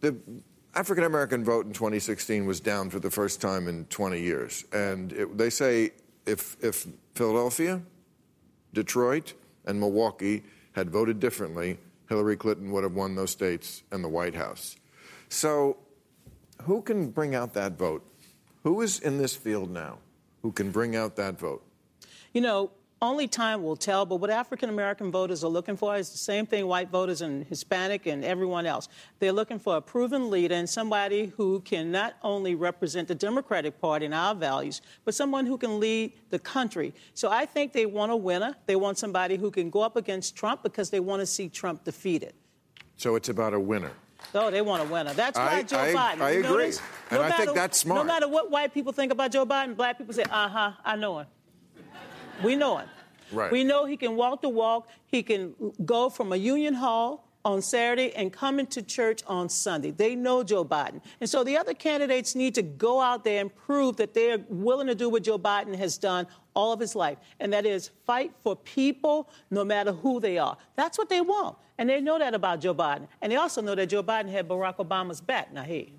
the 0.00 0.16
African 0.74 1.04
American 1.04 1.44
vote 1.44 1.66
in 1.66 1.72
2016 1.72 2.46
was 2.46 2.60
down 2.60 2.88
for 2.88 2.98
the 2.98 3.10
first 3.10 3.40
time 3.40 3.68
in 3.68 3.84
20 3.86 4.20
years. 4.20 4.64
And 4.72 5.12
it, 5.12 5.36
they 5.36 5.50
say 5.50 5.92
if, 6.26 6.56
if 6.62 6.86
Philadelphia, 7.14 7.82
Detroit, 8.72 9.34
and 9.66 9.78
Milwaukee 9.78 10.42
had 10.72 10.90
voted 10.90 11.20
differently, 11.20 11.78
Hillary 12.08 12.36
Clinton 12.36 12.70
would 12.72 12.84
have 12.84 12.94
won 12.94 13.14
those 13.14 13.30
states 13.30 13.82
and 13.92 14.02
the 14.02 14.08
White 14.08 14.34
House. 14.34 14.76
So, 15.28 15.76
who 16.62 16.82
can 16.82 17.10
bring 17.10 17.34
out 17.34 17.54
that 17.54 17.78
vote? 17.78 18.04
Who 18.62 18.80
is 18.80 19.00
in 19.00 19.18
this 19.18 19.34
field 19.34 19.70
now 19.70 19.98
who 20.42 20.52
can 20.52 20.70
bring 20.70 20.96
out 20.96 21.16
that 21.16 21.38
vote? 21.38 21.64
You 22.32 22.40
know, 22.40 22.70
only 23.02 23.26
time 23.26 23.64
will 23.64 23.76
tell, 23.76 24.06
but 24.06 24.16
what 24.16 24.30
African 24.30 24.68
American 24.68 25.10
voters 25.10 25.42
are 25.42 25.48
looking 25.48 25.76
for 25.76 25.96
is 25.96 26.10
the 26.10 26.18
same 26.18 26.46
thing 26.46 26.66
white 26.66 26.88
voters 26.88 27.20
and 27.20 27.44
Hispanic 27.46 28.06
and 28.06 28.24
everyone 28.24 28.64
else. 28.64 28.88
They're 29.18 29.32
looking 29.32 29.58
for 29.58 29.76
a 29.76 29.80
proven 29.80 30.30
leader 30.30 30.54
and 30.54 30.68
somebody 30.68 31.32
who 31.36 31.60
can 31.60 31.90
not 31.90 32.14
only 32.22 32.54
represent 32.54 33.08
the 33.08 33.14
Democratic 33.14 33.80
Party 33.80 34.06
and 34.06 34.14
our 34.14 34.34
values, 34.34 34.80
but 35.04 35.14
someone 35.14 35.46
who 35.46 35.58
can 35.58 35.80
lead 35.80 36.12
the 36.30 36.38
country. 36.38 36.94
So 37.12 37.28
I 37.28 37.44
think 37.44 37.72
they 37.72 37.86
want 37.86 38.12
a 38.12 38.16
winner. 38.16 38.54
They 38.66 38.76
want 38.76 38.98
somebody 38.98 39.36
who 39.36 39.50
can 39.50 39.68
go 39.68 39.82
up 39.82 39.96
against 39.96 40.36
Trump 40.36 40.62
because 40.62 40.88
they 40.88 41.00
want 41.00 41.20
to 41.20 41.26
see 41.26 41.48
Trump 41.48 41.84
defeated. 41.84 42.34
So 42.96 43.16
it's 43.16 43.28
about 43.28 43.52
a 43.52 43.60
winner. 43.60 43.90
Oh, 44.32 44.52
they 44.52 44.62
want 44.62 44.88
a 44.88 44.92
winner. 44.92 45.12
That's 45.12 45.36
why 45.36 45.56
I, 45.56 45.62
Joe 45.64 45.78
I, 45.78 45.92
Biden. 45.92 46.20
I, 46.20 46.30
agree. 46.30 46.42
Notice, 46.42 46.80
and 47.10 47.18
no 47.18 47.24
I 47.24 47.28
matter, 47.30 47.44
think 47.44 47.56
that's 47.56 47.78
smart. 47.78 48.06
No 48.06 48.12
matter 48.12 48.28
what 48.28 48.52
white 48.52 48.72
people 48.72 48.92
think 48.92 49.10
about 49.10 49.32
Joe 49.32 49.44
Biden, 49.44 49.76
black 49.76 49.98
people 49.98 50.14
say, 50.14 50.22
uh 50.30 50.48
huh, 50.48 50.72
I 50.84 50.94
know 50.94 51.18
him. 51.18 51.26
We 52.42 52.56
know 52.56 52.78
him. 52.78 52.88
Right. 53.32 53.50
We 53.50 53.64
know 53.64 53.84
he 53.84 53.96
can 53.96 54.16
walk 54.16 54.42
the 54.42 54.48
walk. 54.48 54.88
He 55.06 55.22
can 55.22 55.54
go 55.84 56.08
from 56.08 56.32
a 56.32 56.36
union 56.36 56.74
hall 56.74 57.28
on 57.44 57.60
Saturday 57.60 58.14
and 58.14 58.32
come 58.32 58.60
into 58.60 58.82
church 58.82 59.22
on 59.26 59.48
Sunday. 59.48 59.90
They 59.90 60.14
know 60.14 60.44
Joe 60.44 60.64
Biden. 60.64 61.00
And 61.20 61.28
so 61.28 61.42
the 61.42 61.56
other 61.56 61.74
candidates 61.74 62.34
need 62.34 62.54
to 62.54 62.62
go 62.62 63.00
out 63.00 63.24
there 63.24 63.40
and 63.40 63.54
prove 63.54 63.96
that 63.96 64.14
they're 64.14 64.38
willing 64.48 64.86
to 64.86 64.94
do 64.94 65.08
what 65.08 65.24
Joe 65.24 65.38
Biden 65.38 65.74
has 65.76 65.98
done 65.98 66.26
all 66.54 66.72
of 66.72 66.78
his 66.78 66.94
life, 66.94 67.16
and 67.40 67.52
that 67.52 67.64
is 67.64 67.90
fight 68.06 68.30
for 68.42 68.54
people 68.54 69.30
no 69.50 69.64
matter 69.64 69.90
who 69.90 70.20
they 70.20 70.36
are. 70.38 70.56
That's 70.76 70.98
what 70.98 71.08
they 71.08 71.22
want. 71.22 71.56
And 71.78 71.88
they 71.88 72.00
know 72.00 72.18
that 72.18 72.34
about 72.34 72.60
Joe 72.60 72.74
Biden. 72.74 73.08
And 73.22 73.32
they 73.32 73.36
also 73.36 73.62
know 73.62 73.74
that 73.74 73.86
Joe 73.86 74.02
Biden 74.02 74.30
had 74.30 74.46
Barack 74.48 74.76
Obama's 74.76 75.20
back. 75.20 75.52
Now, 75.52 75.62
hey. 75.62 75.92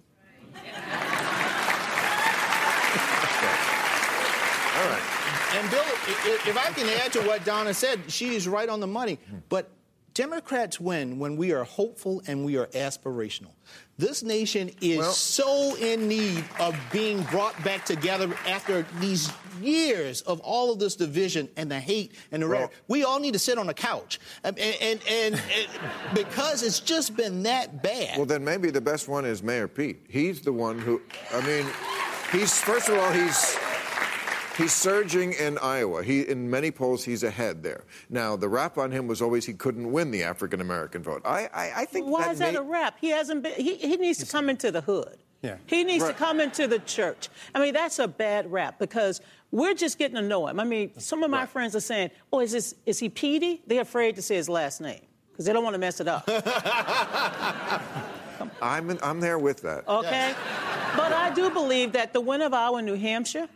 All 4.76 4.90
right. 4.90 5.13
And 5.54 5.70
Bill, 5.70 5.84
if 5.84 6.58
I 6.58 6.72
can 6.72 6.90
add 7.02 7.14
to 7.14 7.22
what 7.22 7.46
Donna 7.46 7.74
said, 7.74 8.00
she 8.08 8.36
is 8.36 8.48
right 8.48 8.68
on 8.68 8.80
the 8.80 8.88
money. 8.88 9.20
But 9.50 9.70
Democrats 10.14 10.80
win 10.80 11.18
when 11.18 11.38
we 11.38 11.54
are 11.54 11.64
hopeful 11.64 12.22
and 12.28 12.46
we 12.46 12.58
are 12.58 12.68
aspirational. 12.68 13.52
This 13.98 14.24
nation 14.24 14.72
is 14.82 15.00
well, 15.00 15.12
so 15.12 15.76
in 15.76 16.08
need 16.08 16.44
of 16.60 16.76
being 16.92 17.22
brought 17.24 17.62
back 17.64 17.86
together 17.86 18.36
after 18.48 18.86
these 19.00 19.32
years 19.62 20.22
of 20.22 20.40
all 20.42 20.72
of 20.72 20.80
this 20.80 20.96
division 20.96 21.50
and 21.58 21.70
the 21.70 21.80
hate 21.80 22.14
and 22.32 22.42
the 22.42 22.48
well, 22.48 22.72
We 22.88 23.04
all 23.04 23.20
need 23.20 23.34
to 23.34 23.40
sit 23.40 23.58
on 23.58 23.70
a 23.70 23.74
couch, 23.74 24.20
and, 24.44 24.58
and, 24.58 25.02
and, 25.08 25.42
and 25.42 25.42
because 26.16 26.64
it's 26.64 26.80
just 26.80 27.16
been 27.16 27.44
that 27.44 27.84
bad. 27.84 28.18
Well, 28.18 28.26
then 28.26 28.44
maybe 28.44 28.72
the 28.72 28.82
best 28.82 29.08
one 29.08 29.26
is 29.26 29.44
Mayor 29.44 29.68
Pete. 29.68 30.06
He's 30.10 30.42
the 30.42 30.54
one 30.54 30.80
who, 30.80 31.02
I 31.32 31.46
mean, 31.46 31.66
he's 32.32 32.60
first 32.60 32.90
of 32.90 32.98
all 32.98 33.12
he's 33.12 33.58
He's 34.58 34.74
surging 34.74 35.34
in 35.34 35.58
Iowa. 35.58 36.04
He, 36.04 36.22
in 36.22 36.50
many 36.50 36.70
polls, 36.70 37.04
he's 37.04 37.24
ahead 37.24 37.64
there. 37.64 37.86
Now, 38.10 38.36
the 38.36 38.48
rap 38.48 38.78
on 38.78 38.92
him 38.92 39.08
was 39.08 39.22
always 39.22 39.46
he 39.46 39.54
couldn't 39.54 39.92
win 39.92 40.12
the 40.12 40.24
African 40.24 40.62
American 40.62 41.02
vote. 41.02 41.24
I, 41.26 41.50
I, 41.54 41.72
I 41.78 41.86
think. 41.86 42.08
Why 42.08 42.26
that 42.26 42.32
is 42.34 42.40
that 42.40 42.54
may... 42.54 42.60
a 42.60 42.62
rap? 42.62 42.98
He 43.02 43.10
hasn't 43.10 43.44
been. 43.44 43.54
He, 43.54 43.76
he 43.76 43.98
needs 43.98 44.20
to 44.20 44.26
come 44.26 44.50
into 44.50 44.72
the 44.72 44.82
hood. 44.82 45.18
Yeah. 45.42 45.58
He 45.66 45.84
needs 45.84 46.04
right. 46.04 46.14
to 46.14 46.18
come 46.18 46.40
into 46.40 46.68
the 46.68 46.80
church. 46.80 47.30
I 47.54 47.60
mean, 47.60 47.74
that's 47.74 48.00
a 48.00 48.08
bad 48.08 48.52
rap 48.52 48.80
because 48.80 49.20
we're 49.52 49.74
just 49.74 49.98
getting 49.98 50.16
to 50.16 50.22
know 50.22 50.48
him. 50.48 50.60
I 50.60 50.64
mean, 50.64 50.98
some 51.00 51.22
of 51.22 51.30
my 51.30 51.40
right. 51.40 51.50
friends 51.50 51.76
are 51.76 51.82
saying, 51.82 52.12
"Oh, 52.32 52.40
is 52.40 52.52
this 52.52 52.76
is 52.86 53.00
he 53.00 53.10
Petey?" 53.10 53.62
They're 53.68 53.82
afraid 53.82 54.16
to 54.16 54.22
say 54.22 54.36
his 54.36 54.48
last 54.48 54.82
name 54.82 55.02
because 55.32 55.46
they 55.46 55.54
don't 55.54 55.64
want 55.64 55.74
to 55.74 55.80
mess 55.80 56.00
it 56.00 56.08
up. 56.08 56.24
I'm 58.62 58.90
in, 58.90 59.00
I'm 59.02 59.20
there 59.20 59.40
with 59.40 59.62
that. 59.64 59.88
Okay, 59.88 60.10
yes. 60.12 60.38
but 60.96 61.12
I 61.12 61.34
do 61.34 61.50
believe 61.50 61.94
that 61.94 62.14
the 62.14 62.22
win 62.22 62.42
of 62.42 62.54
Iowa, 62.54 62.82
New 62.82 62.96
Hampshire 62.96 63.50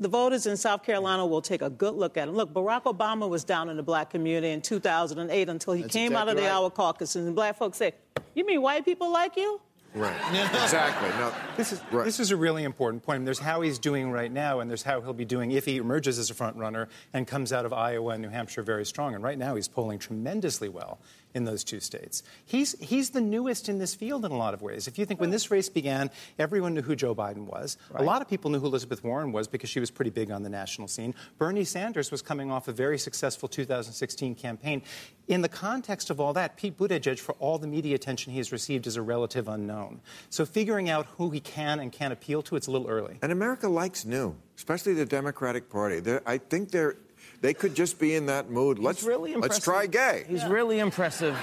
the 0.00 0.08
voters 0.08 0.46
in 0.46 0.56
South 0.56 0.82
Carolina 0.82 1.26
will 1.26 1.42
take 1.42 1.62
a 1.62 1.70
good 1.70 1.94
look 1.94 2.16
at 2.16 2.28
him. 2.28 2.34
Look, 2.34 2.52
Barack 2.52 2.82
Obama 2.84 3.28
was 3.28 3.44
down 3.44 3.68
in 3.68 3.76
the 3.76 3.82
black 3.82 4.10
community 4.10 4.50
in 4.52 4.60
2008 4.60 5.48
until 5.48 5.72
he 5.72 5.82
That's 5.82 5.92
came 5.92 6.12
exactly 6.12 6.20
out 6.20 6.28
of 6.28 6.36
the 6.36 6.42
right. 6.42 6.56
Iowa 6.56 6.70
caucus, 6.70 7.16
and 7.16 7.34
black 7.34 7.56
folks 7.56 7.78
said, 7.78 7.94
"You 8.34 8.44
mean 8.44 8.60
white 8.60 8.84
people 8.84 9.12
like 9.12 9.36
you?" 9.36 9.60
Right. 9.94 10.16
exactly. 10.30 11.08
No, 11.10 11.32
this 11.56 11.72
is 11.72 11.80
right. 11.92 12.04
this 12.04 12.18
is 12.18 12.32
a 12.32 12.36
really 12.36 12.64
important 12.64 13.04
point. 13.04 13.24
There's 13.24 13.38
how 13.38 13.60
he's 13.60 13.78
doing 13.78 14.10
right 14.10 14.32
now, 14.32 14.58
and 14.58 14.68
there's 14.68 14.82
how 14.82 15.00
he'll 15.00 15.12
be 15.12 15.24
doing 15.24 15.52
if 15.52 15.64
he 15.64 15.76
emerges 15.76 16.18
as 16.18 16.30
a 16.30 16.34
front 16.34 16.56
runner 16.56 16.88
and 17.12 17.26
comes 17.26 17.52
out 17.52 17.64
of 17.64 17.72
Iowa 17.72 18.10
and 18.10 18.22
New 18.22 18.30
Hampshire 18.30 18.62
very 18.62 18.84
strong. 18.84 19.14
And 19.14 19.22
right 19.22 19.38
now, 19.38 19.54
he's 19.54 19.68
polling 19.68 20.00
tremendously 20.00 20.68
well 20.68 20.98
in 21.34 21.44
those 21.44 21.64
two 21.64 21.80
states. 21.80 22.22
He's, 22.46 22.78
he's 22.80 23.10
the 23.10 23.20
newest 23.20 23.68
in 23.68 23.78
this 23.78 23.94
field 23.94 24.24
in 24.24 24.30
a 24.30 24.36
lot 24.36 24.54
of 24.54 24.62
ways. 24.62 24.86
If 24.86 24.98
you 24.98 25.04
think 25.04 25.20
when 25.20 25.30
this 25.30 25.50
race 25.50 25.68
began, 25.68 26.10
everyone 26.38 26.74
knew 26.74 26.82
who 26.82 26.94
Joe 26.94 27.14
Biden 27.14 27.46
was. 27.46 27.76
Right. 27.90 28.02
A 28.02 28.06
lot 28.06 28.22
of 28.22 28.28
people 28.28 28.50
knew 28.50 28.60
who 28.60 28.66
Elizabeth 28.66 29.02
Warren 29.02 29.32
was 29.32 29.48
because 29.48 29.68
she 29.68 29.80
was 29.80 29.90
pretty 29.90 30.12
big 30.12 30.30
on 30.30 30.44
the 30.44 30.48
national 30.48 30.86
scene. 30.86 31.14
Bernie 31.36 31.64
Sanders 31.64 32.10
was 32.10 32.22
coming 32.22 32.50
off 32.50 32.68
a 32.68 32.72
very 32.72 32.98
successful 32.98 33.48
2016 33.48 34.36
campaign. 34.36 34.82
In 35.26 35.40
the 35.40 35.48
context 35.48 36.10
of 36.10 36.20
all 36.20 36.32
that, 36.34 36.56
Pete 36.56 36.76
Buttigieg, 36.76 37.18
for 37.18 37.32
all 37.40 37.58
the 37.58 37.66
media 37.66 37.94
attention 37.94 38.32
he 38.32 38.38
has 38.38 38.52
received, 38.52 38.86
is 38.86 38.96
a 38.96 39.02
relative 39.02 39.48
unknown. 39.48 40.00
So 40.30 40.44
figuring 40.44 40.88
out 40.88 41.06
who 41.16 41.30
he 41.30 41.40
can 41.40 41.80
and 41.80 41.90
can't 41.90 42.12
appeal 42.12 42.42
to, 42.42 42.56
it's 42.56 42.66
a 42.66 42.70
little 42.70 42.88
early. 42.88 43.18
And 43.22 43.32
America 43.32 43.68
likes 43.68 44.04
new, 44.04 44.36
especially 44.56 44.94
the 44.94 45.06
Democratic 45.06 45.68
Party. 45.68 46.00
They're, 46.00 46.22
I 46.26 46.38
think 46.38 46.70
they're 46.70 46.96
they 47.44 47.52
could 47.52 47.74
just 47.74 47.98
be 47.98 48.14
in 48.14 48.24
that 48.24 48.48
mood. 48.48 48.78
Let's 48.78 49.02
really 49.02 49.34
let's 49.34 49.58
try 49.58 49.84
gay. 49.86 50.24
He's 50.26 50.40
yeah. 50.40 50.48
really 50.48 50.78
impressive. 50.78 51.34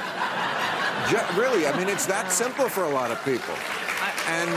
really, 1.37 1.67
I 1.67 1.77
mean, 1.77 1.87
it's 1.87 2.07
that 2.07 2.31
simple 2.31 2.67
for 2.69 2.85
a 2.85 2.89
lot 2.89 3.11
of 3.11 3.23
people. 3.23 3.53
I, 3.53 4.11
and. 4.27 4.49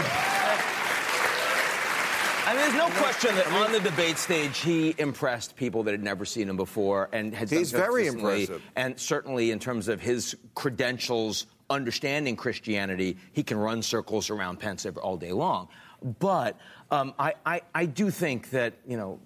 I 2.46 2.54
mean, 2.54 2.62
there's 2.62 2.74
no 2.74 2.88
question 2.98 3.34
that 3.34 3.46
on 3.48 3.72
the 3.72 3.80
debate 3.80 4.16
stage 4.16 4.58
he 4.58 4.94
impressed 4.96 5.54
people 5.54 5.82
that 5.82 5.90
had 5.90 6.02
never 6.02 6.24
seen 6.24 6.48
him 6.48 6.56
before, 6.56 7.10
and 7.12 7.34
has 7.34 7.50
he's 7.50 7.72
very 7.72 8.06
impressive. 8.06 8.62
And 8.74 8.98
certainly, 8.98 9.50
in 9.50 9.58
terms 9.58 9.88
of 9.88 10.00
his 10.00 10.34
credentials, 10.54 11.46
understanding 11.68 12.36
Christianity, 12.36 13.18
he 13.32 13.42
can 13.42 13.58
run 13.58 13.82
circles 13.82 14.30
around 14.30 14.60
Pence 14.60 14.86
all 14.86 15.18
day 15.18 15.32
long. 15.32 15.68
But 16.20 16.58
um, 16.90 17.12
I, 17.18 17.34
I, 17.44 17.62
I 17.74 17.84
do 17.86 18.10
think 18.10 18.50
that 18.50 18.74
you 18.86 18.96
know 18.96 19.20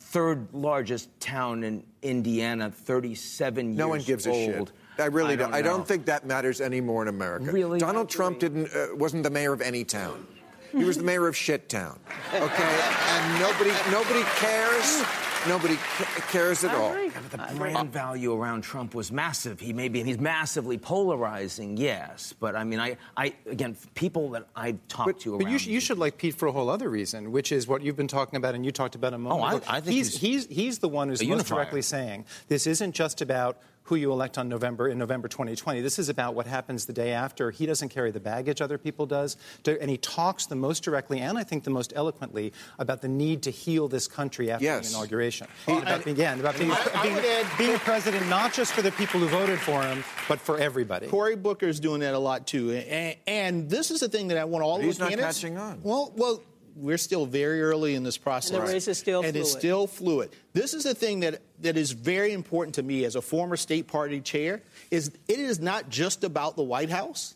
third 0.00 0.48
largest 0.52 1.08
town 1.20 1.64
in 1.64 1.84
Indiana, 2.02 2.70
37 2.70 3.66
years 3.66 3.72
old. 3.72 3.78
No 3.78 3.88
one 3.88 4.00
gives 4.00 4.26
old. 4.26 4.36
a 4.36 4.58
shit. 4.58 4.72
I 4.98 5.06
really 5.06 5.34
I 5.34 5.36
don't. 5.36 5.54
I 5.54 5.62
don't 5.62 5.86
think 5.86 6.06
that 6.06 6.24
matters 6.26 6.60
anymore 6.60 7.02
in 7.02 7.08
America. 7.08 7.50
Really? 7.52 7.78
Donald 7.78 8.08
Trump 8.08 8.38
didn't 8.38 8.74
uh, 8.74 8.88
wasn't 8.94 9.24
the 9.24 9.30
mayor 9.30 9.52
of 9.52 9.60
any 9.60 9.84
town. 9.84 10.26
He 10.72 10.84
was 10.84 10.96
the 10.96 11.04
mayor 11.04 11.26
of 11.28 11.36
shit 11.36 11.68
town. 11.68 11.98
Okay, 12.34 12.42
and 13.08 13.40
nobody 13.40 13.72
nobody 13.90 14.22
cares. 14.36 15.04
Nobody 15.48 15.76
ca- 15.76 16.04
cares 16.30 16.64
at 16.64 16.70
I 16.72 16.74
all. 16.76 16.90
agree. 16.92 17.10
But 17.30 17.40
I 17.40 17.46
the 17.46 17.54
agree. 17.54 17.58
brand 17.72 17.92
value 17.92 18.32
around 18.34 18.62
Trump 18.62 18.94
was 18.94 19.10
massive. 19.12 19.60
He 19.60 19.72
maybe 19.72 20.00
and 20.00 20.08
he's 20.08 20.18
massively 20.18 20.78
polarizing, 20.78 21.76
yes. 21.76 22.34
But 22.38 22.56
I 22.56 22.64
mean, 22.64 22.80
I, 22.80 22.96
I 23.16 23.34
again, 23.46 23.76
people 23.94 24.30
that 24.30 24.46
I've 24.54 24.78
talked 24.88 25.06
But, 25.08 25.20
to 25.20 25.38
but 25.38 25.44
around. 25.44 25.52
you, 25.52 25.58
sh- 25.58 25.66
you 25.68 25.80
should 25.80 25.98
like 25.98 26.18
Pete 26.18 26.34
for 26.34 26.46
a 26.48 26.52
whole 26.52 26.68
other 26.68 26.88
reason, 26.90 27.32
which 27.32 27.52
is 27.52 27.66
what 27.66 27.82
you've 27.82 27.96
been 27.96 28.08
talking 28.08 28.36
about 28.36 28.54
and 28.54 28.64
you 28.64 28.72
talked 28.72 28.94
about 28.94 29.14
a 29.14 29.18
moment 29.18 29.40
Oh, 29.42 29.44
I- 29.46 29.54
ago. 29.56 29.64
I 29.68 29.80
think 29.80 29.94
he's, 29.96 30.16
he's 30.18 30.46
he's, 30.46 30.56
he's 30.56 30.78
the 30.80 30.88
one 30.88 31.08
who's 31.08 31.20
most 31.20 31.28
unifier. 31.28 31.56
directly 31.58 31.82
saying 31.82 32.24
this 32.48 32.66
isn't 32.66 32.92
just 32.92 33.20
about 33.22 33.58
who 33.86 33.94
you 33.94 34.10
elect 34.10 34.36
on 34.36 34.48
November 34.48 34.88
in 34.88 34.98
November 34.98 35.28
2020. 35.28 35.80
This 35.80 35.98
is 36.00 36.08
about 36.08 36.34
what 36.34 36.46
happens 36.46 36.86
the 36.86 36.92
day 36.92 37.12
after. 37.12 37.52
He 37.52 37.66
doesn't 37.66 37.88
carry 37.90 38.10
the 38.10 38.18
baggage 38.20 38.60
other 38.60 38.78
people 38.78 39.06
does, 39.06 39.36
and 39.64 39.88
he 39.88 39.96
talks 39.96 40.46
the 40.46 40.56
most 40.56 40.82
directly 40.82 41.20
and 41.20 41.38
I 41.38 41.44
think 41.44 41.62
the 41.62 41.70
most 41.70 41.92
eloquently 41.94 42.52
about 42.80 43.00
the 43.00 43.08
need 43.08 43.42
to 43.44 43.50
heal 43.50 43.86
this 43.86 44.08
country 44.08 44.50
after 44.50 44.64
Yes. 44.64 44.90
the 44.90 44.96
inauguration. 44.98 45.46
And 45.68 45.82
about, 45.82 46.04
again, 46.06 46.40
about 46.40 46.58
being, 46.58 46.72
I- 46.72 46.86
I 46.94 47.02
being, 47.02 47.14
would 47.14 47.24
add- 47.24 47.58
being 47.58 47.74
a 47.74 47.78
president 47.78 48.28
not 48.28 48.52
just 48.52 48.72
for 48.72 48.82
the 48.82 48.90
people 48.92 49.20
who 49.20 49.28
voted 49.28 49.60
for 49.60 49.80
him, 49.82 50.02
but 50.28 50.40
for 50.40 50.58
everybody. 50.58 51.06
Cory 51.06 51.36
Booker 51.36 51.66
is 51.68 51.78
doing 51.78 52.00
that 52.00 52.14
a 52.14 52.18
lot 52.18 52.46
too, 52.48 52.72
and, 52.72 53.16
and 53.28 53.70
this 53.70 53.92
is 53.92 54.00
the 54.00 54.08
thing 54.08 54.28
that 54.28 54.38
I 54.38 54.44
want 54.44 54.64
all 54.64 54.80
He's 54.80 54.98
the 54.98 55.04
not 55.04 55.10
candidates. 55.10 55.38
catching 55.38 55.56
on. 55.58 55.78
Well, 55.84 56.12
well, 56.16 56.42
we're 56.76 56.98
still 56.98 57.26
very 57.26 57.62
early 57.62 57.94
in 57.94 58.02
this 58.02 58.18
process, 58.18 58.50
And 58.50 58.66
the 58.66 58.72
race 58.72 58.86
is 58.86 58.98
still 58.98 59.22
and 59.22 59.36
it's 59.36 59.50
still 59.50 59.86
fluid. 59.86 60.30
This 60.52 60.74
is 60.74 60.84
the 60.84 60.94
thing 60.94 61.20
that 61.20 61.40
that 61.60 61.76
is 61.76 61.92
very 61.92 62.32
important 62.32 62.74
to 62.76 62.82
me 62.82 63.04
as 63.04 63.16
a 63.16 63.22
former 63.22 63.56
state 63.56 63.88
party 63.88 64.20
chair. 64.20 64.62
Is 64.90 65.08
it 65.28 65.38
is 65.38 65.58
not 65.58 65.88
just 65.88 66.22
about 66.22 66.56
the 66.56 66.62
White 66.62 66.90
House. 66.90 67.34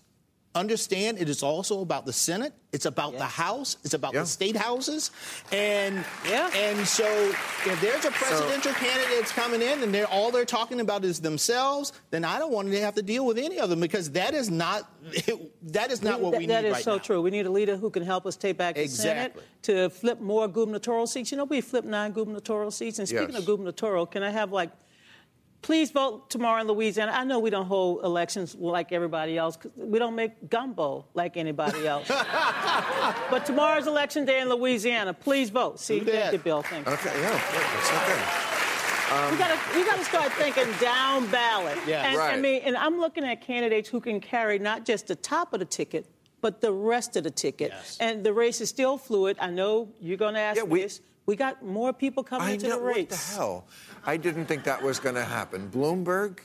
Understand, 0.53 1.19
it 1.21 1.29
is 1.29 1.45
also 1.45 1.81
about 1.81 2.07
the 2.07 2.13
Senate. 2.13 2.53
It's 2.73 2.85
about 2.85 3.13
the 3.17 3.25
House. 3.25 3.77
It's 3.85 3.95
about 3.95 4.15
Yeah. 4.15 4.23
the 4.23 4.27
state 4.27 4.57
houses, 4.57 5.13
and 5.53 6.05
Yeah. 6.29 6.51
and 6.53 6.87
so 6.89 7.05
if 7.67 7.81
there's 7.81 8.05
a 8.05 8.11
presidential 8.11 8.73
candidate 8.73 9.19
that's 9.21 9.31
coming 9.31 9.63
in 9.63 9.81
and 9.85 9.95
they're 9.95 10.09
all 10.09 10.33
they're 10.33 10.45
talking 10.45 10.81
about 10.81 11.05
is 11.05 11.21
themselves, 11.21 11.93
then 12.11 12.25
I 12.25 12.41
don't 12.41 12.51
want 12.53 12.69
to 12.73 12.81
have 12.81 12.97
to 12.97 13.03
deal 13.03 13.25
with 13.27 13.39
any 13.39 13.61
of 13.61 13.71
them 13.71 13.79
because 13.79 14.11
that 14.11 14.35
is 14.35 14.51
not 14.51 14.91
that 15.63 15.93
is 15.93 16.03
not 16.03 16.21
what 16.21 16.33
we 16.37 16.39
That 16.39 16.41
need 16.41 16.49
That 16.49 16.65
is 16.65 16.73
right 16.75 16.85
so 16.85 16.93
now. 16.97 16.99
true. 17.03 17.23
We 17.23 17.31
need 17.31 17.47
a 17.47 17.51
leader 17.51 17.77
who 17.77 17.89
can 17.89 18.03
help 18.03 18.27
us 18.27 18.35
take 18.37 18.57
back 18.59 18.75
the 18.75 18.83
Exactly. 18.83 19.41
Senate 19.43 19.49
to 19.63 19.89
flip 19.91 20.21
more 20.21 20.49
gubernatorial 20.49 21.07
seats. 21.07 21.31
You 21.31 21.39
know, 21.39 21.45
we 21.45 21.61
flipped 21.61 21.87
nine 21.87 22.11
gubernatorial 22.11 22.73
seats. 22.73 22.99
And 22.99 23.07
speaking 23.07 23.31
Yes. 23.31 23.39
of 23.39 23.47
gubernatorial, 23.47 24.07
can 24.07 24.25
I 24.25 24.31
have 24.31 24.51
like, 24.51 24.71
please 25.63 25.91
vote 25.91 26.31
tomorrow 26.31 26.61
in 26.61 26.67
Louisiana? 26.67 27.13
I 27.13 27.25
know 27.25 27.39
we 27.39 27.51
don't 27.51 27.67
hold 27.67 28.05
elections 28.05 28.55
like 28.55 28.93
everybody 28.93 29.37
else. 29.37 29.59
We 29.77 29.99
don't 29.99 30.15
make 30.15 30.49
gumbo 30.49 31.07
like 31.15 31.37
anybody 31.37 31.87
else. 31.87 32.09
but 33.31 33.45
tomorrow's 33.47 33.87
election 33.87 34.25
day 34.25 34.41
in 34.41 34.49
Louisiana. 34.49 35.13
Please 35.15 35.51
vote. 35.51 35.81
See, 35.81 36.01
thank 36.01 36.33
you, 36.33 36.39
Bill. 36.39 36.63
Thank 36.63 36.87
you. 36.87 36.93
Okay, 36.93 37.21
yeah, 37.21 37.41
it's 37.79 37.91
okay. 37.91 39.31
we 39.33 39.39
gotta 39.39 39.59
we 39.79 39.85
gotta 39.85 40.05
start 40.05 40.33
thinking 40.33 40.67
down 40.81 41.27
ballot. 41.31 41.79
Yeah. 41.87 42.09
and, 42.11 42.19
I 42.19 42.37
mean, 42.37 42.63
and 42.65 42.77
I'm 42.77 42.99
looking 42.99 43.25
at 43.25 43.41
candidates 43.41 43.89
who 43.89 44.01
can 44.01 44.21
carry 44.21 44.59
not 44.59 44.85
just 44.85 45.07
the 45.09 45.17
top 45.17 45.53
of 45.53 45.61
the 45.61 45.67
ticket, 45.67 46.07
but 46.41 46.61
the 46.61 46.73
rest 46.73 47.17
of 47.17 47.25
the 47.25 47.31
ticket. 47.31 47.71
Yes. 47.73 47.99
And 48.01 48.25
the 48.25 48.33
race 48.33 48.61
is 48.61 48.69
still 48.69 48.97
fluid. 48.99 49.37
I 49.41 49.51
know 49.51 49.93
you're 50.01 50.17
gonna 50.17 50.39
ask 50.39 50.57
Yeah, 50.57 50.65
we- 50.65 50.83
this. 50.83 51.01
We 51.27 51.37
got 51.37 51.63
more 51.65 51.93
people 51.93 52.25
coming 52.25 52.49
I 52.49 52.53
into 52.53 52.67
know 52.69 52.79
the 52.81 52.85
race. 52.87 52.97
what 52.97 53.09
the 53.11 53.17
hell. 53.17 53.67
I 54.07 54.17
didn't 54.17 54.47
think 54.47 54.65
that 54.65 54.83
was 54.83 54.99
going 54.99 55.15
to 55.17 55.25
happen. 55.25 55.71
Bloomberg 55.71 56.39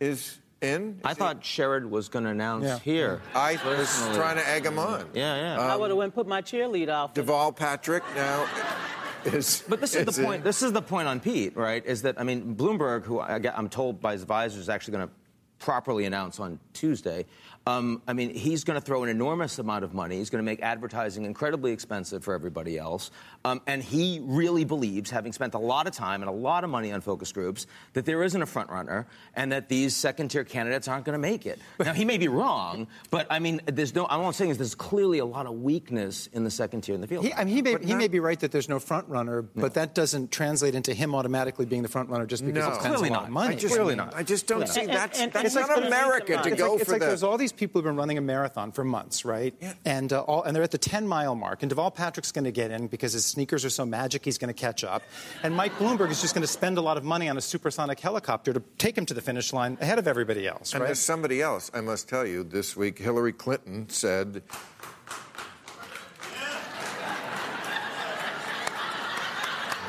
is 0.00 0.38
in. 0.60 1.00
I 1.04 1.10
Is 1.10 1.16
he- 1.16 1.18
thought 1.20 1.40
Sherrod 1.42 1.88
was 1.88 2.08
going 2.08 2.24
to 2.24 2.30
announce 2.30 2.64
Yeah. 2.64 2.78
here. 2.78 3.20
I 3.34 3.52
was 3.64 3.88
trying 4.14 4.36
to 4.36 4.48
egg 4.48 4.64
him 4.66 4.78
on. 4.78 5.06
Yeah, 5.14 5.56
yeah. 5.56 5.60
I 5.60 5.76
would 5.76 5.90
have 5.90 5.96
went 5.98 6.14
put 6.14 6.26
my 6.26 6.42
cheerleader 6.42 6.92
off. 6.94 7.14
Deval 7.14 7.54
Patrick 7.54 8.02
now 8.14 8.46
is. 9.24 9.64
But 9.68 9.80
this 9.80 9.94
is 9.94 10.06
the 10.14 10.20
in. 10.22 10.26
point. 10.26 10.44
This 10.44 10.62
is 10.62 10.72
the 10.72 10.82
point 10.82 11.08
on 11.08 11.20
Pete, 11.20 11.56
right? 11.56 11.84
Is 11.84 12.02
that 12.02 12.20
I 12.20 12.24
mean 12.24 12.54
Bloomberg, 12.56 13.04
who 13.04 13.20
I, 13.20 13.40
I'm 13.56 13.68
told 13.68 14.00
by 14.00 14.12
his 14.12 14.22
advisors, 14.22 14.60
is 14.60 14.68
actually 14.68 14.92
going 14.98 15.08
to 15.08 15.14
properly 15.58 16.04
announce 16.06 16.40
on 16.40 16.58
Tuesday. 16.72 17.26
Um, 17.66 18.00
I 18.08 18.14
mean, 18.14 18.34
he's 18.34 18.64
going 18.64 18.80
to 18.80 18.84
throw 18.84 19.02
an 19.02 19.10
enormous 19.10 19.58
amount 19.58 19.84
of 19.84 19.92
money. 19.92 20.16
He's 20.16 20.30
going 20.30 20.42
to 20.42 20.46
make 20.50 20.62
advertising 20.62 21.26
incredibly 21.26 21.72
expensive 21.72 22.24
for 22.24 22.32
everybody 22.32 22.78
else. 22.78 23.10
Um, 23.42 23.62
and 23.66 23.82
he 23.82 24.20
really 24.22 24.64
believes, 24.64 25.08
having 25.10 25.32
spent 25.32 25.54
a 25.54 25.58
lot 25.58 25.86
of 25.86 25.94
time 25.94 26.20
and 26.20 26.28
a 26.28 26.32
lot 26.32 26.62
of 26.62 26.68
money 26.68 26.92
on 26.92 27.00
focus 27.00 27.32
groups, 27.32 27.66
that 27.94 28.04
there 28.04 28.22
isn't 28.22 28.42
a 28.42 28.46
front 28.46 28.68
runner 28.68 29.06
and 29.34 29.52
that 29.52 29.70
these 29.70 29.96
second-tier 29.96 30.44
candidates 30.44 30.88
aren't 30.88 31.06
going 31.06 31.14
to 31.14 31.18
make 31.18 31.46
it. 31.46 31.58
Now, 31.78 31.94
he 31.94 32.04
may 32.04 32.18
be 32.18 32.28
wrong, 32.28 32.86
but 33.10 33.26
I 33.30 33.38
mean, 33.38 33.62
there's 33.66 33.94
no. 33.94 34.04
All 34.04 34.26
I'm 34.26 34.32
saying 34.34 34.50
is 34.50 34.58
there's 34.58 34.74
clearly 34.74 35.18
a 35.20 35.24
lot 35.24 35.46
of 35.46 35.54
weakness 35.54 36.26
in 36.34 36.44
the 36.44 36.50
second 36.50 36.82
tier 36.82 36.94
in 36.94 37.00
the 37.00 37.06
field. 37.06 37.24
He, 37.24 37.32
I 37.32 37.44
mean, 37.44 37.54
he 37.54 37.62
may, 37.62 37.70
he 37.80 37.86
not- 37.92 37.98
may 37.98 38.08
be 38.08 38.20
right 38.20 38.38
that 38.40 38.52
there's 38.52 38.68
no 38.68 38.78
front 38.78 39.08
runner, 39.08 39.40
but 39.42 39.74
that 39.74 39.94
doesn't 39.94 40.30
translate 40.30 40.74
into 40.74 40.92
him 40.92 41.14
automatically 41.14 41.64
being 41.64 41.82
the 41.82 41.88
front 41.88 42.10
runner 42.10 42.26
just 42.26 42.44
because 42.44 42.62
No. 42.62 42.70
he 42.70 42.74
spends 42.78 42.96
Clearly 42.96 43.08
a 43.08 43.12
lot 43.12 43.20
not. 43.20 43.24
of 43.28 43.30
money. 43.32 43.54
I 43.54 43.58
just, 43.58 43.74
Clearly 43.74 43.94
not. 43.96 44.14
I 44.14 44.22
just 44.22 44.46
don't 44.46 44.68
see 44.68 44.82
And- 44.82 44.90
that's 44.90 45.18
and- 45.18 45.32
that's 45.32 45.54
and 45.56 45.66
not 45.66 45.78
it's 45.78 45.86
America 45.86 46.32
gonna 46.32 46.42
to 46.42 46.50
make 46.50 46.52
It's 46.58 46.62
go 46.62 46.72
like, 46.72 46.80
it's 46.82 46.84
for 46.86 46.92
like 46.92 47.00
that. 47.00 47.06
there's 47.08 47.22
all 47.22 47.38
these 47.38 47.52
people 47.52 47.80
who've 47.80 47.88
been 47.88 47.96
running 47.96 48.18
a 48.18 48.20
marathon 48.20 48.70
for 48.72 48.84
months, 48.84 49.24
right? 49.24 49.54
Yeah. 49.60 49.72
And 49.86 50.12
uh, 50.12 50.20
all, 50.20 50.42
and 50.42 50.54
they're 50.54 50.62
at 50.62 50.70
the 50.70 50.78
10 50.78 51.08
mile 51.08 51.34
mark. 51.34 51.62
And 51.62 51.72
Deval 51.72 51.94
Patrick's 51.94 52.30
going 52.32 52.44
to 52.44 52.52
get 52.52 52.70
in 52.70 52.86
because 52.88 53.14
his 53.14 53.29
sneakers 53.30 53.64
are 53.64 53.70
so 53.70 53.86
magic, 53.86 54.24
he's 54.24 54.38
going 54.38 54.52
to 54.52 54.60
catch 54.60 54.84
up. 54.84 55.02
And 55.42 55.54
Mike 55.54 55.72
Bloomberg 55.78 56.10
is 56.10 56.20
just 56.20 56.34
going 56.34 56.42
to 56.42 56.48
spend 56.52 56.76
a 56.78 56.80
lot 56.80 56.96
of 56.96 57.04
money 57.04 57.28
on 57.28 57.36
a 57.36 57.40
supersonic 57.40 57.98
helicopter 58.00 58.52
to 58.52 58.62
take 58.78 58.96
him 58.98 59.06
to 59.06 59.14
the 59.14 59.20
finish 59.22 59.52
line 59.52 59.78
ahead 59.80 59.98
of 59.98 60.06
everybody 60.08 60.46
else, 60.46 60.72
And 60.72 60.80
right? 60.82 60.88
there's 60.88 60.98
somebody 61.00 61.40
else, 61.40 61.70
I 61.72 61.80
must 61.80 62.08
tell 62.08 62.26
you, 62.26 62.44
this 62.44 62.76
week, 62.76 62.98
Hillary 62.98 63.32
Clinton 63.32 63.88
said. 63.88 64.42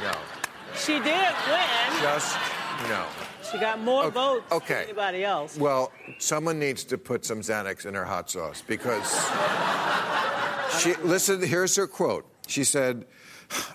No. 0.01 0.13
She 0.75 0.93
did 0.93 1.33
win. 1.47 2.01
Just 2.01 2.35
no. 2.89 3.05
She 3.51 3.57
got 3.59 3.79
more 3.81 4.05
Okay, 4.05 4.13
votes 4.13 4.51
okay. 4.51 4.73
than 4.73 4.83
anybody 4.83 5.23
else. 5.25 5.57
Well, 5.57 5.91
someone 6.19 6.57
needs 6.57 6.83
to 6.85 6.97
put 6.97 7.25
some 7.25 7.41
Xanax 7.41 7.85
in 7.85 7.93
her 7.93 8.05
hot 8.05 8.29
sauce 8.29 8.63
because 8.65 9.11
she 10.79 10.93
listen, 11.03 11.41
here's 11.41 11.75
her 11.75 11.85
quote. 11.87 12.25
She 12.47 12.63
said, 12.63 13.05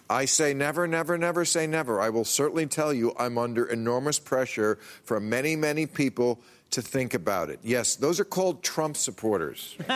I 0.08 0.24
say 0.24 0.54
never, 0.54 0.86
never, 0.86 1.18
never 1.18 1.44
say 1.44 1.66
never. 1.66 2.00
I 2.00 2.08
will 2.10 2.24
certainly 2.24 2.66
tell 2.66 2.92
you 2.92 3.14
I'm 3.18 3.38
under 3.38 3.64
enormous 3.66 4.18
pressure 4.18 4.78
from 5.04 5.28
many, 5.28 5.56
many 5.56 5.86
people 5.86 6.40
to 6.70 6.82
think 6.82 7.14
about 7.14 7.50
it. 7.50 7.60
Yes, 7.62 7.96
those 7.96 8.18
are 8.20 8.24
called 8.24 8.62
Trump 8.62 8.96
supporters. 8.96 9.76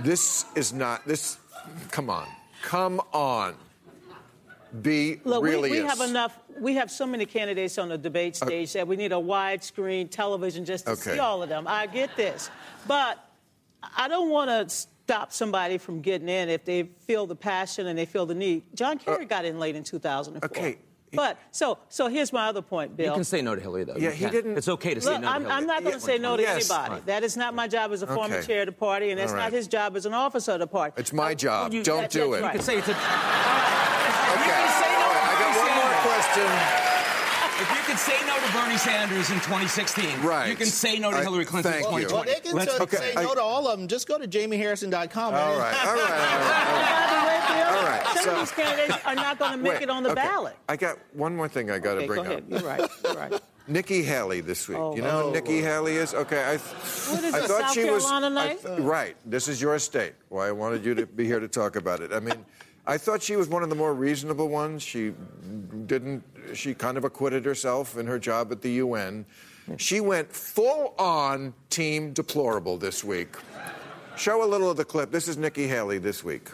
this 0.00 0.44
is 0.54 0.72
not 0.72 1.06
this 1.06 1.38
come 1.90 2.10
on. 2.10 2.26
Come 2.62 3.00
on. 3.12 3.54
Be 4.80 5.20
Look, 5.24 5.44
really 5.44 5.70
we, 5.70 5.80
we 5.82 5.86
have 5.86 6.00
enough. 6.00 6.38
We 6.58 6.74
have 6.76 6.90
so 6.90 7.06
many 7.06 7.26
candidates 7.26 7.76
on 7.76 7.88
the 7.90 7.98
debate 7.98 8.40
uh, 8.40 8.46
stage 8.46 8.72
that 8.72 8.88
we 8.88 8.96
need 8.96 9.12
a 9.12 9.16
widescreen 9.16 10.10
television 10.10 10.64
just 10.64 10.86
to 10.86 10.92
Okay. 10.92 11.14
see 11.14 11.18
all 11.18 11.42
of 11.42 11.48
them. 11.50 11.66
I 11.68 11.86
get 11.86 12.16
this, 12.16 12.50
but 12.86 13.22
I 13.96 14.08
don't 14.08 14.30
want 14.30 14.70
to 14.70 14.86
stop 15.04 15.32
somebody 15.32 15.78
from 15.78 16.00
getting 16.00 16.28
in 16.28 16.48
if 16.48 16.64
they 16.64 16.84
feel 17.06 17.26
the 17.26 17.34
passion 17.36 17.86
and 17.88 17.98
they 17.98 18.04
feel 18.06 18.24
the 18.26 18.34
need. 18.34 18.62
John 18.74 18.98
Kerry 18.98 19.24
got 19.26 19.44
in 19.44 19.58
late 19.58 19.74
in 19.76 19.84
2004. 19.84 20.40
Uh, 20.42 20.46
okay. 20.46 20.78
But 21.14 21.36
so 21.50 21.76
so 21.90 22.08
here's 22.08 22.32
my 22.32 22.46
other 22.46 22.62
point, 22.62 22.96
Bill. 22.96 23.08
You 23.08 23.12
can 23.12 23.24
say 23.24 23.42
no 23.42 23.54
to 23.54 23.60
Hillary, 23.60 23.84
though. 23.84 23.96
Yeah, 23.98 24.12
he 24.12 24.26
didn't- 24.30 24.56
It's 24.56 24.68
okay 24.68 24.94
to 24.94 25.00
say 25.02 25.16
no 25.18 25.20
to 25.20 25.26
I'm, 25.28 25.42
Hillary. 25.42 25.56
I'm 25.58 25.66
not 25.66 25.80
going 25.82 25.92
Yeah. 25.92 25.98
to 25.98 26.04
say 26.04 26.16
no 26.18 26.36
to 26.38 26.42
Yes. 26.42 26.70
anybody. 26.70 26.94
Right. 26.94 27.06
That 27.06 27.22
is 27.24 27.36
not 27.36 27.52
my 27.54 27.68
job 27.68 27.92
as 27.92 28.00
a 28.02 28.06
former 28.06 28.36
Okay. 28.36 28.46
chair 28.46 28.60
of 28.62 28.66
the 28.66 28.72
party, 28.72 29.10
and 29.10 29.20
that's 29.20 29.32
All 29.32 29.36
not 29.36 29.52
his 29.52 29.66
job 29.68 29.94
as 29.94 30.06
an 30.06 30.14
officer 30.14 30.52
of 30.52 30.60
the 30.60 30.66
party. 30.66 30.94
It's 30.96 31.12
my 31.12 31.32
Uh, 31.32 31.34
job. 31.34 31.74
you- 31.74 31.82
Don't 31.82 32.02
that- 32.02 32.10
do 32.12 32.30
that's 32.30 32.42
it. 32.42 32.44
You 32.46 32.50
can 32.52 32.62
say 32.62 32.76
it's 32.78 32.88
a. 32.88 32.92
Okay. 32.92 32.98
can 33.02 34.68
say 34.80 34.92
no 34.94 35.04
All 35.04 35.12
right, 35.12 35.20
to 35.20 35.28
I 35.28 35.40
got 35.40 35.56
one 35.56 35.74
more 35.76 35.92
Sanders. 35.92 36.24
question. 36.32 36.81
If 37.92 38.08
you 38.08 38.14
could 38.14 38.20
say 38.20 38.26
no 38.26 38.46
to 38.46 38.52
Bernie 38.54 38.78
Sanders 38.78 39.28
in 39.30 39.36
2016, 39.40 40.22
Right. 40.22 40.48
you 40.48 40.56
can 40.56 40.64
say 40.66 40.98
no 40.98 41.10
to 41.10 41.18
I- 41.18 41.22
Hillary 41.22 41.44
Clinton 41.44 41.74
in 41.74 41.82
thank 41.82 41.94
you. 42.00 42.08
2020. 42.08 42.14
Well, 42.14 42.24
they 42.24 42.40
can 42.40 42.56
Let's- 42.56 42.72
say, 42.76 42.82
okay, 42.82 42.96
say 42.96 43.14
I- 43.16 43.22
no 43.22 43.34
to 43.34 43.42
all 43.42 43.68
of 43.68 43.78
them. 43.78 43.86
Just 43.86 44.08
go 44.08 44.16
to 44.18 44.26
jaimeharrison.com. 44.26 45.34
All 45.34 45.40
right, 45.40 45.50
all 45.50 45.58
right, 45.58 45.76
all 45.86 45.94
right. 45.94 45.98
All 45.98 45.98
right. 45.98 47.10
By 47.10 47.20
the 47.20 47.26
way, 47.28 47.62
Bill, 47.62 47.76
All 47.78 47.84
right, 47.84 48.06
some 48.14 48.24
so- 48.24 48.30
of 48.32 48.38
these 48.38 48.50
candidates 48.52 49.04
are 49.04 49.14
not 49.14 49.38
going 49.38 49.50
to 49.52 49.56
make 49.58 49.72
Wait, 49.74 49.82
it 49.82 49.90
on 49.90 50.02
the 50.04 50.10
okay. 50.12 50.22
ballot. 50.22 50.56
I 50.70 50.76
got 50.76 50.96
one 51.12 51.36
more 51.36 51.48
thing 51.48 51.70
I 51.70 51.78
got 51.78 51.92
to 51.94 51.98
Okay, 51.98 52.06
bring 52.06 52.24
go 52.24 52.30
ahead. 52.30 52.44
up. 52.44 52.60
You're 52.62 52.68
right. 52.70 52.90
You're 53.04 53.14
right. 53.14 53.40
Nikki 53.68 54.02
Haley 54.02 54.40
this 54.40 54.66
week. 54.68 54.78
Oh. 54.78 54.96
you 54.96 55.02
know 55.02 55.10
who 55.24 55.28
Oh. 55.28 55.30
Nikki 55.32 55.60
Haley 55.60 55.96
is? 55.96 56.14
Okay, 56.14 56.42
I, 56.42 56.56
What 56.56 57.22
is 57.24 57.34
I 57.34 57.38
it, 57.38 57.44
thought 57.44 57.60
South 57.60 57.72
she 57.74 57.84
was 57.90 58.04
Carolina 58.04 58.26
I 58.26 58.28
night? 58.46 58.62
th- 58.62 58.78
right. 58.80 59.16
This 59.26 59.48
is 59.48 59.60
your 59.60 59.78
state. 59.78 60.14
Why 60.30 60.48
I 60.48 60.52
wanted 60.52 60.82
you 60.84 60.94
to 60.94 61.06
be 61.06 61.26
here 61.26 61.40
to 61.40 61.46
talk 61.48 61.76
about 61.76 62.00
it. 62.00 62.12
I 62.12 62.20
mean, 62.20 62.44
I 62.86 62.98
thought 62.98 63.22
she 63.22 63.36
was 63.36 63.48
one 63.48 63.62
of 63.62 63.68
the 63.68 63.76
more 63.76 63.94
reasonable 63.94 64.48
ones. 64.48 64.82
She 64.82 65.12
didn't. 65.86 66.24
She 66.54 66.74
kind 66.74 66.98
of 66.98 67.04
acquitted 67.04 67.44
herself 67.44 67.96
in 67.96 68.06
her 68.06 68.18
job 68.18 68.50
at 68.50 68.60
the 68.60 68.72
UN. 68.72 69.24
She 69.76 70.00
went 70.00 70.32
full 70.32 70.94
on 70.98 71.54
team 71.70 72.12
deplorable 72.12 72.76
this 72.76 73.04
week. 73.04 73.36
Show 74.16 74.44
a 74.44 74.46
little 74.46 74.70
of 74.70 74.76
the 74.76 74.84
clip. 74.84 75.12
This 75.12 75.28
is 75.28 75.36
Nikki 75.36 75.68
Haley 75.68 75.98
this 75.98 76.24
week. 76.24 76.50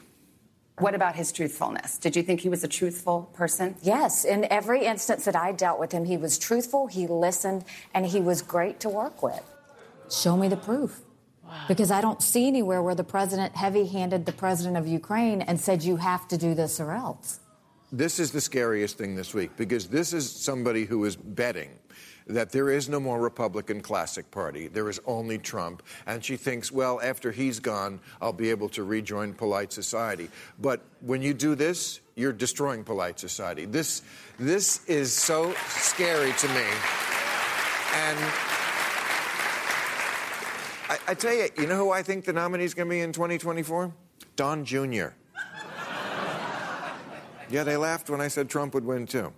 What 0.78 0.94
about 0.94 1.16
his 1.16 1.32
truthfulness? 1.32 1.98
Did 1.98 2.14
you 2.14 2.22
think 2.22 2.40
he 2.40 2.48
was 2.48 2.62
a 2.62 2.68
truthful 2.68 3.30
person? 3.32 3.74
Yes, 3.82 4.24
in 4.24 4.44
every 4.44 4.84
instance 4.84 5.24
that 5.24 5.34
I 5.34 5.50
dealt 5.50 5.80
with 5.80 5.90
him, 5.90 6.04
he 6.04 6.16
was 6.16 6.38
truthful, 6.38 6.86
he 6.86 7.08
listened, 7.08 7.64
and 7.94 8.06
he 8.06 8.20
was 8.20 8.42
great 8.42 8.78
to 8.80 8.88
work 8.88 9.20
with. 9.20 9.42
Show 10.08 10.36
me 10.36 10.46
the 10.46 10.56
proof. 10.56 11.00
Because 11.66 11.90
I 11.90 12.00
don't 12.00 12.22
see 12.22 12.46
anywhere 12.46 12.82
where 12.82 12.94
the 12.94 13.04
president 13.04 13.56
heavy 13.56 13.86
handed 13.86 14.26
the 14.26 14.32
president 14.32 14.76
of 14.76 14.86
Ukraine 14.86 15.42
and 15.42 15.58
said, 15.60 15.82
you 15.82 15.96
have 15.96 16.28
to 16.28 16.36
do 16.36 16.54
this 16.54 16.80
or 16.80 16.92
else. 16.92 17.40
this 17.90 18.18
is 18.18 18.32
the 18.32 18.40
scariest 18.40 18.98
thing 18.98 19.16
this 19.16 19.32
week 19.32 19.56
because 19.56 19.88
this 19.88 20.12
is 20.12 20.30
somebody 20.30 20.84
who 20.84 21.04
is 21.04 21.16
betting 21.16 21.70
that 22.26 22.50
there 22.50 22.68
is 22.70 22.88
no 22.88 23.00
more 23.00 23.18
Republican 23.18 23.80
Classic 23.80 24.30
Party. 24.30 24.68
There 24.68 24.90
is 24.90 25.00
only 25.06 25.38
Trump. 25.38 25.82
And 26.06 26.22
she 26.22 26.36
thinks, 26.36 26.70
well, 26.70 27.00
after 27.02 27.32
he's 27.32 27.58
gone, 27.58 28.00
I'll 28.20 28.34
be 28.34 28.50
able 28.50 28.68
to 28.70 28.84
rejoin 28.84 29.32
polite 29.32 29.72
society. 29.72 30.28
But 30.60 30.82
when 31.00 31.22
you 31.22 31.32
do 31.32 31.54
this, 31.54 32.00
you're 32.16 32.34
destroying 32.34 32.84
polite 32.84 33.18
society. 33.18 33.64
This, 33.64 34.02
this 34.38 34.84
is 34.86 35.10
so 35.12 35.54
scary 35.68 36.32
to 36.32 36.48
me. 36.48 36.66
And 37.94 38.18
I, 40.88 40.98
I 41.08 41.14
tell 41.14 41.34
you, 41.34 41.48
you 41.58 41.66
know 41.66 41.76
who 41.76 41.90
I 41.90 42.02
think 42.02 42.24
the 42.24 42.32
nominee 42.32 42.64
is 42.64 42.74
going 42.74 42.88
to 42.88 42.90
be 42.90 43.00
in 43.00 43.12
2024? 43.12 43.92
Don 44.36 44.64
Jr. 44.64 45.08
Yeah, 47.50 47.64
they 47.64 47.76
laughed 47.76 48.10
when 48.10 48.20
I 48.20 48.28
said 48.28 48.48
Trump 48.50 48.74
would 48.74 48.84
win, 48.84 49.06
too. 49.06 49.32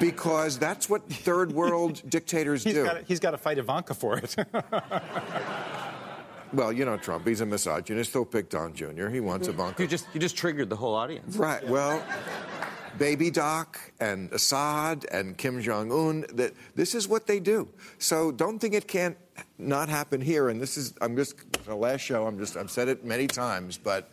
Because 0.00 0.58
that's 0.58 0.88
what 0.88 1.08
third 1.08 1.52
world 1.52 2.02
dictators 2.08 2.64
He's 2.64 2.74
do. 2.74 2.84
got, 2.84 3.02
he's 3.04 3.20
got 3.20 3.30
to 3.32 3.38
fight 3.38 3.58
Ivanka 3.58 3.94
for 3.94 4.18
it. 4.18 4.34
Well, 6.52 6.72
you 6.72 6.86
know 6.86 6.96
Trump. 6.96 7.26
He's 7.26 7.42
a 7.42 7.46
misogynist. 7.46 8.12
He'll 8.12 8.24
pick 8.24 8.48
Don 8.48 8.72
Jr. 8.72 9.08
He 9.08 9.20
wants 9.20 9.48
Ivanka. 9.48 9.82
You 9.82 9.86
just 9.88 10.06
you 10.14 10.20
just 10.20 10.34
triggered 10.34 10.70
the 10.70 10.76
whole 10.76 10.94
audience. 10.94 11.36
Right. 11.36 11.66
Well, 11.68 12.02
Baby 12.96 13.30
Doc 13.30 13.78
and 14.00 14.32
Assad 14.32 15.06
and 15.12 15.36
Kim 15.36 15.60
Jong 15.60 15.92
Un. 15.92 16.24
That 16.34 16.54
this 16.74 16.94
is 16.94 17.08
what 17.08 17.26
they 17.26 17.40
do. 17.40 17.68
So 17.98 18.32
don't 18.32 18.58
think 18.58 18.74
it 18.74 18.88
can't 18.88 19.16
not 19.58 19.88
happen 19.88 20.20
here. 20.20 20.48
And 20.48 20.60
this 20.60 20.76
is 20.76 20.94
I'm 21.00 21.16
just 21.16 21.34
the 21.64 21.74
last 21.74 22.00
show. 22.00 22.26
I'm 22.26 22.38
just 22.38 22.56
I've 22.56 22.70
said 22.70 22.88
it 22.88 23.04
many 23.04 23.26
times, 23.26 23.78
but 23.78 24.10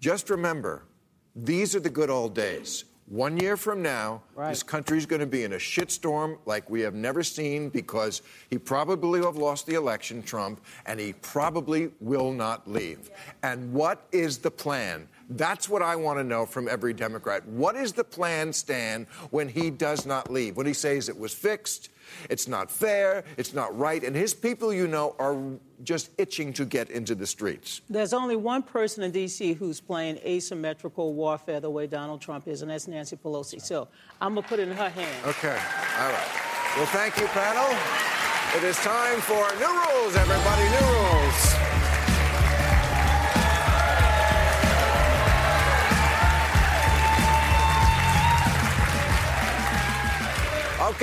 just 0.00 0.28
remember, 0.30 0.82
these 1.36 1.74
are 1.74 1.80
the 1.80 1.90
good 1.90 2.10
old 2.10 2.34
days. 2.34 2.84
One 3.06 3.36
year 3.36 3.58
from 3.58 3.82
now, 3.82 4.22
Right. 4.34 4.48
this 4.48 4.62
country's 4.62 5.04
going 5.04 5.20
to 5.20 5.26
be 5.26 5.44
in 5.44 5.52
a 5.52 5.56
shitstorm 5.58 6.38
like 6.46 6.70
we 6.70 6.80
have 6.80 6.94
never 6.94 7.22
seen 7.22 7.68
because 7.68 8.22
he 8.48 8.56
probably 8.56 9.20
will 9.20 9.26
have 9.26 9.36
lost 9.36 9.66
the 9.66 9.74
election, 9.74 10.22
Trump, 10.22 10.64
and 10.86 10.98
he 10.98 11.12
probably 11.12 11.90
will 12.00 12.32
not 12.32 12.66
leave. 12.66 13.10
And 13.42 13.74
what 13.74 14.06
is 14.10 14.38
the 14.38 14.50
plan? 14.50 15.06
That's 15.30 15.68
what 15.68 15.82
I 15.82 15.96
want 15.96 16.18
to 16.18 16.24
know 16.24 16.46
from 16.46 16.68
every 16.68 16.92
Democrat. 16.92 17.46
What 17.46 17.76
is 17.76 17.92
the 17.92 18.04
plan, 18.04 18.52
Stan, 18.52 19.06
when 19.30 19.48
he 19.48 19.70
does 19.70 20.06
not 20.06 20.30
leave? 20.30 20.56
When 20.56 20.66
he 20.66 20.74
says 20.74 21.08
it 21.08 21.18
was 21.18 21.32
fixed, 21.32 21.90
it's 22.28 22.46
not 22.46 22.70
fair, 22.70 23.24
it's 23.36 23.54
not 23.54 23.76
right, 23.76 24.02
and 24.04 24.14
his 24.14 24.34
people, 24.34 24.72
you 24.72 24.86
know, 24.86 25.16
are 25.18 25.36
just 25.82 26.10
itching 26.18 26.52
to 26.52 26.64
get 26.64 26.90
into 26.90 27.14
the 27.14 27.26
streets. 27.26 27.80
There's 27.88 28.12
only 28.12 28.36
one 28.36 28.62
person 28.62 29.02
in 29.02 29.10
D.C. 29.10 29.54
who's 29.54 29.80
playing 29.80 30.18
asymmetrical 30.18 31.14
warfare 31.14 31.60
the 31.60 31.70
way 31.70 31.86
Donald 31.86 32.20
Trump 32.20 32.46
is, 32.46 32.62
and 32.62 32.70
that's 32.70 32.86
Nancy 32.86 33.16
Pelosi. 33.16 33.60
So 33.60 33.88
I'm 34.20 34.34
going 34.34 34.42
to 34.42 34.48
put 34.48 34.58
it 34.58 34.68
in 34.68 34.76
her 34.76 34.90
hands. 34.90 35.26
Okay. 35.26 35.48
All 35.98 36.10
right. 36.10 36.28
Well, 36.76 36.86
thank 36.86 37.16
you, 37.18 37.26
panel. 37.28 37.76
It 38.56 38.64
is 38.64 38.76
time 38.78 39.20
for 39.20 39.48
new 39.58 39.66
rules, 39.66 40.16
everybody. 40.16 40.62
New 40.62 40.86
rules. 40.92 41.53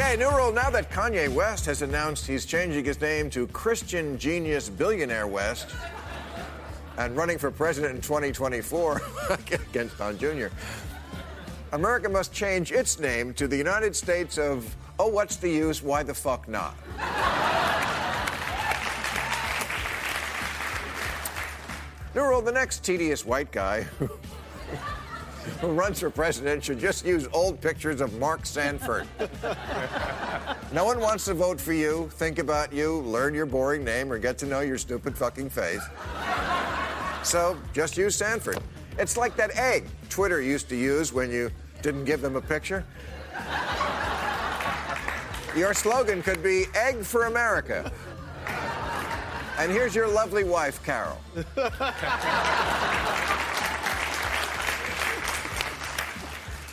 Okay, 0.01 0.17
new 0.17 0.35
rule. 0.35 0.51
Now 0.51 0.71
that 0.71 0.89
Kanye 0.89 1.29
West 1.29 1.67
has 1.67 1.83
announced 1.83 2.25
he's 2.25 2.47
changing 2.47 2.83
his 2.83 2.99
name 2.99 3.29
to 3.29 3.45
Christian 3.47 4.17
Genius 4.17 4.67
Billionaire 4.67 5.27
West 5.27 5.67
and 6.97 7.15
running 7.15 7.37
for 7.37 7.51
president 7.51 7.95
in 7.95 8.01
2024 8.01 8.99
against 9.69 9.99
Don 9.99 10.17
Jr., 10.17 10.47
America 11.73 12.09
must 12.09 12.33
change 12.33 12.71
its 12.71 12.99
name 12.99 13.31
to 13.35 13.47
the 13.47 13.55
United 13.55 13.95
States 13.95 14.39
of, 14.39 14.75
oh, 14.97 15.07
what's 15.07 15.35
the 15.35 15.49
use? 15.49 15.83
Why 15.83 16.01
the 16.01 16.15
fuck 16.15 16.49
not? 16.49 16.75
New 22.15 22.23
rule 22.23 22.41
the 22.41 22.51
next 22.51 22.83
tedious 22.83 23.23
white 23.23 23.51
guy 23.51 23.85
who 25.59 25.67
runs 25.67 25.99
for 25.99 26.09
president 26.09 26.63
should 26.63 26.79
just 26.79 27.05
use 27.05 27.27
old 27.33 27.61
pictures 27.61 28.01
of 28.01 28.17
Mark 28.19 28.45
Sanford. 28.45 29.07
no 30.73 30.85
one 30.85 30.99
wants 30.99 31.25
to 31.25 31.33
vote 31.33 31.59
for 31.59 31.73
you, 31.73 32.09
think 32.13 32.39
about 32.39 32.71
you, 32.73 32.99
learn 32.99 33.33
your 33.33 33.45
boring 33.45 33.83
name, 33.83 34.11
or 34.11 34.19
get 34.19 34.37
to 34.39 34.45
know 34.45 34.61
your 34.61 34.77
stupid 34.77 35.17
fucking 35.17 35.49
face. 35.49 35.81
So 37.23 37.57
just 37.73 37.97
use 37.97 38.15
Sanford. 38.15 38.59
It's 38.97 39.17
like 39.17 39.35
that 39.37 39.55
egg 39.57 39.87
Twitter 40.09 40.41
used 40.41 40.69
to 40.69 40.75
use 40.75 41.13
when 41.13 41.31
you 41.31 41.51
didn't 41.81 42.05
give 42.05 42.21
them 42.21 42.35
a 42.35 42.41
picture. 42.41 42.85
Your 45.55 45.73
slogan 45.73 46.21
could 46.23 46.41
be 46.41 46.65
Egg 46.75 47.03
for 47.03 47.25
America. 47.25 47.91
And 49.57 49.71
here's 49.71 49.93
your 49.93 50.07
lovely 50.07 50.43
wife, 50.45 50.81
Carol. 50.83 51.17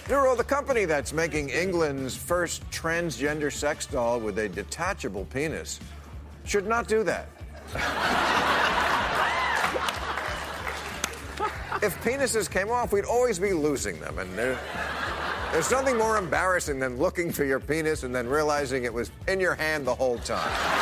Neuro, 0.09 0.35
the 0.35 0.45
company 0.45 0.87
that's 0.87 1.13
making 1.13 1.51
England's 1.51 2.17
first 2.17 2.69
transgender 2.71 3.53
sex 3.53 3.85
doll 3.85 4.19
with 4.21 4.39
a 4.39 4.49
detachable 4.49 5.27
penis, 5.27 5.81
should 6.45 6.67
not 6.67 6.89
do 6.89 7.03
that. 7.03 7.29
if 11.83 11.95
penises 12.03 12.51
came 12.51 12.71
off, 12.71 12.91
we'd 12.91 13.05
always 13.05 13.39
be 13.39 13.53
losing 13.53 14.01
them. 14.01 14.19
And 14.19 14.33
there, 14.39 14.59
there's 15.53 15.71
nothing 15.71 15.99
more 15.99 16.17
embarrassing 16.17 16.79
than 16.79 16.97
looking 16.97 17.31
for 17.31 17.45
your 17.45 17.61
penis 17.61 18.03
and 18.03 18.15
then 18.15 18.27
realizing 18.27 18.85
it 18.85 18.95
was 18.95 19.11
in 19.27 19.41
your 19.41 19.57
hand 19.57 19.87
the 19.87 19.95
whole 19.95 20.19
time. 20.21 20.78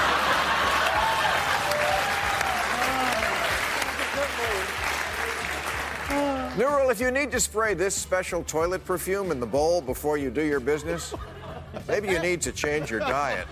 New 6.56 6.66
rule 6.68 6.88
if 6.88 7.00
you 7.00 7.10
need 7.10 7.30
to 7.32 7.38
spray 7.38 7.74
this 7.74 7.94
special 7.94 8.42
toilet 8.44 8.82
perfume 8.86 9.30
in 9.30 9.40
the 9.40 9.46
bowl 9.46 9.82
before 9.82 10.16
you 10.16 10.30
do 10.30 10.42
your 10.42 10.58
business, 10.58 11.12
maybe 11.86 12.08
you 12.08 12.18
need 12.18 12.40
to 12.40 12.50
change 12.50 12.90
your 12.90 13.00
diet. 13.00 13.46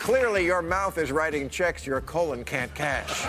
Clearly, 0.00 0.44
your 0.44 0.60
mouth 0.60 0.98
is 0.98 1.12
writing 1.12 1.48
checks 1.48 1.86
your 1.86 2.00
colon 2.00 2.42
can't 2.42 2.74
cash. 2.74 3.26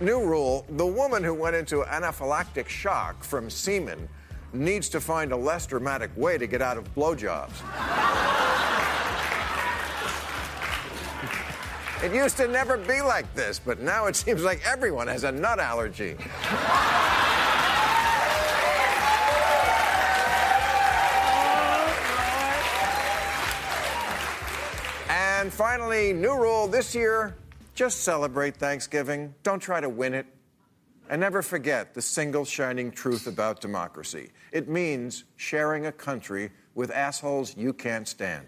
New 0.00 0.24
rule 0.24 0.64
the 0.70 0.86
woman 0.86 1.22
who 1.22 1.34
went 1.34 1.54
into 1.54 1.82
anaphylactic 1.82 2.66
shock 2.66 3.22
from 3.22 3.50
semen 3.50 4.08
needs 4.54 4.88
to 4.88 5.02
find 5.02 5.32
a 5.32 5.36
less 5.36 5.66
dramatic 5.66 6.10
way 6.16 6.38
to 6.38 6.46
get 6.46 6.62
out 6.62 6.78
of 6.78 6.94
blowjobs. 6.94 8.35
It 12.04 12.12
used 12.12 12.36
to 12.36 12.46
never 12.46 12.76
be 12.76 13.00
like 13.00 13.32
this, 13.34 13.58
but 13.58 13.80
now 13.80 14.06
it 14.06 14.16
seems 14.16 14.42
like 14.42 14.60
everyone 14.66 15.08
has 15.08 15.24
a 15.24 15.32
nut 15.32 15.58
allergy. 15.58 16.16
And 25.08 25.52
finally, 25.52 26.12
new 26.12 26.36
rule 26.36 26.66
this 26.66 26.94
year 26.94 27.36
just 27.74 28.04
celebrate 28.04 28.56
Thanksgiving. 28.56 29.34
Don't 29.42 29.60
try 29.60 29.80
to 29.80 29.88
win 29.88 30.14
it. 30.14 30.26
And 31.08 31.20
never 31.20 31.40
forget 31.40 31.94
the 31.94 32.02
single 32.02 32.44
shining 32.44 32.90
truth 32.90 33.26
about 33.26 33.60
democracy 33.60 34.30
it 34.56 34.70
means 34.70 35.24
sharing 35.36 35.84
a 35.84 35.92
country 35.92 36.50
with 36.74 36.90
assholes 36.90 37.54
you 37.58 37.74
can't 37.74 38.08
stand. 38.08 38.46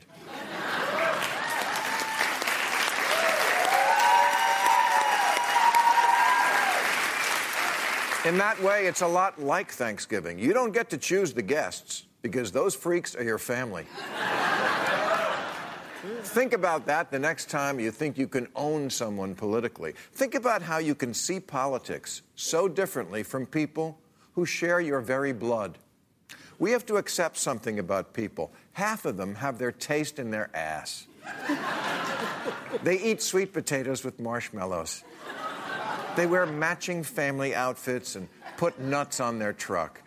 In 8.29 8.37
that 8.37 8.63
way, 8.63 8.87
it's 8.87 9.01
a 9.01 9.07
lot 9.07 9.41
like 9.41 9.71
Thanksgiving. 9.71 10.39
You 10.39 10.53
don't 10.53 10.73
get 10.73 10.91
to 10.91 10.99
choose 10.99 11.33
the 11.33 11.41
guests 11.41 12.05
because 12.21 12.53
those 12.53 12.75
freaks 12.75 13.17
are 13.17 13.25
your 13.25 13.39
family. 13.39 13.87
Think 16.25 16.53
about 16.53 16.85
that 16.85 17.11
the 17.11 17.19
next 17.19 17.49
time 17.49 17.81
you 17.81 17.91
think 17.91 18.19
you 18.19 18.29
can 18.29 18.47
own 18.55 18.91
someone 18.91 19.35
politically. 19.35 19.95
Think 20.13 20.35
about 20.35 20.61
how 20.61 20.77
you 20.77 20.95
can 20.95 21.15
see 21.15 21.41
politics 21.41 22.21
so 22.35 22.69
differently 22.69 23.23
from 23.23 23.47
people 23.47 23.99
who 24.35 24.45
share 24.45 24.79
your 24.79 25.01
very 25.01 25.33
blood. 25.33 25.79
We 26.59 26.71
have 26.73 26.85
to 26.87 26.99
accept 26.99 27.39
something 27.39 27.79
about 27.79 28.13
people. 28.13 28.53
Half 28.75 29.07
of 29.07 29.17
them 29.17 29.37
have 29.37 29.57
their 29.57 29.73
taste 29.73 30.19
in 30.19 30.31
their 30.31 30.55
ass. 30.55 31.07
they 32.83 33.01
eat 33.01 33.23
sweet 33.23 33.55
potatoes 33.55 34.05
with 34.05 34.21
marshmallows. 34.21 35.03
They 36.19 36.27
wear 36.27 36.47
matching 36.47 37.05
family 37.05 37.55
outfits 37.55 38.17
and 38.17 38.29
put 38.57 38.81
nuts 38.81 39.21
on 39.21 39.39
their 39.39 39.53
truck. 39.53 40.03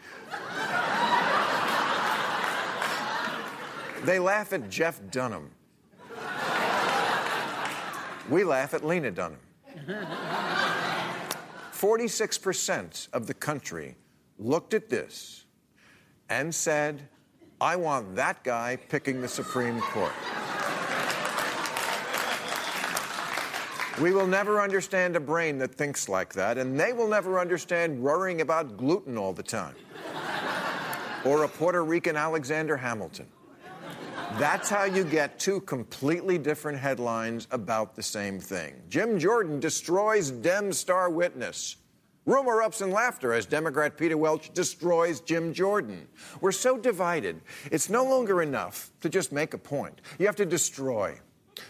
They 4.03 4.20
laugh 4.20 4.51
at 4.51 4.70
Jeff 4.70 4.99
Dunham. 5.09 5.51
We 8.30 8.43
laugh 8.43 8.74
at 8.74 8.84
Lena 8.84 9.12
Dunham. 9.12 9.39
46% 11.72 13.07
of 13.14 13.26
the 13.26 13.34
country 13.34 13.95
looked 14.38 14.74
at 14.74 14.89
this 14.89 15.45
and 16.28 16.53
said, 16.53 17.07
I 17.62 17.78
want 17.78 18.18
that 18.18 18.43
guy 18.43 18.76
picking 18.89 19.22
the 19.22 19.30
Supreme 19.30 19.80
Court. 19.80 20.12
We 24.00 24.14
will 24.14 24.28
never 24.28 24.62
understand 24.62 25.16
a 25.16 25.20
brain 25.20 25.58
that 25.60 25.76
thinks 25.76 26.08
like 26.08 26.34
that, 26.34 26.58
and 26.58 26.80
they 26.80 26.94
will 26.94 27.10
never 27.10 27.39
understand 27.39 28.02
worrying 28.02 28.42
about 28.42 28.78
gluten 28.78 29.18
all 29.18 29.34
the 29.34 29.44
time. 29.44 29.76
or 31.26 31.44
a 31.44 31.48
Puerto 31.48 31.84
Rican 31.84 32.16
Alexander 32.16 32.78
Hamilton. 32.78 33.28
That's 34.39 34.70
how 34.70 34.86
you 34.86 35.04
get 35.04 35.39
two 35.39 35.60
completely 35.62 36.38
different 36.38 36.80
headlines 36.80 37.48
about 37.52 37.96
the 37.96 38.02
same 38.04 38.39
thing. 38.39 38.76
Jim 38.89 39.20
Jordan 39.20 39.60
destroys 39.60 40.32
Dem 40.32 40.72
star 40.72 41.10
witness. 41.10 41.76
Rumor 42.26 42.62
ups 42.62 42.82
in 42.82 42.92
laughter 42.92 43.34
as 43.34 43.46
Democrat 43.46 43.98
Peter 43.98 44.16
Welch 44.16 44.54
destroys 44.54 45.20
Jim 45.20 45.54
Jordan. 45.54 46.08
We're 46.39 46.52
so 46.54 46.78
divided, 46.78 47.42
it's 47.72 47.89
no 47.89 48.06
longer 48.06 48.42
enough 48.42 48.92
to 49.02 49.10
just 49.10 49.32
make 49.32 49.54
a 49.54 49.58
point. 49.58 50.00
You 50.18 50.28
have 50.28 50.36
to 50.38 50.46
destroy, 50.46 51.20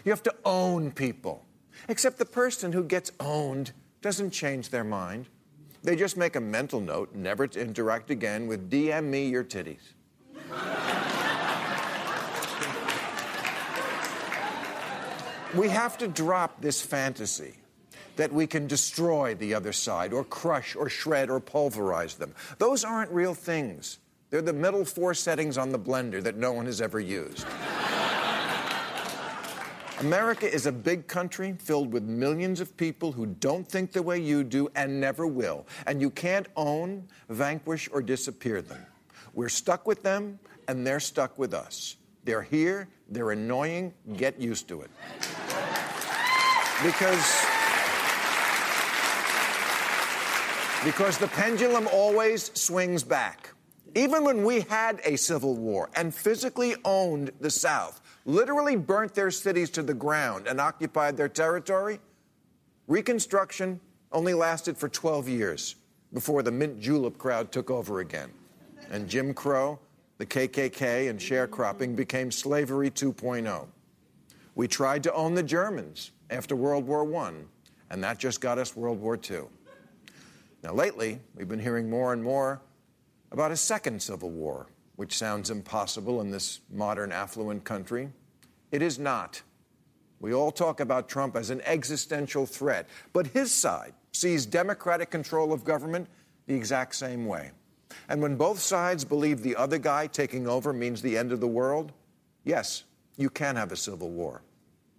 you 0.04 0.12
have 0.12 0.22
to 0.24 0.34
own 0.44 0.92
people. 0.92 1.44
Except 1.88 2.18
the 2.18 2.24
person 2.24 2.72
who 2.72 2.84
gets 2.84 3.10
owned 3.20 3.72
doesn't 4.00 4.30
change 4.30 4.70
their 4.70 4.84
mind. 4.84 5.28
They 5.82 5.96
just 5.96 6.16
make 6.16 6.36
a 6.36 6.40
mental 6.40 6.80
note 6.80 7.14
never 7.14 7.46
to 7.48 7.60
interact 7.60 8.10
again 8.10 8.46
with 8.46 8.70
DM 8.70 9.04
me 9.04 9.28
your 9.28 9.44
titties. 9.44 9.80
we 15.54 15.68
have 15.68 15.98
to 15.98 16.08
drop 16.08 16.60
this 16.60 16.80
fantasy 16.80 17.54
that 18.16 18.32
we 18.32 18.46
can 18.46 18.66
destroy 18.66 19.34
the 19.34 19.54
other 19.54 19.72
side 19.72 20.12
or 20.12 20.24
crush 20.24 20.76
or 20.76 20.88
shred 20.88 21.30
or 21.30 21.40
pulverize 21.40 22.14
them. 22.14 22.34
Those 22.58 22.84
aren't 22.84 23.10
real 23.10 23.34
things. 23.34 23.98
They're 24.30 24.42
the 24.42 24.52
middle 24.52 24.84
four 24.84 25.14
settings 25.14 25.58
on 25.58 25.70
the 25.70 25.78
blender 25.78 26.22
that 26.22 26.36
no 26.36 26.52
one 26.52 26.66
has 26.66 26.80
ever 26.80 27.00
used. 27.00 27.46
America 30.02 30.52
is 30.52 30.66
a 30.66 30.72
big 30.72 31.06
country 31.06 31.54
filled 31.60 31.92
with 31.92 32.02
millions 32.02 32.58
of 32.58 32.76
people 32.76 33.12
who 33.12 33.24
don't 33.24 33.68
think 33.68 33.92
the 33.92 34.02
way 34.02 34.18
you 34.18 34.42
do 34.42 34.68
and 34.74 35.00
never 35.00 35.28
will. 35.28 35.64
And 35.86 36.00
you 36.00 36.10
can't 36.10 36.48
own, 36.56 37.06
vanquish, 37.28 37.88
or 37.92 38.02
disappear 38.02 38.62
them. 38.62 38.84
We're 39.32 39.48
stuck 39.48 39.86
with 39.86 40.02
them, 40.02 40.40
and 40.66 40.84
they're 40.84 40.98
stuck 40.98 41.38
with 41.38 41.54
us. 41.54 41.96
They're 42.24 42.42
here, 42.42 42.88
they're 43.10 43.30
annoying, 43.30 43.94
get 44.16 44.40
used 44.40 44.66
to 44.68 44.82
it. 44.82 44.90
Because. 46.82 47.44
Because 50.84 51.16
the 51.18 51.28
pendulum 51.28 51.86
always 51.92 52.50
swings 52.54 53.04
back. 53.04 53.50
Even 53.94 54.24
when 54.24 54.42
we 54.42 54.62
had 54.62 55.00
a 55.04 55.14
civil 55.14 55.54
war 55.54 55.90
and 55.94 56.12
physically 56.12 56.74
owned 56.84 57.30
the 57.40 57.50
South, 57.50 58.01
literally 58.24 58.76
burnt 58.76 59.14
their 59.14 59.30
cities 59.30 59.70
to 59.70 59.82
the 59.82 59.94
ground 59.94 60.46
and 60.46 60.60
occupied 60.60 61.16
their 61.16 61.28
territory, 61.28 62.00
Reconstruction 62.88 63.80
only 64.10 64.34
lasted 64.34 64.76
for 64.76 64.88
12 64.88 65.28
years 65.28 65.76
before 66.12 66.42
the 66.42 66.50
mint 66.50 66.80
julep 66.80 67.16
crowd 67.16 67.52
took 67.52 67.70
over 67.70 68.00
again. 68.00 68.30
And 68.90 69.08
Jim 69.08 69.32
Crow, 69.32 69.78
the 70.18 70.26
KKK, 70.26 71.08
and 71.08 71.18
sharecropping 71.18 71.96
became 71.96 72.30
slavery 72.30 72.90
2.0. 72.90 73.66
We 74.54 74.68
tried 74.68 75.02
to 75.04 75.14
own 75.14 75.34
the 75.34 75.42
Germans 75.42 76.10
after 76.28 76.54
World 76.54 76.86
War 76.86 77.10
I, 77.16 77.32
and 77.90 78.04
that 78.04 78.18
just 78.18 78.40
got 78.40 78.58
us 78.58 78.76
World 78.76 79.00
War 79.00 79.18
II. 79.30 79.44
Now, 80.62 80.74
lately, 80.74 81.20
we've 81.34 81.48
been 81.48 81.58
hearing 81.58 81.88
more 81.88 82.12
and 82.12 82.22
more 82.22 82.60
about 83.30 83.50
a 83.50 83.56
second 83.56 84.02
civil 84.02 84.30
war, 84.30 84.66
which 84.96 85.16
sounds 85.16 85.50
impossible 85.50 86.20
in 86.20 86.30
this 86.30 86.60
modern, 86.70 87.12
affluent 87.12 87.64
country. 87.64 88.10
It 88.70 88.82
is 88.82 88.98
not. 88.98 89.42
We 90.20 90.32
all 90.32 90.52
talk 90.52 90.80
about 90.80 91.08
Trump 91.08 91.36
as 91.36 91.50
an 91.50 91.60
existential 91.64 92.46
threat, 92.46 92.88
but 93.12 93.26
his 93.26 93.52
side 93.52 93.94
sees 94.12 94.46
democratic 94.46 95.10
control 95.10 95.52
of 95.52 95.64
government 95.64 96.08
the 96.46 96.54
exact 96.54 96.94
same 96.94 97.26
way. 97.26 97.50
And 98.08 98.22
when 98.22 98.36
both 98.36 98.58
sides 98.58 99.04
believe 99.04 99.42
the 99.42 99.56
other 99.56 99.78
guy 99.78 100.06
taking 100.06 100.46
over 100.46 100.72
means 100.72 101.02
the 101.02 101.18
end 101.18 101.32
of 101.32 101.40
the 101.40 101.48
world, 101.48 101.92
yes, 102.44 102.84
you 103.16 103.30
can 103.30 103.56
have 103.56 103.72
a 103.72 103.76
civil 103.76 104.10
war. 104.10 104.42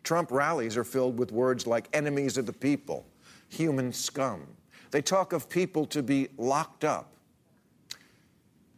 Trump 0.03 0.31
rallies 0.31 0.75
are 0.75 0.83
filled 0.83 1.17
with 1.17 1.31
words 1.31 1.65
like 1.65 1.87
enemies 1.93 2.37
of 2.37 2.45
the 2.45 2.53
people, 2.53 3.05
human 3.49 3.93
scum, 3.93 4.45
they 4.93 5.01
talk 5.01 5.33
of 5.33 5.49
people 5.49 5.87
to 5.87 6.03
be 6.03 6.27
locked 6.37 6.85
up. 6.85 7.12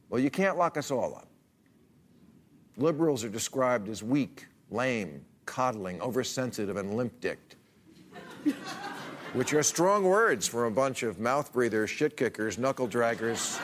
Well, 0.10 0.22
you 0.22 0.30
can't 0.30 0.58
lock 0.58 0.78
us 0.78 0.92
all 0.92 1.16
up. 1.16 1.28
Liberals 2.78 3.24
are 3.24 3.30
described 3.30 3.90
as 3.90 4.04
weak, 4.04 4.48
lame, 4.70 5.26
coddling, 5.46 6.02
oversensitive, 6.02 6.78
and 6.78 6.96
limp 6.96 7.20
dicked, 7.22 7.56
which 9.34 9.54
are 9.54 9.64
strong 9.64 10.04
words 10.04 10.48
for 10.48 10.66
a 10.66 10.72
bunch 10.72 11.04
of 11.04 11.20
mouth 11.20 11.54
breathers, 11.54 11.90
shit 11.90 12.18
kickers, 12.18 12.58
knuckle 12.58 12.88
draggers. 12.88 13.60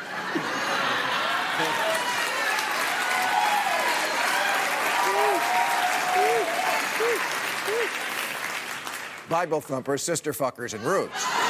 Bible 9.29 9.61
thumpers, 9.61 10.03
sister 10.03 10.33
fuckers, 10.33 10.73
and 10.73 10.83
rubes. 10.83 11.40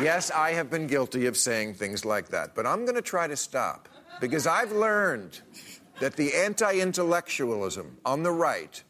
Yes, 0.00 0.30
I 0.30 0.52
have 0.52 0.68
been 0.68 0.86
guilty 0.86 1.24
of 1.24 1.38
saying 1.38 1.74
things 1.74 2.04
like 2.04 2.28
that, 2.28 2.54
but 2.54 2.66
I'm 2.66 2.84
going 2.84 2.96
to 2.96 3.02
try 3.02 3.26
to 3.26 3.36
stop 3.36 3.88
because 4.20 4.46
I've 4.46 4.72
learned 4.72 5.40
that 6.00 6.16
the 6.16 6.34
anti 6.34 6.80
intellectualism 6.80 7.96
on 8.04 8.22
the 8.22 8.30
right 8.30 8.82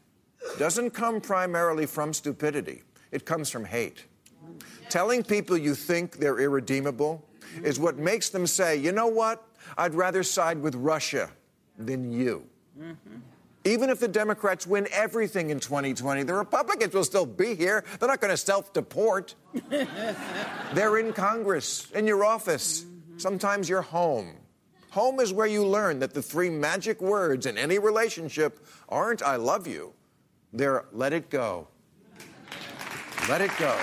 doesn't 0.59 0.91
come 0.91 1.21
primarily 1.21 1.87
from 1.87 2.13
stupidity, 2.13 2.83
it 3.13 3.25
comes 3.25 3.51
from 3.51 3.65
hate. 3.65 4.05
Telling 4.89 5.23
people 5.23 5.57
you 5.57 5.75
think 5.75 6.17
they're 6.19 6.41
irredeemable 6.41 7.25
is 7.63 7.79
what 7.79 7.99
makes 7.99 8.29
them 8.29 8.47
say, 8.47 8.77
you 8.77 8.91
know 8.91 9.07
what? 9.07 9.47
I'd 9.79 9.95
rather 9.95 10.25
side 10.25 10.61
with 10.61 10.75
Russia 10.75 11.31
than 11.79 12.11
you. 12.11 12.45
Mm-hmm. 12.79 13.17
Even 13.67 13.91
if 13.91 13.99
the 13.99 14.07
Democrats 14.07 14.65
win 14.65 14.87
everything 14.93 15.51
in 15.51 15.59
2020, 15.59 16.23
the 16.23 16.35
Republicans 16.35 16.95
will 16.95 17.03
still 17.03 17.27
be 17.27 17.57
here. 17.57 17.85
They're 17.99 18.09
not 18.09 18.21
going 18.21 18.31
to 18.31 18.37
self 18.37 18.73
deport. 18.73 19.35
They're 20.73 20.99
in 20.99 21.13
Congress, 21.13 21.91
in 21.91 22.07
your 22.07 22.25
office, 22.25 22.83
mm-hmm. 22.83 23.19
sometimes 23.19 23.69
your 23.69 23.83
home. 23.83 24.37
Home 24.91 25.19
is 25.19 25.33
where 25.33 25.49
you 25.49 25.67
learn 25.67 25.99
that 25.99 26.15
the 26.15 26.23
three 26.23 26.49
magic 26.49 27.03
words 27.03 27.45
in 27.45 27.59
any 27.59 27.81
relationship 27.81 28.65
aren't 28.89 29.21
I 29.21 29.35
love 29.35 29.67
you, 29.67 29.93
they're 30.53 30.85
let 30.93 31.13
it 31.13 31.29
go. 31.29 31.67
Let 33.29 33.41
it 33.41 33.51
go. 33.59 33.77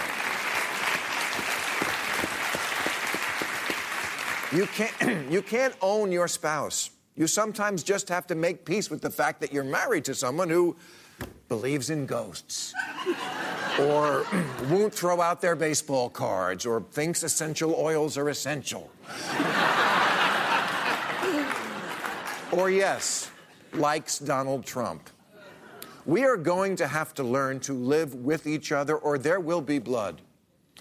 You 4.56 4.66
can't, 4.68 5.30
you 5.32 5.42
can't 5.42 5.76
own 5.82 6.14
your 6.14 6.30
spouse. 6.30 6.90
You 7.16 7.28
sometimes 7.28 7.84
just 7.84 8.10
have 8.10 8.26
to 8.28 8.36
make 8.36 8.66
peace 8.66 8.90
with 8.90 9.02
the 9.02 9.10
fact 9.10 9.40
that 9.42 9.54
you're 9.54 9.64
married 9.64 10.06
to 10.06 10.16
someone 10.16 10.50
who 10.50 10.76
believes 11.48 11.92
in 11.92 12.08
ghosts 12.08 12.74
or 13.80 14.26
won't 14.70 14.94
throw 14.94 15.22
out 15.22 15.40
their 15.40 15.56
baseball 15.56 16.10
cards 16.10 16.66
or 16.66 16.82
thinks 16.92 17.22
essential 17.22 17.76
oils 17.76 18.18
are 18.18 18.30
essential. 18.30 18.90
or, 22.52 22.72
yes, 22.72 23.30
likes 23.74 24.18
Donald 24.18 24.66
Trump. 24.66 25.10
We 26.06 26.26
are 26.26 26.38
going 26.38 26.76
to 26.78 26.88
have 26.88 27.14
to 27.16 27.24
learn 27.24 27.60
to 27.62 27.74
live 27.74 28.16
with 28.16 28.48
each 28.48 28.72
other 28.72 28.98
or 28.98 29.18
there 29.18 29.40
will 29.40 29.62
be 29.62 29.80
blood. 29.80 30.22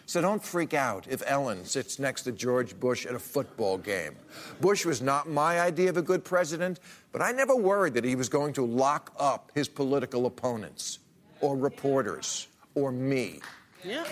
So 0.07 0.21
don't 0.21 0.43
freak 0.43 0.75
out 0.75 1.07
if 1.09 1.23
Ellen 1.27 1.65
sits 1.65 1.99
next 1.99 2.23
to 2.23 2.33
George 2.33 2.79
Bush 2.79 3.07
at 3.07 3.15
a 3.15 3.19
football 3.19 3.79
game. 3.79 4.17
Bush 4.61 4.85
was 4.85 5.01
not 5.01 5.29
my 5.29 5.61
idea 5.61 5.89
of 5.89 5.97
a 5.97 6.03
good 6.03 6.25
president, 6.25 6.81
but 7.13 7.23
I 7.23 7.33
never 7.33 7.57
worried 7.57 7.95
that 7.95 8.05
he 8.05 8.17
was 8.17 8.29
going 8.29 8.53
to 8.55 8.67
lock 8.67 9.13
up 9.19 9.53
his 9.55 9.69
political 9.69 10.27
opponents 10.27 10.99
or 11.41 11.57
reporters 11.57 12.49
or 12.75 12.93
me. 12.93 13.41
Yeah. 13.85 14.05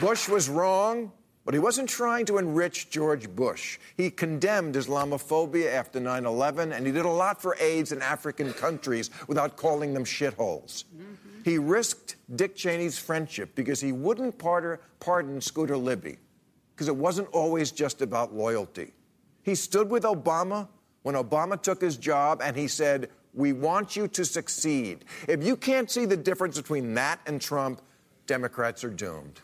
Bush 0.00 0.28
was 0.28 0.48
wrong 0.48 1.12
but 1.50 1.54
he 1.56 1.58
wasn't 1.58 1.88
trying 1.88 2.24
to 2.24 2.38
enrich 2.38 2.90
George 2.90 3.28
Bush. 3.28 3.80
He 3.96 4.08
condemned 4.08 4.76
Islamophobia 4.76 5.72
after 5.72 5.98
9 5.98 6.24
11, 6.24 6.70
and 6.70 6.86
he 6.86 6.92
did 6.92 7.04
a 7.04 7.10
lot 7.10 7.42
for 7.42 7.56
AIDS 7.58 7.90
in 7.90 8.00
African 8.00 8.52
countries 8.52 9.10
without 9.26 9.56
calling 9.56 9.92
them 9.92 10.04
shitholes. 10.04 10.84
Mm-hmm. 10.84 11.40
He 11.44 11.58
risked 11.58 12.14
Dick 12.36 12.54
Cheney's 12.54 13.00
friendship 13.00 13.56
because 13.56 13.80
he 13.80 13.90
wouldn't 13.90 14.38
pardon 14.38 15.40
Scooter 15.40 15.76
Libby. 15.76 16.18
because 16.72 16.86
it 16.86 16.94
wasn't 16.94 17.26
always 17.32 17.72
just 17.72 18.00
about 18.00 18.32
loyalty. 18.32 18.92
He 19.42 19.56
stood 19.56 19.90
with 19.90 20.04
Obama 20.04 20.68
when 21.02 21.16
Obama 21.16 21.60
took 21.60 21.80
his 21.80 21.96
job 21.96 22.42
and 22.44 22.56
he 22.56 22.68
said, 22.68 23.10
We 23.34 23.54
want 23.54 23.96
you 23.96 24.06
to 24.06 24.24
succeed. 24.24 25.04
If 25.26 25.42
you 25.42 25.56
can't 25.56 25.90
see 25.90 26.04
the 26.04 26.16
difference 26.16 26.56
between 26.56 26.94
that 26.94 27.18
and 27.26 27.40
Trump, 27.40 27.82
Democrats 28.28 28.84
are 28.84 28.90
doomed. 28.90 29.40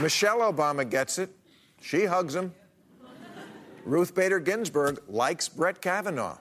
Michelle 0.00 0.40
Obama 0.40 0.88
gets 0.88 1.18
it. 1.18 1.30
She 1.80 2.04
hugs 2.04 2.34
him. 2.34 2.52
Ruth 3.84 4.14
Bader 4.14 4.40
Ginsburg 4.40 5.00
likes 5.08 5.48
Brett 5.48 5.80
Kavanaugh. 5.80 6.38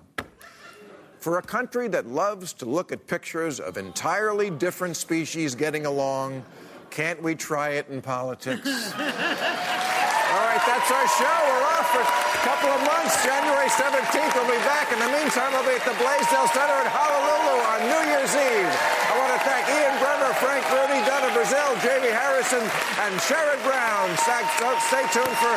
For 1.19 1.37
a 1.37 1.41
country 1.41 1.87
that 1.89 2.07
loves 2.07 2.53
to 2.53 2.65
look 2.65 2.91
at 2.91 3.07
pictures 3.07 3.59
of 3.59 3.77
entirely 3.77 4.49
different 4.49 4.97
species 4.97 5.55
getting 5.55 5.85
along, 5.85 6.43
can't 6.89 7.21
we 7.21 7.35
try 7.35 7.69
it 7.69 7.87
in 7.89 8.01
politics? 8.01 8.65
All 8.65 10.41
right, 10.41 10.63
that's 10.67 10.91
our 10.91 11.07
show. 11.15 11.37
We're 11.47 11.65
off 11.79 11.89
for 11.93 12.01
a 12.01 12.41
couple 12.43 12.69
of 12.69 12.81
months. 12.81 13.23
January 13.23 13.69
17th, 13.69 14.35
we'll 14.35 14.51
be 14.51 14.63
back. 14.65 14.91
In 14.91 14.99
the 14.99 15.09
meantime, 15.17 15.53
we'll 15.53 15.63
be 15.63 15.77
at 15.79 15.85
the 15.85 15.95
Blaisdell 16.01 16.47
Center 16.49 16.77
in 16.81 16.89
Honolulu 16.91 17.57
on 17.71 17.79
New 17.87 18.03
Year's 18.09 18.35
Eve. 18.35 19.04
Thank 19.45 19.69
Ian 19.69 19.95
Bremmer, 20.01 20.33
Frank 20.41 20.65
Bruni, 20.73 21.05
Donna 21.05 21.29
Brazile, 21.29 21.77
Jaime 21.85 22.09
Harrison, 22.09 22.65
and 23.05 23.13
Sherrod 23.21 23.61
Brown. 23.61 24.09
Stay 24.17 25.05
tuned 25.13 25.37
for 25.37 25.53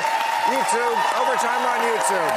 YouTube, 0.52 0.96
Overtime 1.16 1.64
on 1.64 1.78
YouTube. 1.88 2.32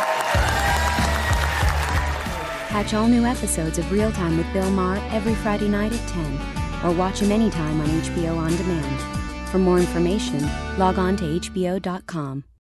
Catch 2.70 2.93
all 2.93 3.08
new 3.08 3.26
episodes 3.26 3.78
of 3.78 3.91
Real 3.91 4.12
Time 4.14 4.38
with 4.38 4.52
Bill 4.54 4.72
Maher 4.72 4.97
every 5.12 5.36
Friday 5.36 5.68
night 5.68 5.91
at 5.91 6.08
10, 6.08 6.86
or 6.86 6.95
watch 6.95 7.20
him 7.20 7.32
anytime 7.32 7.82
on 7.82 7.88
HBO 7.88 8.38
On 8.38 8.56
Demand. 8.56 9.49
For 9.49 9.58
more 9.58 9.80
information, 9.80 10.49
log 10.78 10.97
on 10.97 11.18
to 11.18 11.26
HBO.com. 11.26 12.45